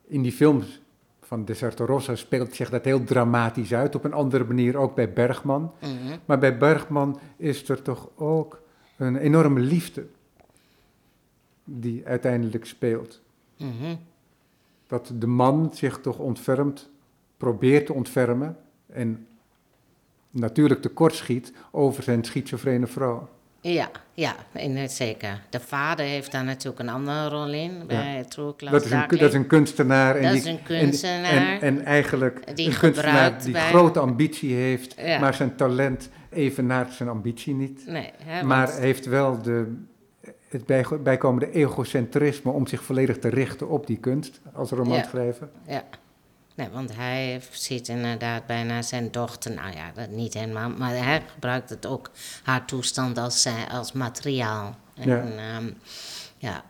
in 0.03 0.21
die 0.21 0.31
films 0.31 0.81
van 1.25 1.45
Deserto 1.45 1.85
Rossa 1.85 2.15
speelt 2.15 2.55
zich 2.55 2.69
dat 2.69 2.85
heel 2.85 3.03
dramatisch 3.03 3.73
uit, 3.73 3.95
op 3.95 4.03
een 4.03 4.13
andere 4.13 4.43
manier 4.43 4.77
ook 4.77 4.95
bij 4.95 5.13
Bergman. 5.13 5.71
Mhm. 5.81 6.17
Maar 6.25 6.39
bij 6.39 6.57
Bergman 6.57 7.19
is 7.37 7.69
er 7.69 7.81
toch 7.81 8.09
ook 8.15 8.61
een 8.97 9.15
enorme 9.15 9.59
liefde 9.59 10.05
die 11.63 12.05
uiteindelijk 12.05 12.65
speelt. 12.65 13.21
Mhm. 13.57 13.95
Dat 14.87 15.11
de 15.15 15.27
man 15.27 15.69
zich 15.73 15.99
toch 15.99 16.17
ontfermt, 16.17 16.89
probeert 17.37 17.85
te 17.85 17.93
ontfermen 17.93 18.57
en 18.85 19.27
natuurlijk 20.29 20.81
tekortschiet 20.81 21.53
over 21.71 22.03
zijn 22.03 22.23
schizofrene 22.23 22.87
vrouw. 22.87 23.29
Ja, 23.65 23.89
ja, 24.13 24.35
in 24.53 24.75
het 24.77 24.91
zeker. 24.91 25.41
De 25.49 25.59
vader 25.59 26.05
heeft 26.05 26.31
daar 26.31 26.43
natuurlijk 26.43 26.79
een 26.79 26.89
andere 26.89 27.27
rol 27.29 27.53
in 27.53 27.83
bij 27.87 28.25
True 28.29 28.55
Klaus 28.55 28.71
Dat 28.71 28.85
is, 28.85 28.91
een, 28.91 28.97
Darkling. 28.97 29.21
dat 29.21 29.29
is 29.29 29.35
een 29.35 29.47
kunstenaar. 29.47 30.15
En 30.15 30.21
Dat 30.21 30.31
die, 30.31 30.39
is 30.41 30.45
een 30.47 30.57
en- 30.57 30.63
kunstenaar. 30.63 31.31
En, 31.31 31.61
en, 31.61 31.85
eigenlijk 31.85 32.55
Die 32.55 32.67
een 32.67 32.77
kunstenaar 32.77 33.43
die 33.43 33.51
bij- 33.51 33.61
grote 33.69 33.99
ambitie 33.99 34.53
heeft, 34.53 34.95
Ja. 34.97 35.19
maar 35.19 35.33
zijn 35.33 35.55
talent 35.55 36.09
evenaart 36.29 36.93
zijn 36.93 37.09
ambitie 37.09 37.53
niet. 37.55 37.83
Nee, 37.87 38.11
hè, 38.23 38.43
Maar 38.43 38.67
want- 38.67 38.79
heeft 38.79 39.05
wel 39.05 39.41
de, 39.41 39.75
het 40.49 40.65
bij, 40.65 40.85
bijkomende 41.03 41.51
egocentrisme 41.51 42.51
om 42.51 42.67
zich 42.67 42.83
volledig 42.83 43.19
te 43.19 43.27
richten 43.29 43.69
op 43.69 43.87
die 43.87 43.97
kunst 43.97 44.41
als 44.53 44.71
romanschrijver. 44.71 45.49
Ja. 45.67 45.83
Nee, 46.55 46.69
want 46.69 46.95
hij 46.95 47.41
ziet 47.51 47.87
inderdaad 47.87 48.45
bijna 48.45 48.81
zijn 48.81 49.11
dochter, 49.11 49.51
nou 49.53 49.75
ja, 49.75 49.91
dat 49.93 50.09
niet 50.09 50.33
helemaal, 50.33 50.69
maar 50.69 50.89
hij 50.89 51.21
gebruikt 51.33 51.69
het 51.69 51.85
ook, 51.85 52.09
haar 52.43 52.65
toestand 52.65 53.17
als, 53.17 53.47
als 53.71 53.91
materiaal. 53.91 54.75
En, 54.95 55.09
Ja. 55.09 55.17
ehm, 55.21 55.69
ja. 56.37 56.63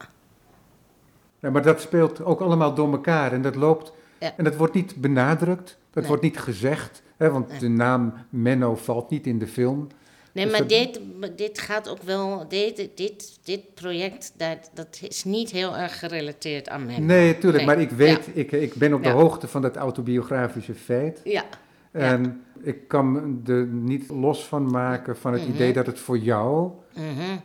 Ja, 1.40 1.50
maar 1.50 1.62
dat 1.64 1.82
speelt 1.82 2.24
ook 2.24 2.40
allemaal 2.42 2.74
door 2.74 2.92
elkaar 2.92 3.32
en 3.34 3.42
dat 3.42 3.56
loopt. 3.56 3.92
Ja. 4.20 4.34
En 4.38 4.44
dat 4.44 4.56
wordt 4.56 4.74
niet 4.74 4.96
benadrukt, 4.96 5.78
dat 5.90 5.96
Nee. 5.96 6.08
wordt 6.08 6.24
niet 6.24 6.40
gezegd, 6.40 7.02
hè, 7.18 7.30
want 7.32 7.48
Nee. 7.50 7.60
de 7.60 7.68
naam 7.68 8.14
Menno 8.30 8.76
valt 8.76 9.10
niet 9.10 9.28
in 9.28 9.40
de 9.40 9.48
film. 9.48 9.88
Nee, 10.34 10.46
Dus 10.48 10.60
maar 10.60 10.68
dit, 10.68 11.00
dit 11.36 11.60
gaat 11.60 11.90
ook 11.90 12.02
wel, 12.02 12.48
dit, 12.48 12.90
dit, 12.96 13.40
dit 13.44 13.74
project, 13.74 14.34
dat, 14.38 14.70
dat 14.74 15.00
is 15.08 15.24
niet 15.24 15.52
heel 15.52 15.76
erg 15.78 16.00
gerelateerd 16.00 16.70
aan 16.70 16.86
mij. 16.86 17.00
Nee, 17.00 17.38
tuurlijk, 17.38 17.66
Nee. 17.66 17.76
maar 17.76 17.82
ik 17.86 17.90
weet, 17.90 18.30
ik, 18.34 18.52
ik 18.52 18.74
ben 18.74 18.94
op 18.94 19.04
de 19.04 19.10
Ja. 19.10 19.16
hoogte 19.16 19.48
van 19.48 19.62
dat 19.62 19.76
autobiografische 19.76 20.74
feit. 20.76 21.22
Ja, 21.24 21.44
En 21.92 22.44
ik 22.62 22.88
kan 22.88 23.12
me 23.12 23.52
er 23.54 23.66
niet 23.66 24.10
los 24.10 24.46
van 24.46 24.72
maken 24.72 25.18
van 25.18 25.34
het 25.34 25.42
Mhm. 25.42 25.52
idee 25.52 25.74
dat 25.74 25.86
het 25.86 26.00
voor 26.00 26.18
jou 26.18 26.72
mhm, 26.96 27.38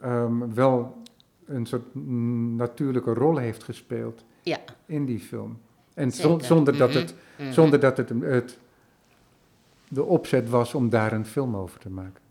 ehm, 0.00 0.54
wel 0.54 1.02
een 1.46 1.66
soort 1.66 1.94
natuurlijke 2.56 3.12
rol 3.14 3.36
heeft 3.36 3.64
gespeeld 3.64 4.24
ja. 4.42 4.58
in 4.86 5.04
die 5.04 5.18
film. 5.20 5.58
En 5.94 6.10
Zeker. 6.12 6.44
zonder, 6.44 6.76
dat 6.76 6.88
Mhm, 6.88 6.98
het, 6.98 7.14
mhm. 7.38 7.52
zonder 7.52 7.80
dat 7.80 7.96
het, 7.96 8.08
het 8.20 8.58
de 9.88 10.04
opzet 10.04 10.48
was 10.50 10.74
om 10.74 10.88
daar 10.88 11.12
een 11.12 11.26
film 11.26 11.56
over 11.56 11.80
te 11.80 11.90
maken. 11.90 12.22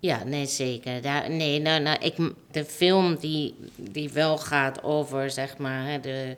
Ja, 0.00 0.24
nee, 0.24 0.46
zeker. 0.46 1.02
Daar, 1.02 1.30
nee, 1.30 1.60
nou, 1.60 1.82
nou, 1.82 1.98
ik, 2.00 2.16
de 2.50 2.64
film 2.64 3.16
die, 3.16 3.54
die 3.76 4.10
wel 4.10 4.38
gaat 4.38 4.82
over, 4.82 5.30
zeg 5.30 5.58
maar, 5.58 6.00
de, 6.00 6.36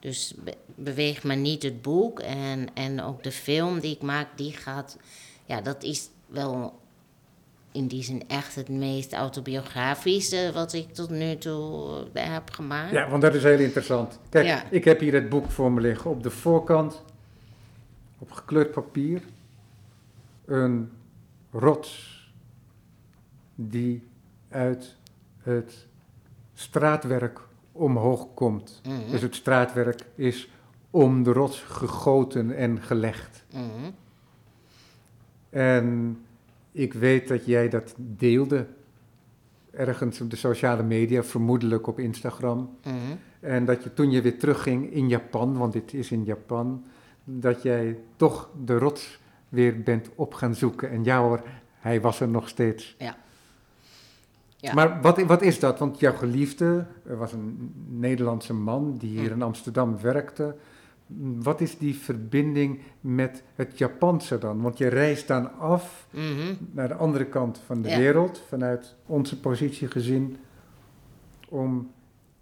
dus 0.00 0.34
be- 0.44 0.56
beweeg 0.74 1.22
maar 1.22 1.36
niet 1.36 1.62
het 1.62 1.82
boek. 1.82 2.20
En, 2.20 2.68
en 2.74 3.02
ook 3.02 3.22
de 3.22 3.32
film 3.32 3.80
die 3.80 3.94
ik 3.94 4.02
maak, 4.02 4.26
die 4.36 4.52
gaat, 4.52 4.96
ja, 5.46 5.60
dat 5.60 5.82
is 5.82 6.08
wel 6.26 6.78
in 7.72 7.86
die 7.86 8.02
zin 8.02 8.22
echt 8.28 8.54
het 8.54 8.68
meest 8.68 9.12
autobiografische 9.12 10.50
wat 10.54 10.72
ik 10.72 10.94
tot 10.94 11.10
nu 11.10 11.36
toe 11.38 12.06
eh, 12.12 12.32
heb 12.32 12.50
gemaakt. 12.50 12.92
Ja, 12.92 13.08
want 13.08 13.22
dat 13.22 13.34
is 13.34 13.42
heel 13.42 13.58
interessant. 13.58 14.18
Kijk, 14.28 14.46
Ja. 14.46 14.64
ik 14.70 14.84
heb 14.84 15.00
hier 15.00 15.14
het 15.14 15.28
boek 15.28 15.50
voor 15.50 15.72
me 15.72 15.80
liggen. 15.80 16.10
Op 16.10 16.22
de 16.22 16.30
voorkant, 16.30 17.02
op 18.18 18.30
gekleurd 18.32 18.70
papier, 18.72 19.22
een 20.46 20.90
rots 21.52 22.18
die 23.68 24.02
uit 24.48 24.96
het 25.38 25.86
straatwerk 26.54 27.40
omhoog 27.72 28.26
komt. 28.34 28.80
Mhm, 28.84 29.10
Dus 29.10 29.22
het 29.22 29.34
straatwerk 29.34 30.04
is 30.14 30.50
om 30.90 31.22
de 31.22 31.32
rots 31.32 31.60
gegoten 31.62 32.56
en 32.56 32.82
gelegd. 32.82 33.44
mhm. 33.52 33.90
En 35.50 36.18
ik 36.72 36.92
weet 36.92 37.28
dat 37.28 37.46
jij 37.46 37.68
dat 37.68 37.94
deelde 37.96 38.66
ergens 39.70 40.20
op 40.20 40.30
de 40.30 40.36
sociale 40.36 40.82
media, 40.82 41.22
vermoedelijk 41.22 41.86
op 41.86 41.98
Instagram. 41.98 42.76
mhm. 42.84 42.94
En 43.40 43.64
dat 43.64 43.82
je 43.82 43.94
toen 43.94 44.10
je 44.10 44.22
weer 44.22 44.38
terugging 44.38 44.92
in 44.92 45.08
Japan, 45.08 45.56
want 45.58 45.72
dit 45.72 45.94
is 45.94 46.10
in 46.10 46.24
Japan, 46.24 46.84
dat 47.24 47.62
jij 47.62 47.98
toch 48.16 48.50
de 48.64 48.78
rots 48.78 49.18
weer 49.48 49.82
bent 49.82 50.08
op 50.14 50.34
gaan 50.34 50.54
zoeken. 50.54 50.90
En 50.90 51.04
ja 51.04 51.20
hoor, 51.22 51.42
hij 51.78 52.00
was 52.00 52.20
er 52.20 52.28
nog 52.28 52.48
steeds. 52.48 52.94
Ja. 52.98 53.16
Ja. 54.60 54.74
Maar 54.74 55.00
wat, 55.02 55.22
wat 55.22 55.42
is 55.42 55.58
dat? 55.58 55.78
Want 55.78 56.00
jouw 56.00 56.12
geliefde 56.12 56.86
er 57.06 57.16
was 57.16 57.32
een 57.32 57.72
Nederlandse 57.88 58.54
man 58.54 58.96
die 58.98 59.10
hier 59.18 59.28
Hm. 59.28 59.34
in 59.34 59.42
Amsterdam 59.42 60.00
werkte. 60.00 60.56
Wat 61.22 61.60
is 61.60 61.78
die 61.78 61.94
verbinding 61.98 62.80
met 63.00 63.42
het 63.54 63.78
Japanse 63.78 64.38
dan? 64.38 64.60
Want 64.62 64.78
je 64.78 64.88
reist 64.88 65.28
dan 65.28 65.58
af 65.58 66.06
Mhm. 66.10 66.54
naar 66.72 66.88
de 66.88 66.94
andere 66.94 67.26
kant 67.26 67.60
van 67.66 67.82
de 67.82 67.88
Ja. 67.88 67.98
wereld, 67.98 68.42
vanuit 68.48 68.94
onze 69.06 69.40
positie 69.40 69.88
gezien, 69.88 70.36
om 71.48 71.90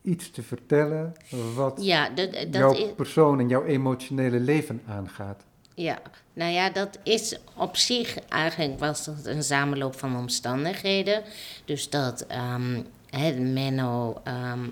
iets 0.03 0.31
te 0.31 0.43
vertellen 0.43 1.13
wat 1.55 1.85
Ja, 1.85 2.09
dat, 2.11 2.33
dat 2.33 2.49
jouw 2.55 2.95
persoon 2.95 3.41
en 3.41 3.49
jouw 3.49 3.65
emotionele 3.65 4.41
leven 4.41 4.81
aangaat. 4.87 5.45
Ja, 5.75 5.99
nou 6.39 6.53
ja, 6.53 6.71
dat 6.71 6.99
is 7.03 7.37
op 7.55 7.77
zich 7.77 8.19
eigenlijk 8.29 8.79
was 8.79 9.05
dat 9.05 9.27
een 9.27 9.43
samenloop 9.43 9.99
van 9.99 10.17
omstandigheden. 10.17 11.23
Dus 11.65 11.91
dat 11.91 12.27
ehm 12.27 12.81
hè, 13.11 13.33
Menno 13.33 14.21
ehm, 14.25 14.65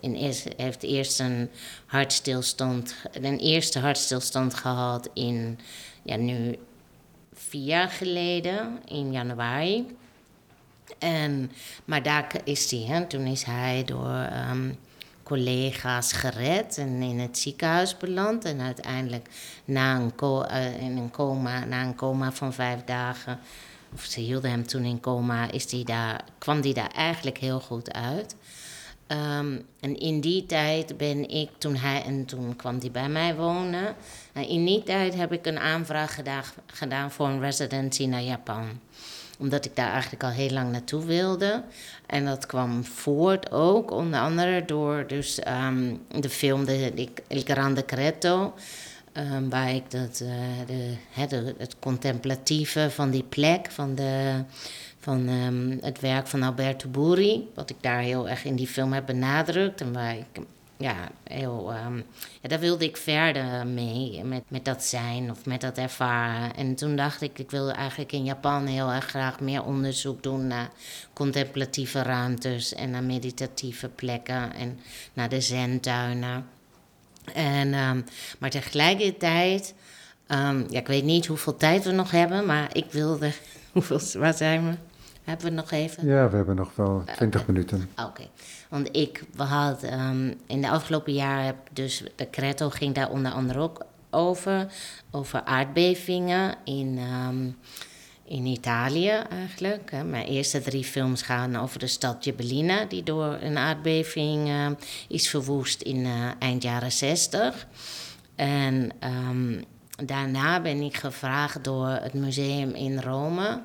in 0.00 0.14
heeft 0.56 0.82
eerst 0.82 1.20
een 1.20 1.50
hartstilstand, 1.86 2.94
een 3.12 3.38
eerste 3.38 3.78
hartstilstand 3.78 4.54
gehad 4.54 5.08
in, 5.14 5.58
ja, 6.02 6.16
nu 6.16 6.56
vier 7.32 7.64
jaar 7.64 7.88
geleden, 7.88 8.78
in 8.84 9.12
januari. 9.12 9.96
En, 10.98 11.52
maar 11.84 12.02
daar 12.02 12.32
is 12.44 12.70
hij, 12.70 13.04
toen 13.08 13.26
is 13.26 13.42
hij 13.42 13.82
door 13.84 14.14
ehm, 14.30 14.72
collega's 15.30 16.12
gered 16.12 16.78
en 16.78 17.02
in 17.02 17.18
het 17.18 17.38
ziekenhuis 17.38 17.96
beland. 17.96 18.44
En 18.44 18.60
uiteindelijk 18.60 19.28
na 19.64 20.00
eh, 20.18 20.82
een 20.82 21.10
coma, 21.10 21.64
na 21.64 21.82
een 21.82 21.94
coma 21.94 22.32
van 22.32 22.52
vijf 22.52 22.84
dagen, 22.84 23.38
of 23.94 24.02
ze 24.02 24.20
hielden 24.20 24.50
hem 24.50 24.66
toen 24.66 24.84
in 24.84 25.00
coma, 25.00 25.50
is 25.50 25.66
die 25.66 25.84
daar, 25.84 26.24
kwam 26.38 26.60
hij 26.60 26.72
daar 26.72 26.90
eigenlijk 26.90 27.38
heel 27.38 27.60
goed 27.60 27.92
uit. 27.92 28.36
Ehm, 29.06 29.58
en 29.80 29.98
in 29.98 30.20
die 30.20 30.46
tijd 30.46 30.96
ben 30.96 31.28
ik, 31.28 31.50
toen 31.58 31.76
hij, 31.76 32.02
en 32.04 32.24
toen 32.24 32.56
kwam 32.56 32.78
hij 32.80 32.90
bij 32.90 33.08
mij 33.08 33.34
wonen. 33.36 33.94
En 34.32 34.48
in 34.48 34.64
die 34.64 34.82
tijd 34.82 35.14
heb 35.14 35.32
ik 35.32 35.46
een 35.46 35.58
aanvraag 35.58 36.14
gedaan, 36.14 36.44
gedaan 36.66 37.10
voor 37.10 37.26
een 37.26 37.40
residency 37.40 38.06
naar 38.06 38.22
Japan 38.22 38.80
omdat 39.40 39.64
ik 39.64 39.76
daar 39.76 39.92
eigenlijk 39.92 40.22
al 40.22 40.30
heel 40.30 40.50
lang 40.50 40.70
naartoe 40.70 41.04
wilde. 41.04 41.62
En 42.06 42.24
dat 42.24 42.46
kwam 42.46 42.84
voort 42.84 43.50
ook, 43.52 43.90
onder 43.90 44.20
andere 44.20 44.64
door 44.64 45.04
dus, 45.06 45.38
ehm, 45.38 45.94
de 46.20 46.30
film 46.30 46.64
de, 46.64 47.08
Il 47.28 47.42
Grande 47.44 47.84
Cretto. 47.84 48.54
ehm, 49.12 49.48
waar 49.48 49.74
ik 49.74 49.90
dat, 49.90 50.20
eh, 50.20 51.28
de, 51.28 51.54
het 51.58 51.76
contemplatieve 51.78 52.90
van 52.90 53.10
die 53.10 53.22
plek, 53.22 53.70
van, 53.70 53.94
de, 53.94 54.42
van 55.00 55.28
ehm, 55.28 55.84
het 55.84 56.00
werk 56.00 56.26
van 56.26 56.42
Alberto 56.42 56.88
Buri... 56.88 57.48
wat 57.54 57.70
ik 57.70 57.76
daar 57.80 58.00
heel 58.00 58.28
erg 58.28 58.44
in 58.44 58.56
die 58.56 58.66
film 58.66 58.92
heb 58.92 59.06
benadrukt... 59.06 59.80
en 59.80 59.92
waar 59.92 60.16
ik 60.16 60.42
ja, 60.80 60.94
heel, 61.24 61.72
ehm, 61.72 61.96
ja, 62.40 62.48
daar 62.48 62.58
wilde 62.58 62.84
ik 62.84 62.96
verder 62.96 63.66
mee, 63.66 64.24
met, 64.24 64.42
met 64.48 64.64
dat 64.64 64.84
zijn 64.84 65.30
of 65.30 65.46
met 65.46 65.60
dat 65.60 65.78
ervaren. 65.78 66.54
En 66.56 66.74
toen 66.74 66.96
dacht 66.96 67.20
ik, 67.20 67.38
ik 67.38 67.50
wilde 67.50 67.72
eigenlijk 67.72 68.12
in 68.12 68.24
Japan 68.24 68.66
heel 68.66 68.90
erg 68.90 69.04
graag 69.04 69.40
meer 69.40 69.64
onderzoek 69.64 70.22
doen 70.22 70.46
naar 70.46 70.70
contemplatieve 71.12 72.02
ruimtes 72.02 72.74
en 72.74 72.90
naar 72.90 73.04
meditatieve 73.04 73.88
plekken 73.88 74.52
en 74.52 74.78
naar 75.12 75.28
de 75.28 75.40
zentuinen. 75.40 76.46
En, 77.34 77.74
ehm, 77.74 78.00
maar 78.38 78.50
tegelijkertijd 78.50 79.74
Ehm, 80.30 80.62
ja, 80.68 80.78
ik 80.78 80.86
weet 80.86 81.04
niet 81.04 81.26
hoeveel 81.26 81.56
tijd 81.56 81.84
we 81.84 81.90
nog 81.90 82.10
hebben, 82.10 82.46
maar 82.46 82.70
ik 82.72 82.86
wilde. 82.90 83.32
Hoeveel, 83.72 84.00
waar 84.20 84.34
zijn 84.34 84.68
we? 84.68 84.74
Hebben 85.24 85.46
we 85.46 85.52
nog 85.52 85.70
even? 85.70 86.06
Ja, 86.06 86.30
we 86.30 86.36
hebben 86.36 86.56
nog 86.56 86.70
wel 86.74 87.02
20 87.16 87.46
minuten. 87.46 87.90
Oké, 88.06 88.22
want 88.70 88.88
ik, 88.96 89.22
we 89.34 89.42
hadden, 89.42 89.90
ehm, 89.90 90.34
in 90.46 90.60
de 90.60 90.68
afgelopen 90.68 91.12
jaren 91.12 91.44
heb 91.44 91.56
dus, 91.72 92.02
de 92.16 92.30
Creto 92.30 92.70
ging 92.70 92.94
daar 92.94 93.10
onder 93.10 93.32
andere 93.32 93.58
ook 93.58 93.84
over, 94.10 94.72
over 95.10 95.42
aardbevingen 95.44 96.54
in, 96.64 96.98
ehm, 96.98 97.50
in 98.24 98.46
Italië 98.46 99.10
eigenlijk. 99.30 99.92
Mijn 100.04 100.26
eerste 100.26 100.60
drie 100.60 100.84
films 100.84 101.22
gaan 101.22 101.56
over 101.56 101.78
de 101.78 101.86
stad 101.86 102.24
Jebelina, 102.24 102.84
die 102.84 103.02
door 103.02 103.38
een 103.40 103.58
aardbeving 103.58 104.48
ehm, 104.48 104.74
is 105.08 105.28
verwoest 105.28 105.82
in 105.82 106.04
eh, 106.04 106.30
eind 106.38 106.62
jaren 106.62 106.92
60. 106.92 107.66
En 108.34 108.92
daarna 109.96 110.60
ben 110.60 110.80
ik 110.80 110.96
gevraagd 110.96 111.64
door 111.64 111.88
het 111.88 112.14
museum 112.14 112.74
in 112.74 113.00
Rome, 113.00 113.62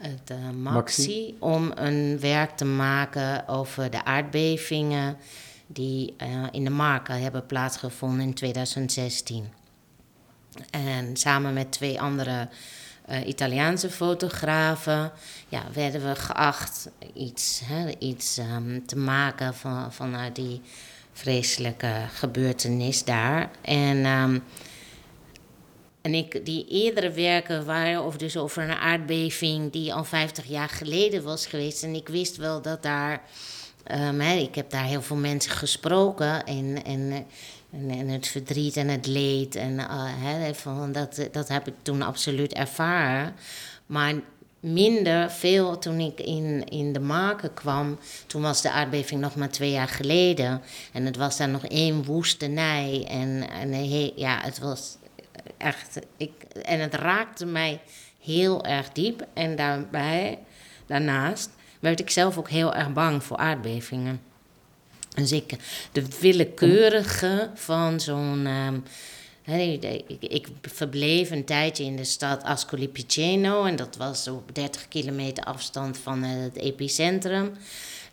het 0.00 0.30
eh, 0.30 0.50
Maxi, 0.50 0.72
Maxi. 0.72 1.36
om 1.38 1.72
een 1.74 2.20
werk 2.20 2.56
te 2.56 2.64
maken 2.64 3.48
over 3.48 3.90
de 3.90 4.04
aardbevingen 4.04 5.16
die 5.66 6.14
eh, 6.16 6.28
in 6.50 6.64
de 6.64 6.70
Marca 6.70 7.14
hebben 7.14 7.46
plaatsgevonden 7.46 8.26
in 8.26 8.34
2016. 8.34 9.48
En 10.70 11.16
samen 11.16 11.52
met 11.52 11.72
twee 11.72 12.00
andere 12.00 12.48
eh, 13.04 13.26
Italiaanse 13.26 13.90
fotografen 13.90 15.12
ja, 15.48 15.62
werden 15.72 16.08
we 16.08 16.14
geacht 16.14 16.90
iets, 17.14 17.60
hè, 17.64 17.90
iets 17.98 18.38
ehm, 18.38 18.80
te 18.86 18.96
maken 18.96 19.54
van, 19.54 19.92
vanuit 19.92 20.36
die 20.36 20.60
vreselijke 21.12 21.92
gebeurtenis 22.14 23.04
daar. 23.04 23.50
En, 23.60 24.04
ehm, 24.04 24.38
en 26.10 26.16
ik, 26.16 26.44
die 26.44 26.66
eerdere 26.68 27.10
werken 27.10 27.64
waren 27.64 28.02
over, 28.02 28.18
dus 28.18 28.36
over 28.36 28.62
een 28.62 28.76
aardbeving 28.76 29.72
die 29.72 29.94
al 29.94 30.04
50 30.04 30.44
jaar 30.44 30.68
geleden 30.68 31.22
was 31.22 31.46
geweest. 31.46 31.82
En 31.82 31.94
ik 31.94 32.08
wist 32.08 32.36
wel 32.36 32.62
dat 32.62 32.82
daar. 32.82 33.22
ehm, 33.84 34.20
ik 34.20 34.54
heb 34.54 34.70
daar 34.70 34.84
heel 34.84 35.02
veel 35.02 35.16
mensen 35.16 35.50
gesproken. 35.50 36.44
En, 36.44 36.84
en, 36.84 37.26
en, 37.88 38.08
het 38.08 38.28
verdriet 38.28 38.76
en 38.76 38.88
het 38.88 39.06
leed. 39.06 39.54
En 39.54 39.78
hè, 39.78 40.54
van, 40.54 40.92
dat, 40.92 41.28
dat 41.32 41.48
heb 41.48 41.66
ik 41.66 41.74
toen 41.82 42.02
absoluut 42.02 42.52
ervaren. 42.52 43.34
Maar 43.86 44.14
minder 44.60 45.30
veel 45.30 45.78
toen 45.78 45.98
ik 46.00 46.20
in, 46.20 46.64
in 46.68 46.92
de 46.92 47.00
marken 47.00 47.54
kwam. 47.54 47.98
Toen 48.26 48.42
was 48.42 48.62
de 48.62 48.70
aardbeving 48.70 49.20
nog 49.20 49.36
maar 49.36 49.50
twee 49.50 49.70
jaar 49.70 49.88
geleden. 49.88 50.62
En 50.92 51.04
het 51.06 51.16
was 51.16 51.36
daar 51.36 51.48
nog 51.48 51.64
één 51.66 52.04
woestenij. 52.04 53.06
En, 53.08 53.50
en 53.50 53.84
ja, 54.16 54.40
het 54.42 54.58
was 54.58 54.98
echt. 55.56 55.98
Ik, 56.16 56.32
en 56.62 56.80
het 56.80 56.94
raakte 56.94 57.46
mij 57.46 57.80
heel 58.20 58.64
erg 58.64 58.92
diep. 58.92 59.26
En 59.34 59.56
daarbij, 59.56 60.38
daarnaast 60.86 61.50
werd 61.80 62.00
ik 62.00 62.10
zelf 62.10 62.38
ook 62.38 62.50
heel 62.50 62.74
erg 62.74 62.92
bang 62.92 63.24
voor 63.24 63.36
aardbevingen. 63.36 64.20
Dus 65.14 65.32
ik, 65.32 65.56
de 65.92 66.04
willekeurige 66.20 67.50
van 67.54 68.00
zo'n. 68.00 68.46
ehm, 68.46 68.78
ik, 70.20 70.48
verbleef 70.62 71.30
een 71.30 71.44
tijdje 71.44 71.84
in 71.84 71.96
de 71.96 72.04
stad 72.04 72.42
Ascoli 72.42 72.88
Piceno. 72.88 73.64
En 73.64 73.76
dat 73.76 73.96
was 73.96 74.28
op 74.28 74.54
30 74.54 74.88
kilometer 74.88 75.44
afstand 75.44 75.98
van 75.98 76.22
het 76.22 76.56
epicentrum. 76.56 77.52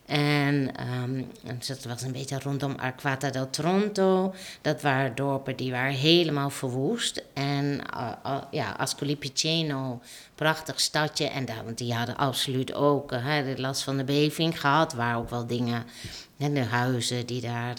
En 0.07 0.75
ehm, 0.75 1.23
dus 1.57 1.67
dat 1.67 1.83
was 1.83 2.01
een 2.01 2.11
beetje 2.11 2.39
rondom 2.39 2.75
Arquata 2.75 3.29
del 3.29 3.49
Tronto. 3.49 4.33
Dat 4.61 4.81
waren 4.81 5.15
dorpen 5.15 5.55
die 5.55 5.71
waren 5.71 5.93
helemaal 5.93 6.49
verwoest. 6.49 7.23
En 7.33 7.81
eh, 7.93 8.11
eh, 8.23 8.37
ja, 8.51 8.71
Ascoli 8.71 9.17
Piceno, 9.17 10.01
prachtig 10.35 10.79
stadje. 10.79 11.27
En 11.27 11.45
daar, 11.45 11.63
want 11.63 11.77
die 11.77 11.93
hadden 11.93 12.17
absoluut 12.17 12.73
ook 12.73 13.11
eh, 13.11 13.45
de 13.45 13.61
last 13.61 13.83
van 13.83 13.97
de 13.97 14.03
beving 14.03 14.59
gehad. 14.59 14.93
Waar 14.93 15.17
ook 15.17 15.29
wel 15.29 15.47
dingen, 15.47 15.85
hè, 16.37 16.53
de 16.53 16.63
huizen 16.63 17.25
die 17.25 17.41
daar, 17.41 17.75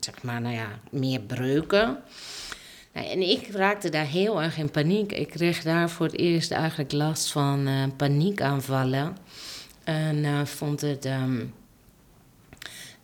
zeg 0.00 0.22
maar, 0.22 0.40
nou 0.40 0.54
ja, 0.54 0.68
meer 0.90 1.20
breuken. 1.20 1.98
Nou, 2.92 3.06
en 3.06 3.20
ik 3.20 3.48
raakte 3.52 3.88
daar 3.88 4.06
heel 4.06 4.42
erg 4.42 4.58
in 4.58 4.70
paniek. 4.70 5.12
Ik 5.12 5.28
kreeg 5.28 5.62
daar 5.62 5.90
voor 5.90 6.06
het 6.06 6.16
eerst 6.16 6.50
eigenlijk 6.50 6.92
last 6.92 7.32
van 7.32 7.66
eh, 7.66 7.82
paniekaanvallen. 7.96 9.16
En 9.90 10.24
eh, 10.24 10.44
vond 10.44 10.80
het. 10.80 11.04
ehm, 11.04 11.44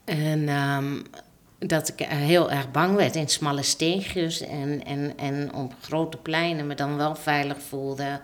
en 0.04 0.48
ehm, 0.48 1.02
dat 1.58 1.88
ik 1.88 2.00
eh, 2.00 2.08
heel 2.08 2.50
erg 2.50 2.70
bang 2.70 2.96
werd 2.96 3.16
in 3.16 3.28
smalle 3.28 3.62
steegjes 3.62 4.40
en, 4.40 4.84
en, 4.84 5.18
en 5.18 5.54
op 5.54 5.74
grote 5.80 6.16
pleinen 6.16 6.66
me 6.66 6.74
dan 6.74 6.96
wel 6.96 7.14
veilig 7.14 7.62
voelde. 7.62 8.20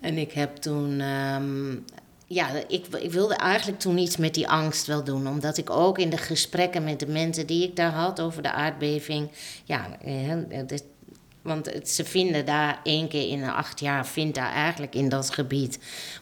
En 0.00 0.18
ik 0.18 0.32
heb 0.32 0.56
toen. 0.56 1.00
ehm, 1.00 1.76
ja, 2.26 2.48
ik, 2.68 2.86
ik 2.86 3.12
wilde 3.12 3.34
eigenlijk 3.34 3.80
toen 3.80 3.98
iets 3.98 4.16
met 4.16 4.34
die 4.34 4.48
angst 4.48 4.86
wel 4.86 5.04
doen. 5.04 5.28
Omdat 5.28 5.56
ik 5.56 5.70
ook 5.70 5.98
in 5.98 6.10
de 6.10 6.16
gesprekken 6.16 6.84
met 6.84 7.00
de 7.00 7.06
mensen 7.06 7.46
die 7.46 7.64
ik 7.64 7.76
daar 7.76 7.92
had 7.92 8.20
over 8.20 8.42
de 8.42 8.52
aardbeving. 8.52 9.30
Ja, 9.64 9.98
eh, 10.00 10.32
want 11.50 11.72
het, 11.72 11.88
ze 11.88 12.04
vinden 12.04 12.44
daar 12.44 12.80
één 12.82 13.08
keer 13.08 13.28
in 13.28 13.40
de 13.40 13.52
acht 13.52 13.80
jaar, 13.80 14.06
vindt 14.06 14.34
daar 14.34 14.52
eigenlijk 14.52 14.94
in 14.94 15.08
dat 15.08 15.30
gebied, 15.30 15.78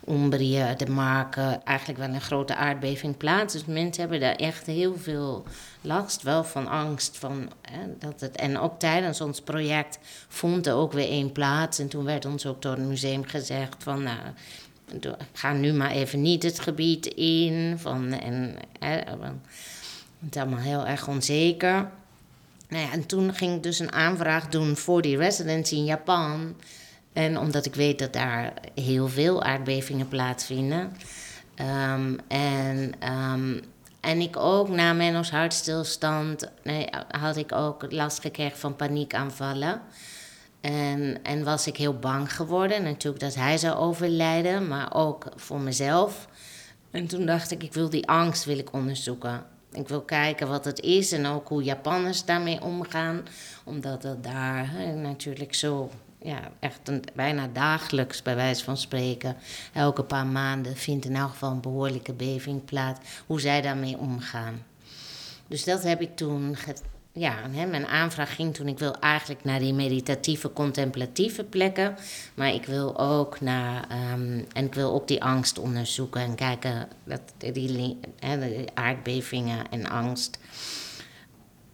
Umbrië, 0.09 0.75
de 0.77 0.91
Marken, 0.91 1.65
eigenlijk 1.65 1.99
wel 1.99 2.09
een 2.09 2.21
grote 2.21 2.55
aardbeving 2.55 3.17
plaats. 3.17 3.53
Dus 3.53 3.65
mensen 3.65 4.01
hebben 4.01 4.21
daar 4.21 4.35
echt 4.35 4.67
heel 4.67 4.97
veel 4.97 5.45
last, 5.81 6.23
wel 6.23 6.45
van 6.45 6.69
angst. 6.69 7.19
Van, 7.19 7.51
hè, 7.71 7.81
dat 7.99 8.21
het, 8.21 8.37
en 8.37 8.59
ook 8.59 8.79
tijdens 8.79 9.21
ons 9.21 9.41
project 9.41 9.99
vond 10.29 10.67
er 10.67 10.75
ook 10.75 10.93
weer 10.93 11.09
één 11.09 11.33
plaats. 11.33 11.79
En 11.79 11.89
toen 11.89 12.05
werd 12.05 12.25
ons 12.25 12.47
ook 12.47 12.63
door 12.63 12.73
het 12.73 12.87
museum 12.87 13.25
gezegd 13.25 13.83
van, 13.83 14.03
nou, 14.03 14.19
ga 15.33 15.53
nu 15.53 15.73
maar 15.73 15.91
even 15.91 16.23
niet 16.23 16.43
het 16.43 16.61
gebied 16.61 17.07
in. 17.07 17.79
Van, 17.79 18.13
en, 18.13 18.57
het 18.81 20.35
is 20.35 20.41
allemaal 20.41 20.59
heel 20.59 20.87
erg 20.87 21.09
onzeker. 21.09 21.91
Nou 22.69 22.85
ja, 22.85 22.93
en 22.93 23.07
toen 23.07 23.35
ging 23.35 23.57
ik 23.57 23.63
dus 23.63 23.79
een 23.79 23.93
aanvraag 23.93 24.49
doen 24.49 24.77
voor 24.77 25.03
die 25.03 25.17
residency 25.17 25.75
in 25.75 25.85
Japan. 25.85 26.57
En 27.13 27.39
omdat 27.39 27.67
ik 27.67 27.75
weet 27.75 27.99
dat 27.99 28.13
daar 28.13 28.53
heel 28.75 29.09
veel 29.09 29.43
aardbevingen 29.43 30.09
plaatsvinden. 30.09 30.93
Ehm, 31.55 32.17
en, 32.29 32.93
ehm, 32.99 33.61
en 34.01 34.21
ik 34.21 34.37
ook 34.37 34.69
na 34.69 34.93
Menno's 34.93 35.31
hartstilstand 35.31 36.51
nee, 36.63 36.89
had 37.09 37.37
ik 37.37 37.53
ook 37.53 37.93
last 37.93 38.21
gekregen 38.21 38.59
van 38.59 38.77
paniekaanvallen. 38.77 39.81
En, 40.61 41.19
en 41.23 41.45
was 41.45 41.67
ik 41.67 41.77
heel 41.77 41.99
bang 41.99 42.35
geworden. 42.35 42.83
Natuurlijk 42.83 43.23
dat 43.23 43.35
hij 43.35 43.59
zou 43.59 43.77
overlijden, 43.77 44.69
maar 44.69 44.95
ook 44.95 45.27
voor 45.37 45.61
mezelf. 45.61 46.29
En 46.91 47.07
toen 47.07 47.27
dacht 47.27 47.51
ik, 47.51 47.63
ik 47.63 47.73
wil 47.73 47.91
die 47.91 48.09
angst 48.09 48.45
wil 48.45 48.59
ik 48.59 48.73
onderzoeken. 48.73 49.47
Ik 49.73 49.89
wil 49.89 50.01
kijken 50.01 50.49
wat 50.49 50.65
het 50.65 50.81
is 50.81 51.13
en 51.13 51.27
ook 51.27 51.49
hoe 51.49 51.63
Japanners 51.63 52.25
daarmee 52.25 52.63
omgaan. 52.63 53.23
Omdat 53.65 54.03
het 54.03 54.23
daar 54.25 54.73
natuurlijk 54.97 55.55
zo, 55.55 55.91
ja, 56.23 56.51
echt 56.61 56.89
een, 56.89 57.05
bijna 57.15 57.49
dagelijks 57.53 58.23
bij 58.23 58.37
wijze 58.37 58.65
van 58.65 58.77
spreken. 58.77 59.37
Elke 59.73 60.05
paar 60.05 60.27
maanden 60.27 60.77
vindt 60.77 61.05
in 61.05 61.17
elk 61.17 61.31
geval 61.31 61.51
een 61.51 61.61
behoorlijke 61.61 62.13
beving 62.13 62.65
plaats. 62.65 63.01
Hoe 63.27 63.41
zij 63.41 63.61
daarmee 63.61 63.99
omgaan. 63.99 64.63
Dus 65.47 65.65
dat 65.65 65.83
heb 65.83 66.01
ik 66.01 66.17
toen. 66.17 66.57
Ja, 67.19 67.35
hè, 67.51 67.67
mijn 67.67 67.87
aanvraag 67.87 68.35
ging 68.35 68.55
toen. 68.55 68.69
Ik 68.69 68.79
wil 68.79 68.95
eigenlijk 69.01 69.45
naar 69.45 69.59
die 69.59 69.75
meditatieve, 69.75 70.53
contemplatieve 70.53 71.45
plekken. 71.45 71.97
Maar 72.35 72.55
ik 72.55 72.65
wil 72.65 72.99
ook 72.99 73.41
naar. 73.41 73.87
ehm, 73.89 74.43
en 74.53 74.65
ik 74.65 74.75
wil 74.75 74.93
ook 74.93 75.09
die 75.09 75.23
angst 75.23 75.59
onderzoeken 75.59 76.21
en 76.21 76.35
kijken. 76.35 76.89
Dat, 77.05 77.21
die, 77.39 77.99
hè, 78.19 78.65
aardbevingen 78.75 79.71
en 79.71 79.89
angst. 79.89 80.39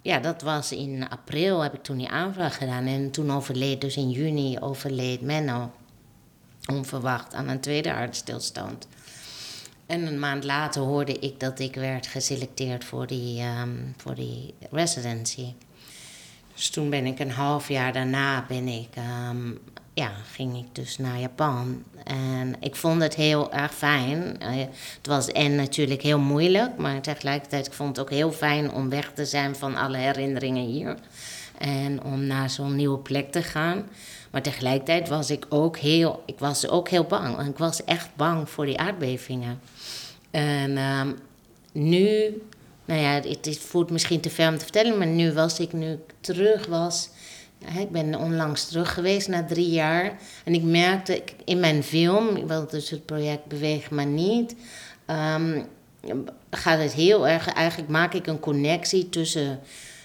Ja, 0.03 0.18
dat 0.18 0.42
was 0.42 0.72
in 0.72 1.09
april 1.09 1.61
heb 1.61 1.74
ik 1.74 1.82
toen 1.82 1.97
die 1.97 2.09
aanvraag 2.09 2.57
gedaan. 2.57 2.86
En 2.86 3.11
toen 3.11 3.32
overleed, 3.32 3.80
dus 3.80 3.97
in 3.97 4.11
juni 4.11 4.59
overleed 4.61 5.20
Menno. 5.20 5.72
Onverwacht 6.72 7.34
aan 7.34 7.49
een 7.49 7.61
tweede 7.61 7.90
hartstilstand. 7.90 8.88
En 9.87 10.07
een 10.07 10.18
maand 10.18 10.45
later 10.45 10.82
hoorde 10.82 11.18
ik 11.18 11.41
dat 11.41 11.59
ik 11.59 11.74
werd 11.74 12.07
geselecteerd 12.07 12.85
voor 12.85 13.07
die, 13.07 13.41
ehm, 13.41 13.76
voor 13.97 14.14
die 14.14 14.55
residency. 14.70 15.53
Dus 16.55 16.70
toen 16.70 16.91
ben 16.91 17.07
ik 17.07 17.18
een 17.18 17.30
half 17.30 17.68
jaar 17.68 17.93
daarna 17.93 18.45
ben 18.49 18.68
ik, 18.68 18.89
ehm, 18.95 19.51
ja, 19.95 20.11
ging 20.32 20.57
ik 20.57 20.66
dus 20.72 20.99
naar 20.99 21.18
Japan. 21.18 21.82
En 22.05 22.57
ik 22.61 22.76
vond 22.76 23.03
het 23.03 23.14
heel 23.14 23.53
erg 23.53 23.74
fijn. 23.74 24.41
Eh, 24.41 24.57
het 24.97 25.07
was 25.07 25.28
en 25.28 25.55
natuurlijk 25.55 26.03
heel 26.03 26.18
moeilijk, 26.18 26.76
maar 26.76 27.01
tegelijkertijd 27.01 27.66
ik 27.66 27.72
vond 27.72 27.97
het 27.97 28.07
ook 28.07 28.11
heel 28.11 28.32
fijn 28.32 28.72
om 28.72 28.89
weg 28.89 29.12
te 29.14 29.26
zijn 29.26 29.57
van 29.57 29.76
alle 29.76 29.97
herinneringen 29.97 30.66
hier. 30.66 30.97
En 31.59 32.03
om 32.03 32.26
naar 32.26 32.51
zo'n 32.51 32.76
nieuwe 32.76 32.99
plek 32.99 33.32
te 33.32 33.43
gaan. 33.43 33.89
Maar 34.30 34.43
tegelijkertijd 34.43 35.09
was 35.09 35.30
ik 35.30 35.47
ook 35.49 35.76
heel, 35.76 36.22
ik 36.26 36.39
was 36.39 36.68
ook 36.68 36.89
heel 36.89 37.05
bang. 37.05 37.47
Ik 37.49 37.59
was 37.59 37.85
echt 37.85 38.09
bang 38.16 38.51
voor 38.51 38.64
die 38.64 38.78
aardbevingen. 38.78 39.61
En 40.35 40.76
ehm, 40.76 41.12
nu, 41.72 42.43
nou 42.85 43.01
ja, 43.01 43.11
het, 43.11 43.45
het 43.45 43.59
voelt 43.59 43.91
misschien 43.91 44.20
te 44.20 44.30
ver 44.30 44.49
om 44.49 44.59
te 44.59 44.64
vertellen, 44.64 44.99
maar 44.99 45.07
nu 45.07 45.32
was 45.32 45.61
ik, 45.61 45.72
nu 45.72 45.99
terug 46.20 46.66
was 46.66 47.09
Ik 47.78 47.91
ben 47.91 48.14
onlangs 48.14 48.68
terug 48.68 48.95
geweest 48.95 49.28
na 49.28 49.45
drie 49.45 49.70
jaar. 49.70 50.18
En 50.45 50.55
ik 50.55 50.62
merkte 50.62 51.22
in 51.45 51.61
mijn 51.61 51.82
film, 51.82 52.37
ik 52.37 52.47
wil 52.47 52.66
dus 52.66 52.91
het 52.91 53.07
project 53.07 53.47
Beweeg 53.47 53.91
maar 53.91 54.07
niet, 54.07 54.55
ehm, 55.07 55.62
gaat 56.51 56.78
het 56.78 56.93
heel 56.93 57.28
erg, 57.28 57.49
eigenlijk 57.49 57.91
maak 57.91 58.14
ik 58.14 58.26
een 58.26 58.41
connectie 58.41 59.09
tussen 59.09 59.61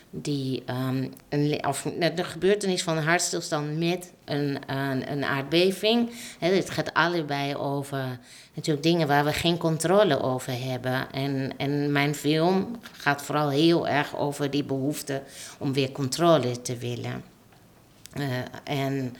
die, 0.09 0.63
ehm, 0.65 1.07
een, 1.29 1.65
of, 1.67 1.81
de 2.15 2.23
gebeurtenis 2.23 2.83
van 2.83 2.97
een 2.97 3.03
hartstilstand 3.03 3.77
met 3.77 4.13
een, 4.25 4.57
een, 4.67 5.11
een 5.11 5.25
aardbeving. 5.25 6.11
Hè, 6.39 6.53
het 6.53 6.69
gaat 6.69 6.93
allebei 6.93 7.55
over 7.55 8.19
natuurlijk 8.53 8.83
dingen 8.83 9.07
waar 9.07 9.25
we 9.25 9.33
geen 9.33 9.57
controle 9.57 10.21
over 10.21 10.53
hebben. 10.63 11.11
En, 11.11 11.51
en 11.57 11.91
mijn 11.91 12.15
film 12.15 12.75
gaat 12.91 13.21
vooral 13.21 13.49
heel 13.49 13.87
erg 13.87 14.17
over 14.17 14.51
die 14.51 14.63
behoefte 14.63 15.21
om 15.57 15.73
weer 15.73 15.91
controle 15.91 16.61
te 16.61 16.77
willen. 16.77 17.23
Eh, 18.13 18.27
en 18.63 19.15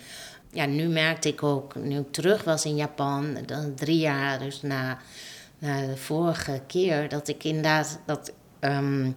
ja, 0.51 0.65
nu 0.65 0.87
merkte 0.87 1.29
ik 1.29 1.43
ook, 1.43 1.75
nu 1.75 1.99
ik 1.99 2.11
terug 2.11 2.43
was 2.43 2.65
in 2.65 2.75
Japan, 2.75 3.37
dan 3.45 3.75
drie 3.75 3.99
jaar 3.99 4.39
dus 4.39 4.61
na, 4.61 4.97
na 5.57 5.85
de 5.85 5.97
vorige 5.97 6.61
keer, 6.67 7.09
dat 7.09 7.27
ik 7.27 7.43
inderdaad, 7.43 7.99
dat, 8.05 8.31
ehm, 8.59 9.11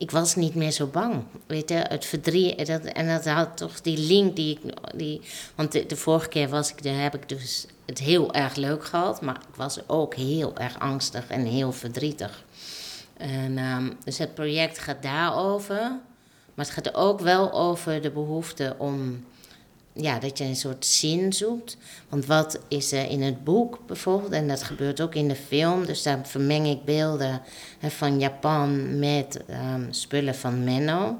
ik 0.00 0.10
was 0.10 0.34
niet 0.34 0.54
meer 0.54 0.70
zo 0.70 0.86
bang. 0.86 1.24
Weet 1.46 1.68
je, 1.68 1.74
het 1.74 2.04
verdriet, 2.04 2.66
dat, 2.66 2.82
en 2.82 3.08
dat 3.08 3.24
had 3.24 3.56
toch 3.56 3.80
die 3.80 3.98
link 3.98 4.36
die 4.36 4.58
ik, 4.62 4.72
die, 4.96 5.20
want 5.54 5.72
de, 5.72 5.96
vorige 5.96 6.28
keer 6.28 6.48
was 6.48 6.70
ik, 6.70 6.82
daar 6.82 7.02
heb 7.02 7.14
ik 7.14 7.28
dus 7.28 7.66
het 7.86 7.98
heel 7.98 8.34
erg 8.34 8.54
leuk 8.54 8.84
gehad, 8.84 9.20
maar 9.20 9.34
ik 9.34 9.54
was 9.54 9.88
ook 9.88 10.14
heel 10.14 10.56
erg 10.56 10.78
angstig 10.78 11.28
en 11.28 11.44
heel 11.44 11.72
verdrietig. 11.72 12.44
En, 13.16 13.58
ehm, 13.58 13.90
dus 14.04 14.18
het 14.18 14.34
project 14.34 14.78
gaat 14.78 15.02
daarover. 15.02 15.78
Maar 16.54 16.64
het 16.66 16.74
gaat 16.74 16.94
ook 16.94 17.20
wel 17.20 17.52
over 17.52 18.02
de 18.02 18.10
behoefte 18.10 18.74
om 18.78 19.24
ja, 19.92 20.18
dat 20.18 20.38
je 20.38 20.44
een 20.44 20.56
soort 20.56 20.86
zin 20.86 21.32
zoekt. 21.32 21.76
Want 22.08 22.26
wat 22.26 22.58
is 22.68 22.92
er 22.92 23.10
in 23.10 23.22
het 23.22 23.44
boek 23.44 23.78
bijvoorbeeld, 23.86 24.32
en 24.32 24.48
dat 24.48 24.62
gebeurt 24.62 25.00
ook 25.00 25.14
in 25.14 25.28
de 25.28 25.36
film, 25.36 25.86
dus 25.86 26.02
daar 26.02 26.26
vermeng 26.26 26.66
ik 26.66 26.84
beelden 26.84 27.42
hè, 27.78 27.90
van 27.90 28.18
Japan 28.18 28.98
met 28.98 29.44
ehm, 29.46 29.86
spullen 29.90 30.34
van 30.34 30.64
Menno. 30.64 31.18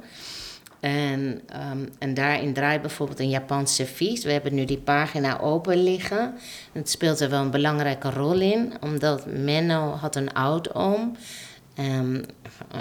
En, 0.80 1.40
ehm, 1.46 1.86
en 1.98 2.14
daarin 2.14 2.52
draait 2.52 2.80
bijvoorbeeld 2.80 3.20
een 3.20 3.28
Japans 3.28 3.74
servies. 3.74 4.24
We 4.24 4.32
hebben 4.32 4.54
nu 4.54 4.64
die 4.64 4.78
pagina 4.78 5.40
open 5.40 5.82
liggen. 5.82 6.34
Het 6.72 6.90
speelt 6.90 7.20
er 7.20 7.30
wel 7.30 7.42
een 7.42 7.50
belangrijke 7.50 8.10
rol 8.10 8.40
in, 8.40 8.72
omdat 8.80 9.26
Menno 9.26 9.90
had 9.90 10.16
een 10.16 10.32
oud-oom 10.32 11.16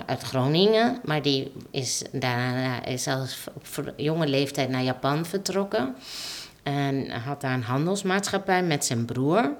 uit 0.06 0.22
Groningen, 0.22 1.00
maar 1.04 1.22
die 1.22 1.52
is 1.72 2.04
daarna 2.12 2.86
is 2.86 3.04
zelfs 3.04 3.48
op 3.54 3.94
jonge 3.98 4.28
leeftijd 4.28 4.70
naar 4.70 4.84
Japan 4.84 5.26
vertrokken. 5.26 5.96
En 6.64 7.10
had 7.10 7.42
daar 7.42 7.54
een 7.54 7.64
handelsmaatschappij 7.64 8.64
met 8.64 8.86
zijn 8.86 9.06
broer. 9.06 9.52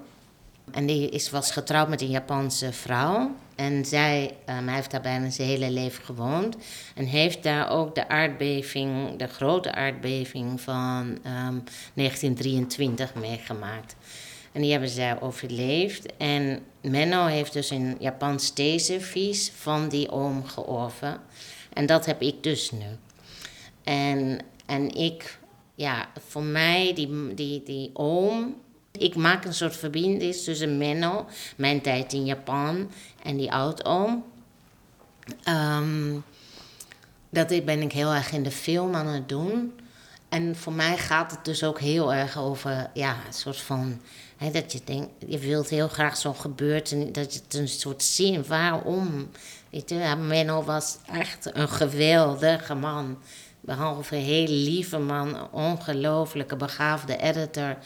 En 0.70 0.86
die 0.86 1.08
is, 1.08 1.30
was 1.30 1.50
getrouwd 1.52 1.88
met 1.88 2.00
een 2.00 2.10
Japanse 2.10 2.72
vrouw. 2.72 3.34
En 3.54 3.84
zij, 3.84 4.36
ehm, 4.44 4.64
hij 4.64 4.74
heeft 4.74 4.90
daar 4.90 5.00
bijna 5.00 5.30
zijn 5.30 5.48
hele 5.48 5.70
leven 5.70 6.04
gewoond. 6.04 6.56
En 6.94 7.04
heeft 7.04 7.42
daar 7.42 7.70
ook 7.70 7.94
de 7.94 8.08
aardbeving, 8.08 9.16
de 9.16 9.26
grote 9.26 9.72
aardbeving 9.72 10.60
van 10.60 11.18
ehm, 11.22 11.58
1923 11.94 13.14
meegemaakt. 13.14 13.96
En 14.52 14.60
die 14.60 14.70
hebben 14.70 14.88
zij 14.88 15.20
overleefd. 15.20 16.16
En 16.16 16.62
Menno 16.80 17.26
heeft 17.26 17.52
dus 17.52 17.70
een 17.70 17.96
Japans 17.98 18.50
theeservies 18.50 19.52
van 19.56 19.88
die 19.88 20.10
oom 20.10 20.46
georven. 20.46 21.20
En 21.72 21.86
dat 21.86 22.06
heb 22.06 22.22
ik 22.22 22.42
dus 22.42 22.70
nu. 22.70 22.86
En, 23.84 24.38
en 24.66 24.94
ik, 24.94 25.38
ja, 25.74 26.08
voor 26.28 26.42
mij, 26.42 26.92
die, 26.94 27.34
die, 27.34 27.62
die 27.62 27.90
oom, 27.92 28.56
ik 28.92 29.14
maak 29.14 29.44
een 29.44 29.54
soort 29.54 29.76
verbinding 29.76 30.34
tussen 30.34 30.78
Menno, 30.78 31.26
mijn 31.56 31.80
tijd 31.80 32.12
in 32.12 32.24
Japan, 32.24 32.90
en 33.22 33.36
die 33.36 33.52
oudoom. 33.52 34.24
Ehm 35.42 36.12
dat 37.30 37.64
ben 37.64 37.82
ik 37.82 37.92
heel 37.92 38.12
erg 38.12 38.32
in 38.32 38.42
de 38.42 38.50
film 38.50 38.94
aan 38.94 39.06
het 39.06 39.28
doen. 39.28 39.72
En 40.28 40.56
voor 40.56 40.72
mij 40.72 40.98
gaat 40.98 41.30
het 41.30 41.44
dus 41.44 41.64
ook 41.64 41.80
heel 41.80 42.14
erg 42.14 42.38
over, 42.38 42.90
ja, 42.94 43.16
een 43.26 43.32
soort 43.32 43.60
van, 43.60 44.00
dat 44.52 44.72
je 44.72 44.80
denkt, 44.84 45.08
je 45.26 45.38
wilt 45.38 45.68
heel 45.68 45.88
graag 45.88 46.16
zo'n 46.16 46.34
gebeurtenis, 46.36 47.12
dat 47.12 47.34
je 47.34 47.40
het 47.44 47.54
een 47.54 47.68
soort 47.68 48.02
zin, 48.02 48.44
waarom? 48.46 49.30
Weet 49.70 49.90
je, 49.90 50.14
Menno 50.26 50.62
was 50.64 50.96
echt 51.12 51.50
een 51.56 51.68
geweldige 51.68 52.74
man. 52.74 53.18
Behalve 53.60 54.16
een 54.16 54.22
heel 54.22 54.46
lieve 54.48 54.98
man, 54.98 55.34
een 55.36 55.50
ongelooflijke 55.50 56.56
begaafde 56.56 57.16
editor 57.16 57.76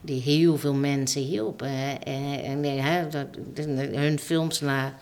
die 0.00 0.20
heel 0.22 0.58
veel 0.58 0.74
mensen 0.74 1.22
hielp. 1.22 1.62
En, 1.62 2.62
dat- 3.10 3.26
hun 3.94 4.18
films 4.18 4.60
naar 4.60 4.94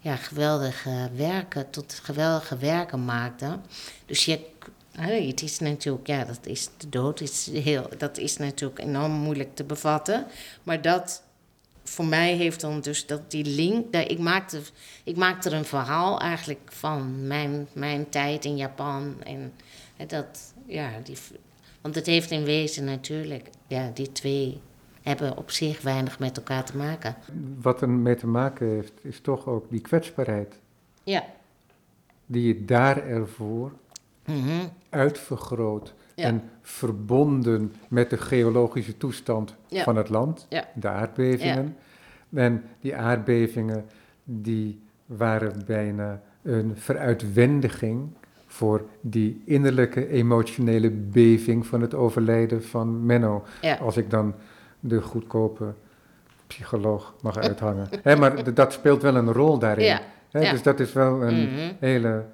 ja, 0.00 0.16
geweldige 0.16 1.10
werken, 1.16 1.70
tot 1.70 2.00
geweldige 2.02 2.56
werken 2.56 3.04
maakte. 3.04 3.58
Dus 4.06 4.24
je, 4.24 4.40
het 5.02 5.42
is 5.42 5.58
natuurlijk, 5.58 6.06
ja, 6.06 6.24
dat 6.24 6.46
is 6.46 6.70
de 6.76 6.88
dood, 6.88 7.20
is 7.20 7.50
heel, 7.52 7.88
dat 7.98 8.18
is 8.18 8.36
natuurlijk 8.36 8.80
enorm 8.80 9.12
moeilijk 9.12 9.54
te 9.54 9.64
bevatten. 9.64 10.26
Maar 10.62 10.82
dat 10.82 11.22
voor 11.82 12.04
mij 12.04 12.34
heeft 12.34 12.60
dan 12.60 12.80
dus 12.80 13.06
dat 13.06 13.30
die 13.30 13.44
link, 13.44 13.92
dat 13.92 14.10
ik, 14.10 14.18
maakte, 14.18 14.60
ik 15.04 15.16
maakte 15.16 15.50
er 15.50 15.56
een 15.56 15.64
verhaal 15.64 16.20
eigenlijk 16.20 16.60
van 16.64 17.26
mijn, 17.26 17.68
mijn 17.72 18.08
tijd 18.08 18.44
in 18.44 18.56
Japan. 18.56 19.14
En 19.22 19.52
dat, 20.06 20.54
ja, 20.66 20.90
die, 21.02 21.16
want 21.80 21.94
het 21.94 22.06
heeft 22.06 22.30
in 22.30 22.44
wezen 22.44 22.84
natuurlijk, 22.84 23.48
ja, 23.66 23.90
die 23.94 24.12
twee 24.12 24.60
hebben 25.02 25.36
op 25.36 25.50
zich 25.50 25.82
weinig 25.82 26.18
met 26.18 26.36
elkaar 26.36 26.64
te 26.64 26.76
maken. 26.76 27.16
Wat 27.60 27.82
er 27.82 27.88
mee 27.88 28.16
te 28.16 28.26
maken 28.26 28.68
heeft, 28.68 28.92
is 29.02 29.20
toch 29.20 29.46
ook 29.46 29.70
die 29.70 29.80
kwetsbaarheid. 29.80 30.60
Ja. 31.02 31.24
Die 32.26 32.46
je 32.46 32.64
daar 32.64 33.06
ervoor 33.06 33.72
Mhm. 34.26 34.66
Uitvergroot 34.94 35.94
Ja. 36.14 36.24
en 36.24 36.42
verbonden 36.62 37.72
met 37.88 38.10
de 38.10 38.16
geologische 38.16 38.96
toestand 38.96 39.54
Ja. 39.66 39.82
van 39.82 39.96
het 39.96 40.08
land, 40.08 40.46
Ja. 40.48 40.64
de 40.74 40.88
aardbevingen. 40.88 41.76
En 42.34 42.62
die 42.80 42.96
aardbevingen 42.96 43.84
die 44.24 44.82
waren 45.06 45.62
bijna 45.66 46.20
een 46.42 46.72
veruitwendiging 46.76 48.08
voor 48.46 48.82
die 49.00 49.42
innerlijke 49.44 50.08
emotionele 50.08 50.90
beving 50.90 51.66
van 51.66 51.80
het 51.80 51.94
overlijden 51.94 52.62
van 52.64 53.06
Menno. 53.06 53.44
Als 53.80 53.96
ik 53.96 54.10
dan 54.10 54.34
de 54.80 55.00
goedkope 55.02 55.74
psycholoog 56.46 57.14
mag 57.22 57.36
uithangen. 57.38 57.88
Maar 58.18 58.54
dat 58.54 58.72
speelt 58.72 59.02
wel 59.02 59.14
een 59.16 59.32
rol 59.32 59.58
daarin. 59.58 59.98
Dus 60.30 60.62
dat 60.62 60.80
is 60.80 60.92
wel 60.92 61.22
een 61.22 61.42
Mhm. 61.42 61.72
hele 61.80 62.24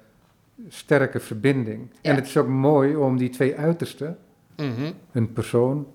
sterke 0.67 1.19
verbinding. 1.19 1.87
Ja. 1.91 2.09
En 2.09 2.15
het 2.15 2.25
is 2.25 2.37
ook 2.37 2.47
mooi 2.47 2.95
om 2.95 3.17
die 3.17 3.29
twee 3.29 3.55
uitersten, 3.57 4.17
Mhm. 4.57 4.91
een 5.11 5.33
persoon, 5.33 5.87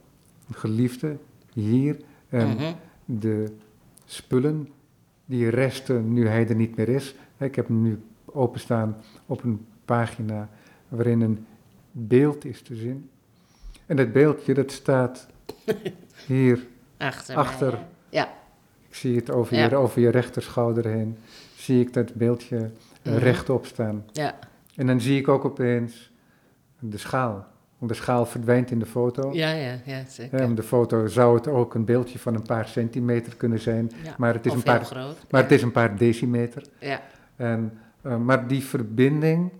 een 0.48 0.54
geliefde, 0.54 1.16
hier, 1.52 1.96
en 2.28 2.48
Mhm. 2.48 2.72
de 3.04 3.52
spullen 4.04 4.68
die 5.24 5.48
resten 5.48 6.12
nu 6.12 6.26
hij 6.28 6.48
er 6.48 6.54
niet 6.54 6.76
meer 6.76 6.88
is. 6.88 7.14
Ik 7.38 7.54
heb 7.54 7.66
hem 7.68 7.82
nu 7.82 8.00
openstaan 8.24 8.96
op 9.26 9.42
een 9.42 9.66
pagina 9.84 10.48
waarin 10.88 11.20
een 11.20 11.46
beeld 11.90 12.44
is 12.44 12.62
te 12.62 12.74
zien. 12.74 13.10
En 13.86 13.96
dat 13.96 14.12
beeldje 14.12 14.54
dat 14.54 14.72
staat 14.72 15.26
hier, 16.26 16.66
Achter. 16.96 17.36
Achter. 17.36 17.72
mij? 17.72 17.86
Ja. 18.08 18.28
ik 18.88 18.94
zie 18.94 19.16
het 19.16 19.30
over, 19.30 19.56
Ja. 19.56 19.68
je, 19.68 19.76
over 19.76 20.00
je 20.00 20.08
rechterschouder 20.08 20.86
heen, 20.86 21.16
zie 21.56 21.80
ik 21.80 21.92
dat 21.92 22.14
beeldje 22.14 22.70
Mhm. 23.02 23.16
rechtop 23.16 23.66
staan. 23.66 24.04
Ja. 24.12 24.38
En 24.76 24.86
dan 24.86 25.00
zie 25.00 25.18
ik 25.18 25.28
ook 25.28 25.44
opeens 25.44 26.12
de 26.78 26.98
schaal. 26.98 27.46
Want 27.78 27.90
de 27.90 27.96
schaal 27.96 28.26
verdwijnt 28.26 28.70
in 28.70 28.78
de 28.78 28.86
foto. 28.86 29.32
Ja, 29.32 29.50
ja, 29.50 29.78
ja, 29.84 30.04
zeker. 30.08 30.44
Op 30.44 30.56
de 30.56 30.62
foto 30.62 31.06
zou 31.06 31.34
het 31.36 31.48
ook 31.48 31.74
een 31.74 31.84
beeldje 31.84 32.18
van 32.18 32.34
een 32.34 32.42
paar 32.42 32.68
centimeter 32.68 33.36
kunnen 33.36 33.60
zijn, 33.60 33.90
Ja. 34.04 34.14
maar 34.18 34.34
het 34.34 34.46
is, 34.46 34.52
een 34.52 34.62
paar, 34.62 34.84
groot. 34.84 35.16
maar 35.30 35.40
ja. 35.40 35.46
het 35.46 35.50
is 35.56 35.62
een 35.62 35.72
paar 35.72 35.96
decimeter. 35.96 36.62
Ja. 36.78 37.00
En, 37.36 37.78
eh, 38.02 38.16
maar 38.16 38.46
die 38.48 38.62
verbinding, 38.64 39.50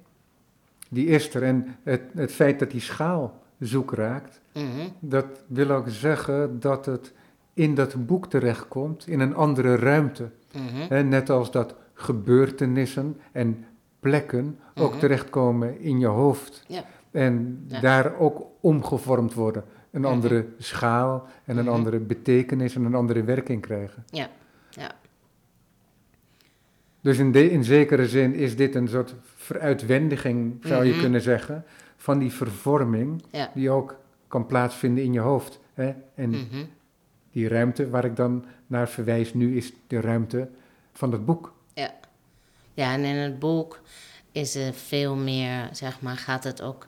die 0.91 1.07
is 1.07 1.35
er. 1.35 1.43
En 1.43 1.77
het, 1.83 2.03
het 2.15 2.33
feit 2.33 2.59
dat 2.59 2.71
die 2.71 2.81
schaal 2.81 3.41
zoek 3.59 3.93
raakt, 3.93 4.41
Mhm. 4.53 4.65
dat 5.01 5.27
wil 5.47 5.71
ook 5.71 5.89
zeggen 5.89 6.61
dat 6.61 6.87
het 6.87 7.13
in 7.55 7.75
dat 7.75 8.07
boek 8.07 8.27
terechtkomt 8.31 9.07
in 9.07 9.21
een 9.21 9.35
andere 9.35 9.77
ruimte. 9.77 10.31
Hè, 10.89 11.03
net 11.03 11.31
als 11.31 11.51
dat 11.51 11.75
gebeurtenissen 11.95 13.17
en 13.33 13.65
plekken 14.07 14.59
ook 14.75 14.91
Mhm. 14.91 14.99
terechtkomen 15.01 15.81
in 15.81 15.99
je 15.99 16.07
hoofd. 16.07 16.65
Ja. 16.69 16.85
En 17.11 17.65
Ja. 17.69 17.81
daar 17.81 18.19
ook 18.19 18.47
omgevormd 18.61 19.35
worden. 19.35 19.65
Een 19.91 20.05
andere 20.05 20.47
schaal 20.59 21.27
en 21.45 21.57
een 21.57 21.65
Mhm. 21.65 21.75
andere 21.75 21.99
betekenis 21.99 22.75
en 22.75 22.85
een 22.85 22.95
andere 22.95 23.25
werking 23.25 23.61
krijgen. 23.63 24.05
Ja. 24.11 24.29
Ja. 24.71 24.91
Dus 27.01 27.19
in, 27.19 27.33
de, 27.33 27.51
in 27.51 27.65
zekere 27.65 28.09
zin 28.09 28.35
is 28.35 28.57
dit 28.57 28.75
een 28.75 28.89
soort 28.89 29.15
veruitwendiging, 29.37 30.57
zou 30.61 30.85
je 30.85 30.93
Mhm. 30.93 31.01
kunnen 31.01 31.21
zeggen, 31.21 31.65
van 31.97 32.19
die 32.19 32.33
vervorming 32.33 33.23
Ja. 33.31 33.51
die 33.55 33.71
ook 33.71 33.97
kan 34.29 34.47
plaatsvinden 34.47 35.05
in 35.05 35.13
je 35.13 35.21
hoofd. 35.21 35.61
Hè? 35.75 35.93
En 36.15 36.35
die 37.33 37.49
ruimte 37.49 37.91
waar 37.91 38.05
ik 38.05 38.17
dan 38.17 38.45
naar 38.67 38.89
verwijs 38.89 39.35
nu 39.35 39.57
is 39.57 39.73
de 39.87 40.01
ruimte 40.01 40.49
van 40.93 41.13
het 41.13 41.25
boek. 41.25 41.55
Ja, 41.75 41.91
en 42.85 43.05
in 43.05 43.17
het 43.17 43.39
boek 43.39 43.81
is 44.33 44.55
er 44.55 44.75
veel 44.75 45.15
meer, 45.15 45.69
zeg 45.73 46.01
maar, 46.01 46.17
gaat 46.17 46.45
het 46.45 46.63
ook 46.63 46.87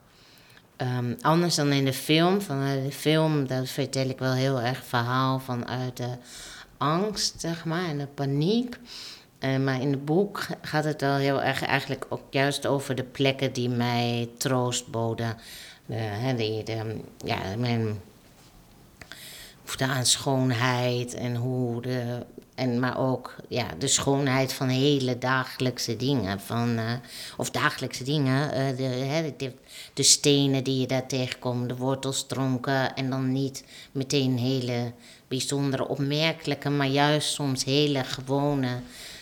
ehm, 0.77 1.15
anders 1.21 1.55
dan 1.55 1.73
in 1.73 1.85
de 1.85 1.93
film. 1.93 2.41
Vanuit 2.41 2.85
de 2.85 2.93
film, 2.93 3.47
dat 3.47 3.69
vertel 3.69 4.09
ik 4.09 4.19
wel 4.19 4.33
heel 4.33 4.61
erg 4.61 4.85
verhaal 4.85 5.39
vanuit 5.39 5.97
de 5.97 6.17
angst, 6.77 7.41
zeg 7.41 7.65
maar, 7.65 7.85
en 7.85 7.99
de 7.99 8.07
paniek. 8.07 8.79
Eh, 9.39 9.57
maar 9.57 9.81
in 9.81 9.91
het 9.91 10.05
boek 10.05 10.47
gaat 10.63 10.85
het 10.85 11.01
wel 11.01 11.17
heel 11.17 11.43
erg 11.43 11.65
eigenlijk 11.65 12.07
ook 12.09 12.23
juist 12.31 12.67
over 12.67 12.95
de 12.95 13.05
plekken 13.05 13.53
die 13.53 13.69
mij 13.69 14.29
troost 14.37 14.87
boden. 14.91 15.37
De, 15.87 15.95
hè, 15.95 16.35
die, 16.35 16.63
de, 16.63 17.01
ja, 17.25 17.39
mijn 17.57 18.01
behoefte 19.61 19.85
aan 19.85 20.07
schoonheid 20.07 21.15
en 21.15 21.37
hoe 21.37 21.83
de. 21.83 22.27
En, 22.59 22.79
maar 22.79 22.99
ook 22.99 23.35
ja, 23.49 23.67
de 23.79 23.87
schoonheid 23.87 24.53
van 24.53 24.69
hele 24.69 25.19
dagelijkse 25.19 25.97
dingen. 25.97 26.41
Van, 26.41 26.79
eh, 26.79 26.93
of 27.37 27.51
dagelijkse 27.51 28.05
dingen. 28.05 28.53
eh, 28.53 28.77
de, 29.37 29.53
de, 29.95 30.03
stenen 30.03 30.65
die 30.65 30.81
je 30.81 30.87
daar 30.87 31.07
tegenkomt, 31.07 31.69
de 31.69 31.77
wortelstronken. 31.77 32.95
En 32.95 33.11
dan 33.11 33.33
niet 33.33 33.65
meteen 33.93 34.39
hele 34.39 34.93
bijzondere, 35.29 35.89
opmerkelijke, 35.89 36.71
maar 36.71 36.87
juist 36.87 37.33
soms 37.33 37.65
hele 37.65 38.05
gewone 38.05 38.81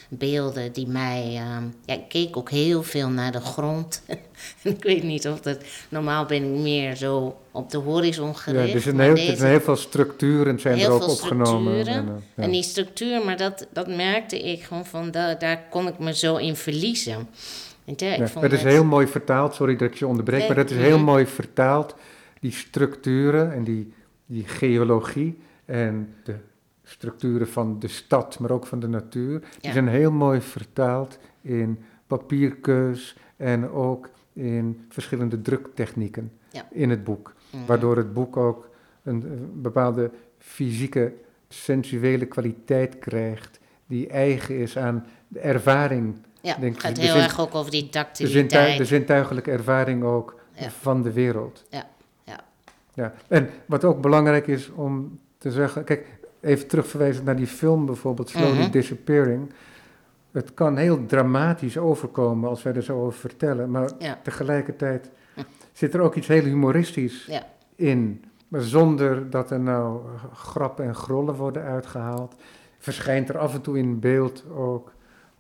beelden 0.08 0.72
die 0.72 0.86
mij. 0.86 1.22
eh, 1.24 1.56
ja, 1.84 1.94
ik 1.94 2.08
keek 2.08 2.36
ook 2.36 2.50
heel 2.50 2.82
veel 2.82 3.08
naar 3.08 3.32
de 3.32 3.40
grond. 3.40 4.02
ik 4.62 4.82
weet 4.82 5.02
niet 5.02 5.28
of 5.28 5.40
dat. 5.40 5.58
Normaal 5.88 6.24
ben 6.24 6.42
ik 6.54 6.60
meer 6.60 6.96
zo 6.96 7.36
op 7.50 7.70
de 7.70 7.78
horizon 7.78 8.26
Ja, 8.26 8.32
gericht. 8.34 8.74
er, 8.74 8.80
zijn 8.80 8.96
maar 8.96 9.04
heel, 9.06 9.28
er 9.30 9.36
zijn 9.36 9.50
heel 9.50 9.60
veel 9.60 9.76
structuren 9.76 10.58
zijn 10.60 10.76
Heel 10.78 10.86
er 10.86 10.92
ook 10.92 11.02
veel 11.02 11.12
opgenomen. 11.12 11.86
En, 11.86 12.08
eh, 12.08 12.14
ja. 12.34 12.42
En 12.42 12.50
die 12.50 12.62
structuur, 12.62 13.24
maar 13.24 13.36
dat, 13.36 13.66
dat 13.72 13.86
merkte 13.88 14.38
ik 14.40 14.62
gewoon 14.62 14.86
van, 14.86 15.10
daar, 15.10 15.38
daar 15.38 15.62
kon 15.70 15.88
ik 15.88 15.98
me 15.98 16.14
zo 16.14 16.36
in 16.36 16.56
verliezen. 16.56 17.28
Ik 17.84 18.00
Ja, 18.00 18.26
vond 18.28 18.44
het 18.44 18.52
is 18.52 18.62
het- 18.62 18.72
heel 18.72 18.84
mooi 18.84 19.06
vertaald, 19.06 19.54
sorry 19.54 19.76
dat 19.76 19.88
ik 19.90 19.94
je 19.94 20.06
onderbreek, 20.06 20.38
Nee, 20.38 20.46
maar 20.48 20.56
dat 20.56 20.70
is 20.70 20.76
heel 20.76 20.98
mooi 20.98 21.26
vertaald. 21.26 21.94
Die 22.40 22.52
structuren 22.52 23.52
en 23.52 23.64
die, 23.64 23.92
die 24.26 24.44
geologie 24.46 25.38
en 25.64 26.14
de 26.24 26.34
structuren 26.88 27.48
van 27.48 27.78
de 27.78 27.88
stad, 27.88 28.38
maar 28.38 28.50
ook 28.50 28.66
van 28.66 28.80
de 28.80 28.88
natuur, 28.88 29.42
die 29.60 29.72
zijn 29.72 29.88
heel 29.88 30.12
mooi 30.12 30.40
vertaald 30.40 31.18
in 31.42 31.78
papierkeus 32.06 33.16
en 33.36 33.70
ook 33.70 34.08
in 34.32 34.84
verschillende 34.88 35.42
druktechnieken 35.42 36.32
Ja. 36.50 36.66
in 36.70 36.90
het 36.90 37.04
boek. 37.04 37.34
Mhm. 37.50 37.64
Waardoor 37.66 37.96
het 37.96 38.12
boek 38.12 38.36
ook 38.36 38.68
een, 39.02 39.22
eh, 39.22 39.30
bepaalde 39.52 40.10
fysieke, 40.38 41.12
sensuele 41.48 42.26
kwaliteit 42.26 42.98
krijgt 42.98 43.58
die 43.86 44.08
eigen 44.08 44.58
is 44.58 44.78
aan 44.78 45.06
de 45.28 45.40
ervaring 45.40 46.16
Ja, 46.40 46.56
denk 46.60 46.72
het 46.74 46.82
gaat 46.82 46.96
de 46.96 47.02
heel 47.02 47.14
erg 47.16 47.40
ook 47.40 47.54
over 47.54 47.70
die 47.70 47.82
de, 47.82 47.88
tactiliteit. 47.88 48.78
de 48.78 48.84
zintuigelijke 48.84 49.50
ervaring 49.50 50.02
ook 50.04 50.40
Ja. 50.52 50.70
van 50.70 51.02
de 51.02 51.12
wereld. 51.12 51.64
Ja, 51.70 51.86
ja. 52.24 52.40
ja. 52.94 53.14
En 53.28 53.48
wat 53.66 53.84
ook 53.84 54.00
belangrijk 54.00 54.46
is 54.46 54.70
om 54.70 55.18
te 55.38 55.50
zeggen, 55.50 55.84
kijk, 55.84 56.06
even 56.46 56.66
terugverwijzen 56.66 57.24
naar 57.24 57.36
die 57.36 57.46
film 57.46 57.86
bijvoorbeeld, 57.86 58.28
Slowly 58.28 58.60
Mhm. 58.60 58.70
Disappearing. 58.70 59.50
Het 60.32 60.54
kan 60.54 60.76
heel 60.76 61.06
dramatisch 61.06 61.78
overkomen 61.78 62.48
als 62.48 62.62
wij 62.62 62.74
er 62.74 62.82
zo 62.82 63.00
over 63.00 63.18
vertellen, 63.18 63.70
maar 63.70 63.90
Ja. 63.98 64.18
tegelijkertijd 64.22 65.10
zit 65.72 65.94
er 65.94 66.00
ook 66.00 66.14
iets 66.14 66.26
heel 66.26 66.42
humoristisch 66.44 67.26
Ja. 67.26 67.46
in. 67.74 68.24
Maar 68.48 68.60
zonder 68.60 69.30
dat 69.30 69.50
er 69.50 69.60
nou 69.60 70.00
grappen 70.34 70.84
en 70.84 70.94
grollen 70.94 71.34
worden 71.34 71.62
uitgehaald, 71.62 72.34
verschijnt 72.78 73.28
er 73.28 73.38
af 73.38 73.54
en 73.54 73.60
toe 73.60 73.78
in 73.78 74.00
beeld 74.00 74.44
ook. 74.56 74.92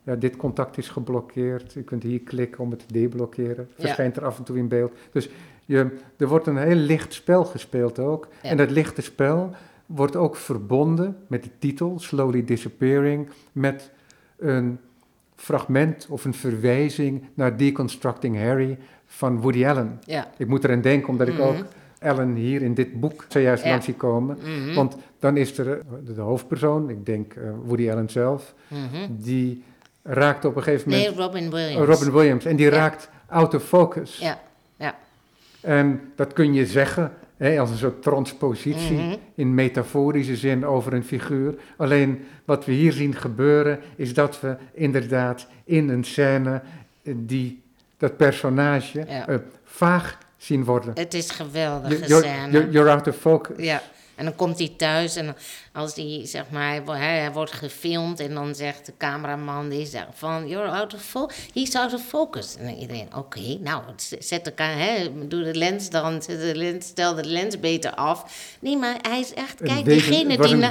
Ja, 0.02 0.14
dit 0.14 0.36
contact 0.36 0.78
is 0.78 0.88
geblokkeerd. 0.88 1.72
Je 1.72 1.82
kunt 1.82 2.02
hier 2.02 2.20
klikken 2.20 2.60
om 2.64 2.70
het 2.70 2.78
te 2.88 2.92
deblokkeren. 2.92 3.68
Ja. 3.76 3.84
Verschijnt 3.84 4.16
er 4.16 4.24
af 4.24 4.38
en 4.38 4.44
toe 4.44 4.56
in 4.56 4.68
beeld. 4.68 4.92
Dus 5.12 5.28
je, 5.64 5.96
er 6.16 6.28
wordt 6.28 6.46
een 6.46 6.56
heel 6.56 6.74
licht 6.76 7.12
spel 7.14 7.44
gespeeld 7.44 7.98
ook. 7.98 8.28
En 8.42 8.56
dat 8.56 8.70
lichte 8.70 9.02
spel 9.02 9.50
wordt 9.86 10.16
ook 10.16 10.36
verbonden 10.36 11.16
met 11.26 11.42
de 11.42 11.50
titel 11.58 11.98
Slowly 11.98 12.44
Disappearing. 12.44 13.28
Met 13.52 13.90
een 14.38 14.78
fragment 15.36 16.06
of 16.10 16.24
een 16.24 16.34
verwijzing 16.34 17.24
naar 17.34 17.56
Deconstructing 17.56 18.36
Harry 18.38 18.78
van 19.06 19.40
Woody 19.40 19.66
Allen. 19.66 20.00
Ja. 20.04 20.30
Ik 20.36 20.46
moet 20.46 20.64
erin 20.64 20.80
denken 20.80 21.08
omdat 21.08 21.28
ik 21.28 21.34
Mhm. 21.34 21.42
ook 21.42 21.56
Allen 22.00 22.34
hier 22.34 22.62
in 22.62 22.74
dit 22.74 23.00
boek 23.00 23.24
zojuist 23.28 23.64
Ja. 23.64 23.70
langs 23.70 23.84
zie 23.84 23.94
komen. 23.94 24.38
Mhm. 24.42 24.74
Want 24.74 24.96
dan 25.18 25.36
is 25.36 25.58
er 25.58 25.70
eh, 25.78 25.84
de, 26.14 26.20
hoofdpersoon, 26.20 26.90
ik 26.90 27.06
denk 27.06 27.34
eh, 27.34 27.42
Woody 27.64 27.90
Allen 27.90 28.08
zelf, 28.10 28.54
Mhm. 28.68 29.06
die 29.10 29.62
raakt 30.02 30.44
op 30.44 30.56
een 30.56 30.62
gegeven 30.62 30.90
Nee, 30.90 31.00
moment... 31.10 31.18
Robin 31.18 31.50
Williams. 31.50 31.86
Robin 31.86 32.12
Williams. 32.12 32.44
En 32.44 32.56
die 32.56 32.66
Ja. 32.66 32.72
raakt 32.72 33.08
out 33.28 33.54
of 33.54 33.62
focus. 33.64 34.18
Ja, 34.18 34.40
ja. 34.76 34.94
En 35.60 36.00
dat 36.14 36.32
kun 36.32 36.52
je 36.54 36.66
zeggen 36.66 37.12
hè, 37.36 37.58
als 37.60 37.70
een 37.70 37.76
soort 37.76 38.02
transpositie 38.02 38.96
Mhm. 38.96 39.16
in 39.34 39.54
metaforische 39.54 40.36
zin 40.36 40.66
over 40.66 40.92
een 40.92 41.04
figuur. 41.04 41.54
Alleen 41.76 42.24
wat 42.44 42.64
we 42.64 42.72
hier 42.72 42.92
zien 42.92 43.14
gebeuren 43.14 43.78
is 43.96 44.14
dat 44.14 44.40
we 44.40 44.56
inderdaad 44.74 45.46
in 45.64 45.88
een 45.88 46.04
scène 46.04 46.62
eh, 47.02 47.14
die, 47.16 47.62
dat 47.96 48.16
personage 48.16 49.04
Ja. 49.08 49.28
eh, 49.28 49.36
vaag 49.64 50.18
zien 50.36 50.64
worden. 50.64 50.92
Het 50.94 51.14
is 52.00 52.06
You're, 52.08 52.26
scène. 52.26 52.50
you're, 52.50 52.70
you're 52.70 52.90
out 52.90 53.06
of 53.08 53.16
focus. 53.16 53.64
Ja, 53.64 53.82
en 54.16 54.24
dan 54.24 54.34
komt 54.36 54.58
hij 54.58 54.72
thuis 54.76 55.16
en 55.16 55.36
als 55.72 55.94
hij, 55.94 56.20
zeg 56.24 56.44
maar, 56.50 56.68
hij, 56.68 56.82
wo- 56.84 56.92
hij, 56.92 57.18
hij 57.18 57.32
wordt 57.32 57.52
gefilmd 57.52 58.20
en 58.20 58.34
dan 58.34 58.54
zegt 58.54 58.86
de 58.86 58.92
cameraman, 58.98 59.68
die 59.68 59.86
zegt 59.86 60.06
van, 60.14 60.48
you're 60.48 60.68
out 60.70 60.94
of 60.94 61.02
focus, 61.02 61.36
he's 61.54 61.74
out 61.74 61.94
of 61.94 62.02
focus. 62.08 62.56
En 62.58 62.64
dan 62.64 62.74
iedereen, 62.74 63.08
oké, 63.16 63.40
nou, 63.60 63.82
zet 64.18 64.44
de, 64.44 64.52
hè, 64.62 65.26
doe 65.28 65.42
de 65.42 65.54
lens 65.54 65.90
dan, 65.90 66.22
zet 66.22 66.40
de 66.40 66.54
lens, 66.56 66.86
stel 66.86 67.14
de 67.14 67.24
lens 67.24 67.60
beter 67.60 67.94
af. 67.94 68.24
Nee, 68.60 68.76
maar 68.76 68.96
hij 69.08 69.20
is 69.20 69.34
echt, 69.34 69.54
kijk, 69.62 69.84
wezen- 69.84 70.10
diegene 70.10 70.36
die, 70.46 70.54
na- 70.54 70.68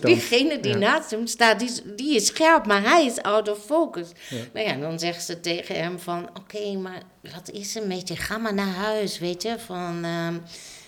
diegene 0.00 0.60
die 0.60 0.72
Ja. 0.72 0.78
naast 0.78 1.10
hem 1.10 1.26
staat, 1.26 1.58
die 1.58 1.68
is, 1.68 1.80
die 1.96 2.14
is 2.16 2.26
scherp, 2.26 2.66
maar 2.66 2.82
hij 2.82 3.04
is 3.06 3.22
out 3.22 3.48
of 3.50 3.58
focus. 3.64 4.08
Ja. 4.28 4.36
Nou 4.52 4.66
ja, 4.66 4.74
dan 4.76 4.98
zegt 4.98 5.24
ze 5.24 5.40
tegen 5.40 5.74
hem 5.82 5.98
van, 5.98 6.28
oké, 6.38 6.72
maar 6.76 7.02
wat 7.32 7.50
is 7.52 7.76
er 7.76 7.86
met 7.86 8.08
je? 8.08 8.16
Ga 8.16 8.38
maar 8.38 8.54
naar 8.54 8.74
huis, 8.74 9.18
weet 9.18 9.42
je, 9.42 9.54
van... 9.66 10.04
ehm, 10.04 10.34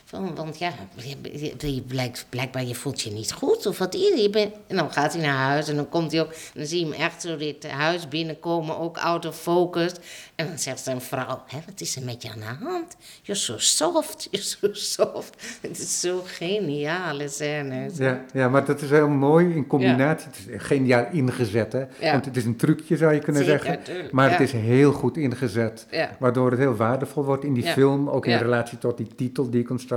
van, 0.04 0.34
want 0.34 0.58
ja, 0.58 0.72
je, 0.94 1.16
je, 1.58 1.74
je 1.74 1.80
blijkt, 1.80 2.26
blijkbaar 2.28 2.64
je 2.64 2.74
voelt 2.74 3.00
je 3.00 3.10
niet 3.10 3.32
goed 3.32 3.66
of 3.66 3.78
wat 3.78 3.94
is 3.94 4.20
je 4.22 4.30
bent, 4.30 4.54
En 4.66 4.76
dan 4.76 4.92
gaat 4.92 5.12
hij 5.12 5.22
naar 5.22 5.36
huis 5.36 5.68
en 5.68 5.76
dan 5.76 5.88
komt 5.88 6.12
hij 6.12 6.20
ook, 6.20 6.30
en 6.30 6.38
dan 6.54 6.66
zie 6.66 6.78
je 6.78 6.84
hem 6.84 6.94
echt 7.00 7.22
zo 7.22 7.36
dit 7.36 7.70
huis 7.70 8.08
binnenkomen, 8.08 8.78
ook 8.78 8.98
out 8.98 9.26
of 9.26 9.36
focus. 9.40 9.92
En 10.34 10.46
dan 10.46 10.58
zegt 10.58 10.80
zijn 10.80 11.00
vrouw, 11.00 11.42
Hé, 11.46 11.58
wat 11.66 11.80
is 11.80 11.96
er 11.96 12.02
met 12.02 12.22
je 12.22 12.30
aan 12.30 12.38
de 12.38 12.64
hand? 12.64 12.96
You're 13.22 13.40
so 13.40 13.58
soft, 13.58 14.28
you're 14.30 14.46
so 14.46 14.68
soft. 14.72 15.58
Het 15.60 15.78
is 15.78 16.00
zo 16.00 16.22
geniale 16.24 17.28
scène. 17.28 17.90
Ja, 17.94 18.24
ja, 18.32 18.48
maar 18.48 18.64
dat 18.64 18.82
is 18.82 18.90
heel 18.90 19.08
mooi 19.08 19.54
in 19.54 19.66
combinatie. 19.66 20.26
Het 20.26 20.38
is 20.48 20.62
geniaal 20.62 21.06
ingezet, 21.12 21.72
hè? 21.72 21.84
Ja. 22.00 22.12
Want 22.12 22.24
het 22.24 22.36
is 22.36 22.44
een 22.44 22.56
trucje, 22.56 22.96
zou 22.96 23.12
je 23.12 23.18
kunnen 23.18 23.44
Zeker, 23.44 23.64
zeggen. 23.64 23.84
tuurlijk, 23.84 24.12
Maar 24.12 24.26
ja. 24.26 24.32
het 24.32 24.40
is 24.40 24.52
heel 24.52 24.92
goed 24.92 25.16
ingezet. 25.16 25.86
Waardoor 26.18 26.50
het 26.50 26.58
heel 26.58 26.76
waardevol 26.76 27.24
wordt 27.24 27.44
in 27.44 27.54
die 27.54 27.66
film. 27.66 28.08
Ook 28.08 28.26
in 28.26 28.38
relatie 28.38 28.78
tot 28.78 28.96
die 28.96 29.14
titel, 29.16 29.50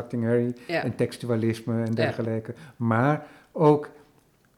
Deconstructing 0.09 0.23
Harry. 0.23 0.53
ja, 0.77 0.83
En 0.83 0.95
textualisme 0.95 1.83
en 1.83 1.93
dergelijke. 1.93 2.53
Maar 2.75 3.25
ook 3.51 3.89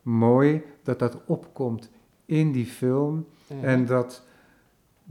mooi 0.02 0.62
dat 0.84 1.00
dat 1.00 1.18
opkomt 1.26 1.89
in 2.26 2.52
die 2.52 2.66
film. 2.66 3.26
En 3.62 3.86
dat 3.86 4.24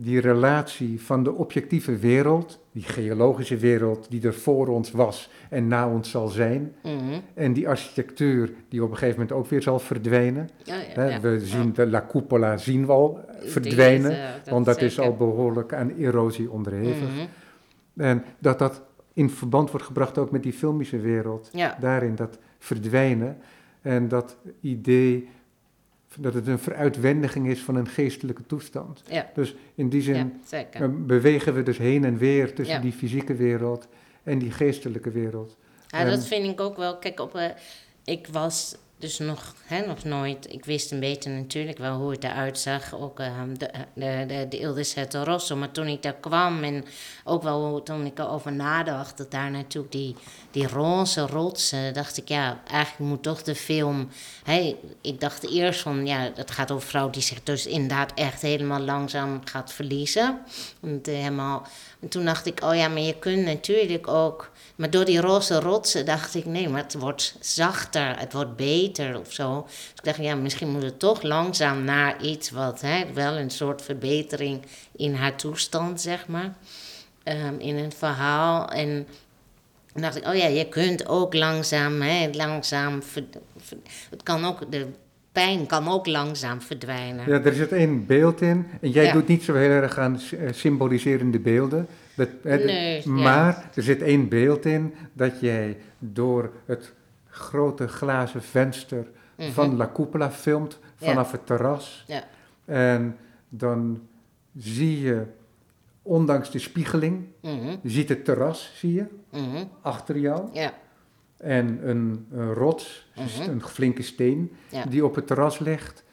die 0.00 0.20
relatie 0.20 1.00
van 1.02 1.22
de 1.22 1.32
objectieve 1.32 1.96
wereld, 1.96 2.60
die 2.72 2.82
geologische 2.82 3.56
wereld 3.56 4.10
die 4.10 4.22
er 4.26 4.34
voor 4.34 4.68
ons 4.68 4.90
was 4.90 5.30
en 5.50 5.68
na 5.68 5.88
ons 5.90 6.10
zal 6.10 6.28
zijn, 6.28 6.74
Mhm. 6.82 7.20
en 7.34 7.52
die 7.52 7.68
architectuur 7.68 8.52
die 8.68 8.82
op 8.82 8.90
een 8.90 8.96
gegeven 8.96 9.20
moment 9.20 9.38
ook 9.38 9.46
weer 9.46 9.62
zal 9.62 9.78
verdwijnen. 9.78 10.48
Ja, 10.64 10.74
ja, 10.74 10.82
Hè, 10.94 11.04
ja. 11.08 11.20
We 11.20 11.40
zien 11.40 11.72
de 11.72 11.86
La 11.86 12.06
Cupola 12.08 12.56
zien 12.56 12.86
we 12.86 12.92
al 12.92 13.20
Die 13.40 13.50
verdwijnen, 13.50 14.10
is, 14.10 14.16
eh, 14.44 14.52
want 14.52 14.64
dat 14.66 14.82
is 14.82 15.00
al 15.00 15.16
behoorlijk 15.16 15.72
aan 15.74 15.90
erosie 15.98 16.50
onderhevig. 16.50 17.08
Mhm. 17.14 17.26
En 17.96 18.24
dat 18.38 18.58
dat 18.58 18.82
in 19.18 19.30
verband 19.30 19.70
wordt 19.70 19.86
gebracht 19.86 20.18
ook 20.18 20.30
met 20.30 20.42
die 20.42 20.52
filmische 20.52 20.98
wereld. 20.98 21.48
Ja, 21.52 21.76
Daarin 21.80 22.14
dat 22.14 22.38
verdwijnen 22.58 23.38
en 23.82 24.08
dat 24.08 24.36
idee 24.60 25.28
dat 26.16 26.34
het 26.34 26.46
een 26.46 26.58
veruitwendiging 26.58 27.48
is 27.48 27.60
van 27.60 27.74
een 27.74 27.86
geestelijke 27.86 28.46
toestand. 28.46 29.02
ja, 29.08 29.30
Dus 29.34 29.54
in 29.74 29.88
die 29.88 30.02
zin 30.02 30.40
ja, 30.50 30.64
eh, 30.70 30.88
bewegen 31.06 31.54
we 31.54 31.62
dus 31.62 31.78
heen 31.78 32.04
en 32.04 32.18
weer 32.18 32.54
tussen 32.54 32.80
die 32.80 32.92
fysieke 32.92 33.34
wereld 33.34 33.88
en 34.22 34.38
die 34.38 34.50
geestelijke 34.50 35.10
wereld. 35.10 35.56
Ja, 35.86 36.04
dat 36.04 36.26
vind 36.26 36.46
ik 36.46 36.60
ook 36.60 36.76
wel. 36.76 36.98
Kijk, 36.98 37.20
op, 37.20 37.34
eh, 37.34 37.50
ik 38.04 38.26
was 38.26 38.76
dus 38.98 39.18
nog, 39.18 39.54
hè, 39.64 39.86
nog 39.86 40.04
nooit. 40.04 40.52
Ik 40.52 40.64
wist 40.64 40.92
een 40.92 41.00
beetje 41.00 41.30
natuurlijk 41.30 41.78
wel 41.78 41.96
hoe 41.96 42.10
het 42.10 42.24
eruit 42.24 42.58
zag. 42.58 42.94
Ook 42.94 43.20
uh, 43.20 43.42
de, 43.56 43.70
de, 43.94 44.24
de, 44.26 44.46
de 44.48 44.58
Il 44.58 44.74
Deserto 44.74 45.22
Rosso. 45.22 45.56
Maar 45.56 45.70
toen 45.70 45.86
ik 45.86 46.02
daar 46.02 46.14
kwam 46.14 46.62
en 46.62 46.84
ook 47.24 47.42
wel 47.42 47.82
toen 47.82 48.06
ik 48.06 48.18
erover 48.18 48.52
nadacht, 48.52 49.18
dat 49.18 49.30
daar 49.30 49.50
natuurlijk 49.50 49.92
die, 49.92 50.16
die 50.50 50.68
roze 50.68 51.26
rotsen, 51.26 51.94
dacht 51.94 52.16
ik, 52.16 52.28
ja, 52.28 52.60
eigenlijk 52.70 53.10
moet 53.10 53.22
toch 53.22 53.42
de 53.42 53.54
film. 53.54 54.08
Hè, 54.44 54.76
ik 55.00 55.20
dacht 55.20 55.50
eerst 55.50 55.80
van, 55.80 56.06
ja, 56.06 56.30
het 56.34 56.50
gaat 56.50 56.70
over 56.70 56.84
een 56.84 56.90
vrouw 56.90 57.10
die 57.10 57.22
zich 57.22 57.42
dus 57.42 57.66
inderdaad 57.66 58.12
echt 58.14 58.42
helemaal 58.42 58.80
langzaam 58.80 59.40
gaat 59.44 59.72
verliezen. 59.72 60.40
En, 60.82 61.00
helemaal, 61.02 61.66
en 62.00 62.08
toen 62.08 62.24
dacht 62.24 62.46
ik, 62.46 62.62
oh 62.64 62.74
ja, 62.74 62.88
maar 62.88 63.00
je 63.00 63.18
kunt 63.18 63.44
natuurlijk 63.44 64.08
ook 64.08 64.50
maar 64.78 64.90
door 64.90 65.04
die 65.04 65.20
roze 65.20 65.60
rotsen 65.60 66.06
dacht 66.06 66.34
ik, 66.34 66.44
nee, 66.44 66.68
maar 66.68 66.82
het 66.82 66.94
wordt 66.94 67.36
zachter, 67.40 68.18
het 68.18 68.32
wordt 68.32 68.56
beter 68.56 68.87
of 68.96 69.32
zo. 69.32 69.62
Dus 69.66 69.92
ik 69.96 70.04
dacht, 70.04 70.18
ja, 70.18 70.34
misschien 70.34 70.68
moet 70.68 70.82
het 70.82 70.98
toch 70.98 71.22
langzaam 71.22 71.84
naar 71.84 72.22
iets 72.22 72.50
wat, 72.50 72.80
hè, 72.80 73.04
wel 73.14 73.36
een 73.36 73.50
soort 73.50 73.82
verbetering 73.82 74.62
in 74.96 75.14
haar 75.14 75.36
toestand, 75.36 76.00
zeg 76.00 76.26
maar. 76.26 76.54
Um, 77.24 77.58
in 77.58 77.76
een 77.76 77.92
verhaal. 77.92 78.68
En 78.68 79.06
dan 79.92 80.02
dacht 80.02 80.16
ik, 80.16 80.26
oh 80.26 80.34
ja, 80.34 80.46
je 80.46 80.68
kunt 80.68 81.08
ook 81.08 81.34
langzaam, 81.34 82.00
hè, 82.00 82.30
langzaam, 82.32 83.02
het 84.10 84.22
kan 84.22 84.44
ook, 84.44 84.72
de 84.72 84.86
pijn 85.32 85.66
kan 85.66 85.88
ook 85.88 86.06
langzaam 86.06 86.60
verdwijnen. 86.60 87.30
Ja, 87.30 87.40
er 87.42 87.54
zit 87.54 87.72
één 87.72 88.06
beeld 88.06 88.40
in. 88.40 88.66
En 88.80 88.90
jij 88.90 89.12
doet 89.12 89.28
niet 89.28 89.42
zo 89.42 89.54
heel 89.54 89.70
erg 89.70 89.98
aan 89.98 90.20
eh, 90.30 90.48
symboliserende 90.52 91.38
beelden. 91.38 91.86
Dat, 92.14 92.28
nee, 92.44 93.08
maar 93.08 93.70
er 93.74 93.82
zit 93.82 94.02
één 94.02 94.28
beeld 94.28 94.64
in 94.64 94.94
dat 95.12 95.40
jij 95.40 95.76
door 95.98 96.50
het 96.66 96.92
grote 97.28 97.88
glazen 97.88 98.42
venster 98.42 99.06
mhm. 99.36 99.50
van 99.50 99.76
La 99.76 99.90
Cupola 99.94 100.30
filmt 100.30 100.78
vanaf 100.96 101.32
het 101.32 101.46
terras. 101.46 102.04
Ja. 102.06 102.24
En 102.64 103.16
dan 103.48 104.00
zie 104.56 105.00
je, 105.00 105.26
ondanks 106.02 106.50
de 106.50 106.58
spiegeling, 106.58 107.24
mhm. 107.42 107.76
je 107.82 107.90
ziet 107.90 108.08
het 108.08 108.24
terras, 108.24 108.72
zie 108.74 108.94
je, 108.94 109.06
mhm. 109.30 109.64
achter 109.80 110.18
jou. 110.18 110.48
Ja. 110.52 110.72
En 111.36 111.88
een, 111.88 112.26
een 112.30 112.52
rots, 112.52 113.10
een 113.48 113.62
flinke 113.62 114.02
steen, 114.02 114.52
die 114.88 115.04
op 115.04 115.14
het 115.14 115.26
terras 115.26 115.58
ligt. 115.58 116.04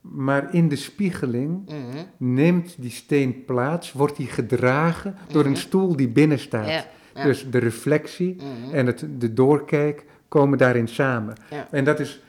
Maar 0.00 0.54
in 0.54 0.68
de 0.68 0.76
spiegeling 0.76 1.68
mhm. 1.68 2.04
neemt 2.16 2.74
die 2.78 2.90
steen 2.90 3.44
plaats, 3.44 3.92
wordt 3.92 4.16
die 4.16 4.26
gedragen 4.26 5.16
door 5.28 5.44
een 5.44 5.50
mhm. 5.50 5.60
stoel 5.60 5.96
die 5.96 6.08
binnen 6.08 6.38
staat. 6.38 6.86
Dus 7.14 7.50
de 7.50 7.58
reflectie 7.58 8.36
mhm. 8.36 8.74
en 8.74 8.86
het, 8.86 9.06
de 9.18 9.32
doorkijk 9.32 10.04
komen 10.28 10.58
daarin 10.58 10.88
samen. 10.88 11.34
Ja. 11.50 11.68
En 11.70 11.84
dat 11.84 12.00
is 12.00 12.22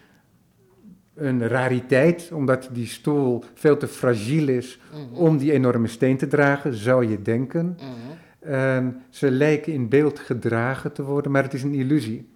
een 1.15 1.47
rariteit, 1.47 2.29
omdat 2.33 2.69
die 2.71 2.87
stoel 2.87 3.43
veel 3.53 3.77
te 3.77 3.87
fragiel 3.87 4.47
is 4.47 4.79
om 5.13 5.37
die 5.37 5.51
enorme 5.51 5.87
steen 5.87 6.17
te 6.17 6.27
dragen, 6.27 6.73
zou 6.73 7.07
je 7.07 7.21
denken. 7.21 7.77
En 8.39 9.01
ze 9.09 9.31
lijken 9.31 9.73
in 9.73 9.89
beeld 9.89 10.19
gedragen 10.19 10.91
te 10.91 11.03
worden, 11.03 11.31
maar 11.31 11.43
het 11.43 11.53
is 11.53 11.63
een 11.63 11.73
illusie. 11.73 12.29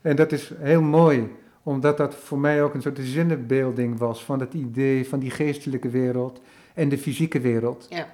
En 0.00 0.16
dat 0.16 0.32
is 0.32 0.52
heel 0.58 0.82
mooi 0.82 1.28
omdat 1.62 1.96
dat 1.96 2.14
voor 2.14 2.38
mij 2.38 2.62
ook 2.62 2.74
een 2.74 2.82
soort 2.82 2.98
zinnebeelding 3.00 3.98
was 3.98 4.24
van 4.24 4.40
het 4.40 4.54
idee 4.54 5.08
van 5.08 5.18
die 5.18 5.30
geestelijke 5.30 5.88
wereld 5.88 6.40
en 6.74 6.88
de 6.88 6.98
fysieke 6.98 7.40
wereld. 7.40 7.86
Ja. 7.90 8.06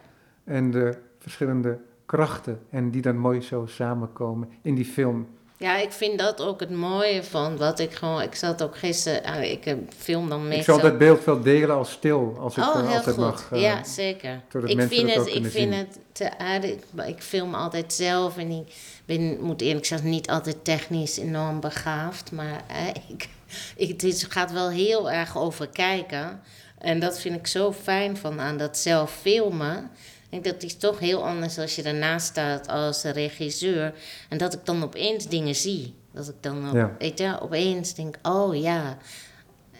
En 0.44 0.70
de 0.70 0.94
verschillende 1.18 1.78
krachten 2.06 2.60
en 2.70 2.90
die 2.90 3.02
dan 3.02 3.16
mooi 3.16 3.40
zo 3.40 3.66
samenkomen 3.66 4.48
in 4.62 4.74
die 4.74 4.84
film. 4.84 5.26
Ja, 5.62 5.76
ik 5.76 5.92
vind 5.92 6.18
dat 6.18 6.40
ook 6.40 6.60
het 6.60 6.70
mooie 6.70 7.24
van 7.24 7.56
wat 7.56 7.78
ik 7.78 7.92
gewoon. 7.92 8.22
Ik 8.22 8.34
zat 8.34 8.62
ook 8.62 8.76
gisteren. 8.76 9.36
Uh, 9.36 9.50
ik 9.50 9.76
film 9.98 10.28
dan 10.28 10.48
meestal. 10.48 10.74
Ik 10.74 10.80
zal 10.80 10.90
dat 10.90 10.98
beeld 10.98 11.24
wel 11.24 11.42
delen 11.42 11.76
als 11.76 11.90
stil, 11.90 12.36
als 12.40 12.56
ik 12.56 12.64
oh, 12.64 12.90
heel 12.90 13.02
goed. 13.02 13.16
mag. 13.16 13.50
Uh, 13.52 13.60
ja, 13.60 13.84
zeker. 13.84 14.40
Ik 14.64 14.82
vind 14.82 15.14
het, 15.14 15.26
ik 15.26 15.46
vind 15.46 15.74
het 15.74 15.98
te 16.12 16.38
aardig. 16.38 16.74
Ik 17.06 17.22
film 17.22 17.54
altijd 17.54 17.92
zelf 17.92 18.36
en 18.36 18.50
ik 18.50 18.74
ben, 19.04 19.40
moet 19.40 19.60
eerlijk 19.60 19.86
zeggen, 19.86 20.10
niet 20.10 20.30
altijd 20.30 20.64
technisch 20.64 21.18
enorm 21.18 21.60
begaafd. 21.60 22.32
Maar 22.32 22.64
ik, 23.08 23.28
ik, 23.76 24.00
het 24.00 24.26
gaat 24.28 24.52
wel 24.52 24.70
heel 24.70 25.10
erg 25.10 25.38
over 25.38 25.68
kijken. 25.68 26.40
En 26.78 27.00
dat 27.00 27.20
vind 27.20 27.34
ik 27.34 27.46
zo 27.46 27.72
fijn 27.72 28.16
van 28.16 28.40
aan 28.40 28.56
dat 28.56 28.78
zelf 28.78 29.16
filmen. 29.20 29.90
Ik 30.32 30.42
denk 30.42 30.54
dat 30.54 30.62
is 30.62 30.76
toch 30.76 30.98
heel 30.98 31.26
anders 31.26 31.58
als 31.58 31.76
je 31.76 31.82
ernaast 31.82 32.26
staat 32.26 32.68
als 32.68 33.02
regisseur. 33.02 33.94
En 34.28 34.38
dat 34.38 34.54
ik 34.54 34.60
dan 34.64 34.82
opeens 34.82 35.28
dingen 35.28 35.54
zie. 35.54 35.94
Dat 36.12 36.28
ik 36.28 36.34
dan 36.40 36.68
op, 36.68 36.74
ja. 36.74 36.94
weet 36.98 37.18
je, 37.18 37.40
opeens 37.40 37.94
denk, 37.94 38.16
oh 38.22 38.56
ja. 38.60 38.96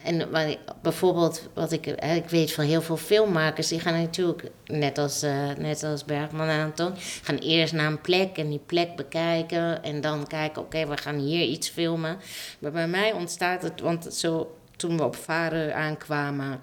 En 0.03 0.29
maar 0.31 0.55
bijvoorbeeld, 0.81 1.49
wat 1.53 1.71
ik, 1.71 1.85
ik 1.87 2.29
weet 2.29 2.51
van 2.51 2.65
heel 2.65 2.81
veel 2.81 2.97
filmmakers, 2.97 3.67
die 3.67 3.79
gaan 3.79 3.93
natuurlijk, 3.93 4.51
net 4.65 4.97
als, 4.97 5.23
uh, 5.23 5.49
net 5.57 5.83
als 5.83 6.05
Bergman 6.05 6.47
en 6.47 6.63
Anton, 6.63 6.93
gaan 7.23 7.37
eerst 7.37 7.73
naar 7.73 7.91
een 7.91 8.01
plek 8.01 8.37
en 8.37 8.49
die 8.49 8.61
plek 8.65 8.95
bekijken 8.95 9.83
en 9.83 10.01
dan 10.01 10.27
kijken, 10.27 10.61
oké, 10.61 10.87
we 10.87 10.97
gaan 10.97 11.17
hier 11.17 11.43
iets 11.43 11.69
filmen. 11.69 12.17
Maar 12.59 12.71
bij 12.71 12.87
mij 12.87 13.11
ontstaat 13.11 13.61
het, 13.61 13.81
want 13.81 14.13
zo 14.13 14.55
toen 14.75 14.97
we 14.97 15.03
op 15.03 15.15
Varen 15.15 15.75
aankwamen, 15.75 16.59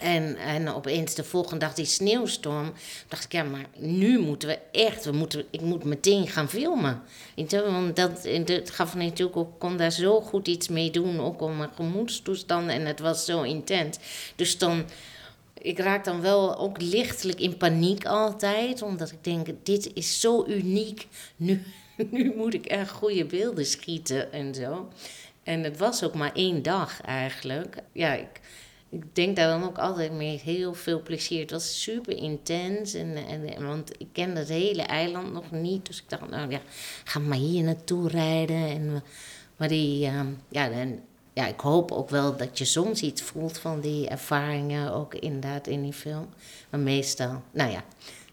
en, 0.00 0.36
en 0.36 0.68
opeens 0.68 1.14
de 1.14 1.24
volgende 1.24 1.64
dag 1.64 1.74
die 1.74 1.84
sneeuwstorm. 1.84 2.72
dacht 3.08 3.24
ik, 3.24 3.32
ja, 3.32 3.42
maar 3.42 3.66
nu 3.76 4.18
moeten 4.18 4.48
we 4.48 4.58
echt, 4.72 5.04
we 5.04 5.12
moeten, 5.12 5.44
ik 5.50 5.60
moet 5.60 5.84
meteen 5.84 6.28
gaan 6.28 6.48
filmen. 6.48 7.02
Want 7.50 7.96
dat, 7.96 8.28
dat 8.44 8.70
gaf 8.70 8.94
natuurlijk 8.94 9.36
ook, 9.36 9.58
kon 9.58 9.76
daar 9.76 9.92
zo 9.92 10.20
goed 10.20 10.48
iets 10.48 10.68
mee 10.68 10.90
doen, 10.90 11.20
ook 11.20 11.42
om 11.42 11.56
mijn 11.56 11.70
gemoedstoestand. 11.74 12.70
En 12.70 12.86
het 12.86 13.00
was 13.00 13.24
zo 13.24 13.42
intens. 13.42 13.98
Dus 14.36 14.58
dan, 14.58 14.84
ik 15.58 15.78
raak 15.78 16.04
dan 16.04 16.20
wel 16.20 16.58
ook 16.58 16.80
lichtelijk 16.80 17.40
in 17.40 17.56
paniek 17.56 18.06
altijd. 18.06 18.82
Omdat 18.82 19.10
ik 19.10 19.24
denk, 19.24 19.46
dit 19.62 19.90
is 19.94 20.20
zo 20.20 20.44
uniek. 20.48 21.06
Nu, 21.36 21.62
nu 22.10 22.34
moet 22.36 22.54
ik 22.54 22.66
echt 22.66 22.90
goede 22.90 23.24
beelden 23.24 23.66
schieten 23.66 24.32
en 24.32 24.54
zo. 24.54 24.88
En 25.42 25.62
het 25.62 25.78
was 25.78 26.02
ook 26.02 26.14
maar 26.14 26.32
één 26.34 26.62
dag 26.62 27.00
eigenlijk. 27.00 27.76
Ja, 27.92 28.14
ik 28.14 28.39
ik 28.90 29.14
denk 29.14 29.36
daar 29.36 29.48
dan 29.48 29.68
ook 29.68 29.78
altijd 29.78 30.12
mee 30.12 30.40
heel 30.44 30.74
veel 30.74 31.02
plezier. 31.02 31.40
Het 31.40 31.50
was 31.50 31.82
super 31.82 32.16
intens. 32.16 32.94
En, 32.94 33.16
en, 33.16 33.66
want 33.66 33.90
ik 33.98 34.06
ken 34.12 34.36
het 34.36 34.48
hele 34.48 34.82
eiland 34.82 35.32
nog 35.32 35.50
niet. 35.50 35.86
Dus 35.86 35.98
ik 35.98 36.08
dacht, 36.08 36.30
nou 36.30 36.50
ja, 36.50 36.60
ga 37.04 37.18
maar 37.18 37.38
hier 37.38 37.64
naartoe 37.64 38.08
rijden. 38.08 38.66
En, 38.68 39.02
maar 39.56 39.68
die, 39.68 40.06
uh, 40.06 40.20
ja, 40.48 40.70
en, 40.70 41.00
ja, 41.32 41.46
ik 41.46 41.60
hoop 41.60 41.92
ook 41.92 42.10
wel 42.10 42.36
dat 42.36 42.58
je 42.58 42.64
soms 42.64 43.02
iets 43.02 43.22
voelt 43.22 43.58
van 43.58 43.80
die 43.80 44.08
ervaringen. 44.08 44.92
Ook 44.92 45.14
inderdaad 45.14 45.66
in 45.66 45.82
die 45.82 45.92
film. 45.92 46.28
Maar 46.70 46.80
meestal, 46.80 47.42
nou 47.50 47.70
ja. 47.70 47.84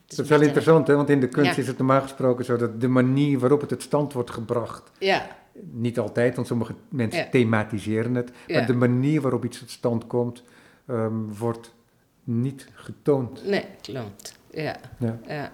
Dat 0.07 0.19
is 0.19 0.29
wel 0.29 0.41
interessant, 0.41 0.87
hè? 0.87 0.95
want 0.95 1.09
in 1.09 1.19
de 1.19 1.27
kunst 1.27 1.57
is 1.57 1.67
het 1.67 1.77
normaal 1.77 2.01
gesproken 2.01 2.45
zo 2.45 2.55
dat 2.55 2.81
de 2.81 2.87
manier 2.87 3.39
waarop 3.39 3.59
het 3.59 3.69
tot 3.69 3.81
stand 3.81 4.13
wordt 4.13 4.31
gebracht. 4.31 4.91
Ja. 4.99 5.27
Niet 5.71 5.99
altijd, 5.99 6.35
want 6.35 6.47
sommige 6.47 6.73
mensen 6.89 7.29
thematiseren 7.29 8.15
het. 8.15 8.31
Maar 8.47 8.65
de 8.65 8.73
manier 8.73 9.21
waarop 9.21 9.45
iets 9.45 9.59
tot 9.59 9.69
stand 9.69 10.07
komt, 10.07 10.43
um, 10.87 11.33
wordt 11.37 11.73
niet 12.23 12.69
getoond. 12.73 13.45
Nee, 13.45 13.65
klopt. 13.81 14.39
Ja. 14.51 14.75
ja. 14.97 15.19
ja. 15.27 15.51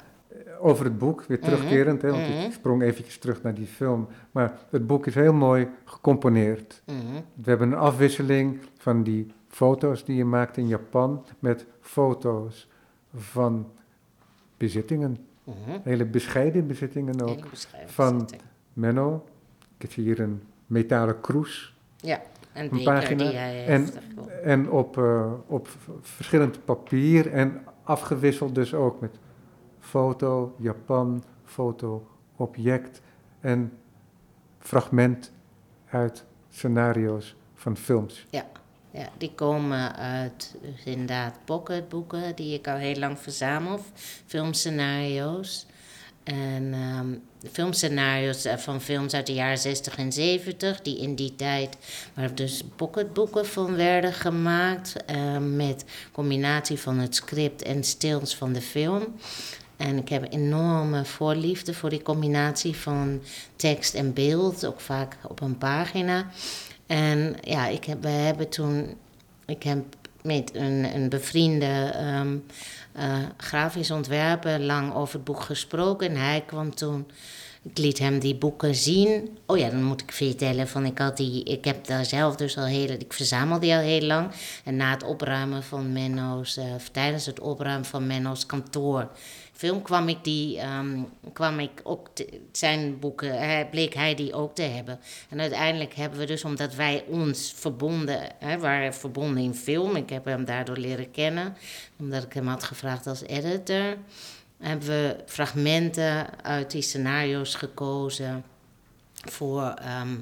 Over 0.59 0.85
het 0.85 0.97
boek, 0.97 1.23
weer 1.27 1.39
terugkerend, 1.39 2.01
mm 2.01 2.09
-hmm. 2.09 2.19
hè, 2.19 2.25
want 2.25 2.37
ik 2.37 2.43
mhm. 2.43 2.51
sprong 2.51 2.81
eventjes 2.81 3.17
terug 3.17 3.41
naar 3.41 3.53
die 3.53 3.65
film. 3.65 4.07
Maar 4.31 4.57
het 4.69 4.87
boek 4.87 5.07
is 5.07 5.15
heel 5.15 5.33
mooi 5.33 5.67
gecomponeerd. 5.85 6.81
Mm 6.85 6.99
-hmm. 6.99 7.23
We 7.33 7.49
hebben 7.49 7.71
een 7.71 7.77
afwisseling 7.77 8.59
van 8.77 9.03
die 9.03 9.27
foto's 9.47 10.05
die 10.05 10.15
je 10.15 10.25
maakt 10.25 10.57
in 10.57 10.67
Japan 10.67 11.25
met 11.39 11.65
foto's 11.81 12.69
van 13.15 13.71
bezittingen. 14.57 15.17
Hele 15.83 16.05
bescheiden 16.05 16.67
bezittingen 16.67 17.21
ook. 17.21 17.49
Bescheiden 17.49 17.93
van. 17.93 18.29
Menno. 18.73 19.25
Heb 19.83 19.93
hier 19.93 20.19
een 20.19 20.43
metalen 20.67 21.21
kroes. 21.21 21.75
Ja, 21.95 22.21
een, 22.53 22.73
een 22.73 22.83
pagina. 22.83 23.23
Die 23.23 23.37
hij 23.37 23.65
en, 23.65 23.89
en 24.43 24.69
op, 24.69 24.97
uh, 24.97 25.31
op 25.47 25.67
verschillend 26.01 26.65
papier 26.65 27.31
en 27.31 27.63
afgewisseld 27.83 28.55
dus 28.55 28.73
ook 28.73 29.01
met 29.01 29.11
foto, 29.79 30.55
Japan, 30.57 31.23
foto, 31.45 32.07
object 32.35 33.01
en 33.39 33.71
fragment 34.59 35.31
uit 35.89 36.25
scenario's 36.49 37.35
van 37.53 37.77
films. 37.77 38.25
Ja, 38.29 38.45
ja 38.91 39.09
die 39.17 39.31
komen 39.35 39.95
uit 39.95 40.55
dus 40.61 40.83
inderdaad 40.83 41.39
pocketboeken 41.45 42.35
die 42.35 42.53
ik 42.53 42.67
al 42.67 42.77
heel 42.77 42.99
lang 42.99 43.19
verzamel, 43.19 43.79
filmscenario's. 44.25 45.67
En 46.23 46.73
um, 46.73 47.21
filmscenario's 47.51 48.47
van 48.57 48.81
films 48.81 49.13
uit 49.13 49.27
de 49.27 49.33
jaren 49.33 49.57
60 49.57 49.97
en 49.97 50.11
70, 50.11 50.81
die 50.81 50.97
in 50.97 51.15
die 51.15 51.35
tijd 51.35 51.77
waar 52.13 52.35
dus 52.35 52.63
pocketboeken 52.75 53.45
van 53.45 53.75
werden 53.75 54.13
gemaakt. 54.13 54.95
Uh, 55.11 55.37
met 55.37 55.85
combinatie 56.11 56.79
van 56.79 56.97
het 56.97 57.15
script 57.15 57.61
en 57.61 57.83
stills 57.83 58.35
van 58.35 58.53
de 58.53 58.61
film. 58.61 59.15
En 59.77 59.97
ik 59.97 60.09
heb 60.09 60.33
enorme 60.33 61.05
voorliefde 61.05 61.73
voor 61.73 61.89
die 61.89 62.01
combinatie 62.01 62.75
van 62.75 63.21
tekst 63.55 63.93
en 63.93 64.13
beeld, 64.13 64.65
ook 64.65 64.79
vaak 64.79 65.17
op 65.27 65.41
een 65.41 65.57
pagina. 65.57 66.27
En 66.87 67.35
ja, 67.41 67.67
ik 67.67 67.85
heb, 67.85 68.01
we 68.01 68.09
hebben 68.09 68.49
toen, 68.49 68.97
ik 69.45 69.63
heb 69.63 69.83
met 70.23 70.55
een, 70.55 70.95
een 70.95 71.09
bevriende 71.09 71.91
ehm, 71.93 72.37
eh, 72.91 73.17
grafisch 73.37 73.91
ontwerper 73.91 74.59
lang 74.59 74.93
over 74.93 75.15
het 75.15 75.23
boek 75.23 75.41
gesproken. 75.41 76.09
En 76.09 76.15
hij 76.15 76.43
kwam 76.45 76.75
toen, 76.75 77.07
ik 77.63 77.77
liet 77.77 77.99
hem 77.99 78.19
die 78.19 78.35
boeken 78.35 78.75
zien. 78.75 79.37
Oh 79.45 79.57
ja, 79.57 79.69
dan 79.69 79.83
moet 79.83 80.01
ik 80.01 80.11
vertellen 80.11 80.67
van 80.67 80.85
ik 80.85 80.97
had 80.97 81.17
die, 81.17 81.43
ik 81.43 81.65
heb 81.65 81.85
daar 81.85 82.05
zelf 82.05 82.35
dus 82.35 82.57
al 82.57 82.65
heel, 82.65 82.89
ik 82.89 83.13
verzamel 83.13 83.59
die 83.59 83.73
al 83.73 83.79
heel 83.79 84.01
lang. 84.01 84.31
En 84.63 84.75
na 84.75 84.91
het 84.91 85.03
opruimen 85.03 85.63
van 85.63 85.91
Menno's, 85.91 86.57
uh, 86.57 86.63
tijdens 86.91 87.25
het 87.25 87.39
opruimen 87.39 87.85
van 87.85 88.07
Menno's 88.07 88.45
kantoor 88.45 89.09
film 89.63 89.81
kwam 89.81 90.07
ik 90.07 90.23
die, 90.23 90.59
ehm, 90.59 90.99
kwam 91.33 91.59
ik 91.59 91.81
ook 91.83 92.09
zijn 92.51 92.99
boeken, 92.99 93.67
bleek 93.69 93.93
hij 93.93 94.15
die 94.15 94.33
ook 94.33 94.55
te 94.55 94.61
hebben. 94.61 94.99
En 95.29 95.39
uiteindelijk 95.39 95.93
hebben 95.93 96.19
we 96.19 96.25
dus, 96.25 96.43
omdat 96.43 96.75
wij 96.75 97.03
ons 97.07 97.53
verbonden, 97.55 98.19
hè, 98.39 98.57
waren 98.57 98.93
verbonden 98.93 99.43
in 99.43 99.55
film, 99.55 99.95
ik 99.95 100.09
heb 100.09 100.25
hem 100.25 100.45
daardoor 100.45 100.77
leren 100.77 101.11
kennen, 101.11 101.57
omdat 101.99 102.23
ik 102.23 102.33
hem 102.33 102.47
had 102.47 102.63
gevraagd 102.63 103.07
als 103.07 103.21
editor, 103.21 103.97
hebben 104.63 104.87
we 104.87 105.15
fragmenten 105.25 106.43
uit 106.43 106.71
die 106.71 106.81
scenario's 106.81 107.55
gekozen 107.55 108.43
voor, 109.13 109.63
ehm, 109.63 110.15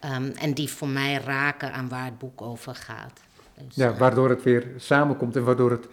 ehm, 0.00 0.30
en 0.30 0.54
die 0.54 0.68
voor 0.68 0.88
mij 0.88 1.14
raken 1.14 1.72
aan 1.72 1.88
waar 1.88 2.04
het 2.04 2.18
boek 2.18 2.42
over 2.42 2.74
gaat. 2.74 3.20
Dus, 3.54 3.74
ja, 3.74 3.94
waardoor 3.94 4.28
het 4.28 4.42
weer 4.42 4.66
samenkomt 4.76 5.36
en 5.36 5.44
waardoor 5.44 5.70
het 5.70 5.86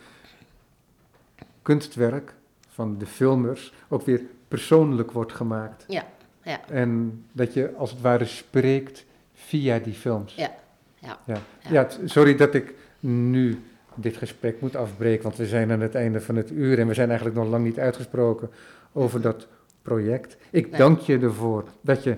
kunstwerk 1.61 2.33
van 2.69 2.97
de 2.97 3.05
filmers 3.05 3.73
ook 3.87 4.05
weer 4.05 4.21
persoonlijk 4.47 5.11
wordt 5.11 5.33
gemaakt. 5.33 5.83
Ja, 5.87 6.05
ja. 6.43 6.59
En 6.67 7.23
dat 7.31 7.53
je 7.53 7.73
als 7.77 7.91
het 7.91 8.01
ware 8.01 8.25
spreekt 8.25 9.05
via 9.33 9.79
die 9.79 9.93
films. 9.93 10.35
Ja, 10.35 10.55
ja. 10.99 11.19
Ja, 11.25 11.41
ja. 11.69 11.87
sorry 12.05 12.35
dat 12.35 12.53
ik 12.53 12.73
nu 12.99 13.63
dit 13.97 14.17
gesprek 14.17 14.61
moet 14.61 14.75
afbreken, 14.75 15.23
want 15.23 15.35
we 15.35 15.45
zijn 15.45 15.71
aan 15.71 15.81
het 15.81 15.95
einde 15.95 16.21
van 16.21 16.35
het 16.35 16.51
uur 16.51 16.79
en 16.79 16.87
we 16.87 16.93
zijn 16.93 17.07
eigenlijk 17.09 17.39
nog 17.39 17.47
lang 17.49 17.63
niet 17.63 17.79
uitgesproken 17.79 18.49
over 18.91 19.21
dat 19.21 19.47
project. 19.81 20.37
Ik 20.49 20.77
dank 20.77 20.99
je 20.99 21.19
ervoor 21.19 21.63
dat 21.81 22.03
je 22.03 22.17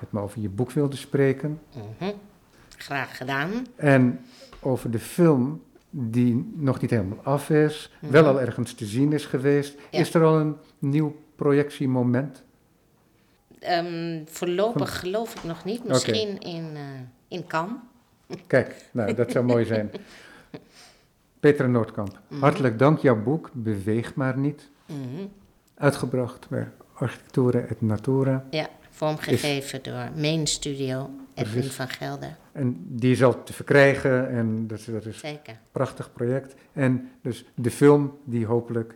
met 0.00 0.12
me 0.12 0.20
over 0.20 0.40
je 0.40 0.48
boek 0.48 0.70
wilde 0.70 0.96
spreken. 0.96 1.60
Mm 2.00 2.12
Graag 2.76 3.16
gedaan. 3.16 3.66
En 3.76 4.20
over 4.60 4.90
de 4.90 4.98
film 4.98 5.62
die 5.90 6.52
nog 6.56 6.80
niet 6.80 6.90
helemaal 6.90 7.20
af 7.22 7.50
is, 7.50 7.92
mhm. 8.00 8.12
wel 8.12 8.26
al 8.26 8.40
ergens 8.40 8.74
te 8.74 8.84
zien 8.84 9.12
is 9.12 9.26
geweest. 9.26 9.78
Is 9.90 10.14
er 10.14 10.24
al 10.24 10.38
een 10.38 10.56
nieuw 10.78 11.16
projectiemoment? 11.36 12.42
Um, 13.68 14.22
voorlopig 14.26 14.98
geloof 14.98 15.34
ik 15.34 15.44
nog 15.44 15.64
niet. 15.64 15.84
Misschien 15.84 16.38
in, 16.38 16.70
uh, 16.74 16.80
in 17.28 17.46
Cannes. 17.46 17.76
Kijk, 18.46 18.88
nou, 18.92 19.14
dat 19.14 19.30
zou 19.30 19.44
mooi 19.44 19.64
zijn. 19.64 19.90
Petra 21.40 21.66
Noordkamp, 21.66 22.18
mhm. 22.28 22.40
hartelijk 22.40 22.78
dank. 22.78 22.98
Jouw 22.98 23.22
boek, 23.22 23.50
Beweeg 23.52 24.14
maar 24.14 24.38
niet. 24.38 24.68
Mhm. 24.86 25.26
Uitgebracht 25.74 26.48
bij 26.48 26.68
Architectura 26.94 27.58
et 27.58 27.80
Natura. 27.80 28.44
Ja, 28.50 28.68
vormgegeven 28.90 29.82
door 29.82 30.08
Main 30.16 30.46
Studio, 30.46 31.10
Edwin 31.34 31.62
van 31.62 31.88
Gelder. 31.88 32.36
En 32.52 32.84
die 32.88 33.12
is 33.12 33.22
al 33.22 33.42
te 33.42 33.52
verkrijgen 33.52 34.30
en 34.30 34.66
dat, 34.66 34.80
dat 34.86 35.06
is 35.06 35.22
een 35.22 35.38
prachtig 35.72 36.12
project. 36.12 36.54
En 36.72 37.10
dus 37.22 37.44
de 37.54 37.70
film 37.70 38.18
die 38.24 38.46
hopelijk 38.46 38.94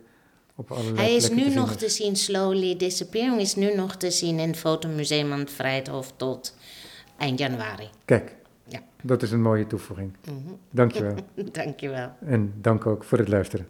op 0.55 0.71
allerlei 0.71 0.95
Hij 0.95 1.15
is 1.15 1.29
nu 1.29 1.49
nog 1.49 1.75
te 1.75 1.89
zien, 1.89 2.15
Slowly 2.15 2.77
Disappearing 2.77 3.41
is 3.41 3.55
nu 3.55 3.75
nog 3.75 3.95
te 3.95 4.11
zien 4.11 4.39
in 4.39 4.47
het 4.47 4.57
Fotomuseum 4.57 5.31
aan 5.31 5.39
het 5.39 5.51
Vrijthof 5.51 6.13
tot 6.15 6.55
eind 7.17 7.39
januari. 7.39 7.89
Kijk, 8.05 8.35
ja. 8.67 8.79
dat 9.01 9.21
is 9.21 9.31
een 9.31 9.41
mooie 9.41 9.67
toevoeging. 9.67 10.11
Mm 10.29 10.43
-hmm. 10.45 10.57
Dankjewel. 10.69 11.15
Dankjewel. 11.51 12.11
En 12.25 12.53
dank 12.61 12.85
ook 12.85 13.03
voor 13.03 13.17
het 13.17 13.27
luisteren. 13.27 13.67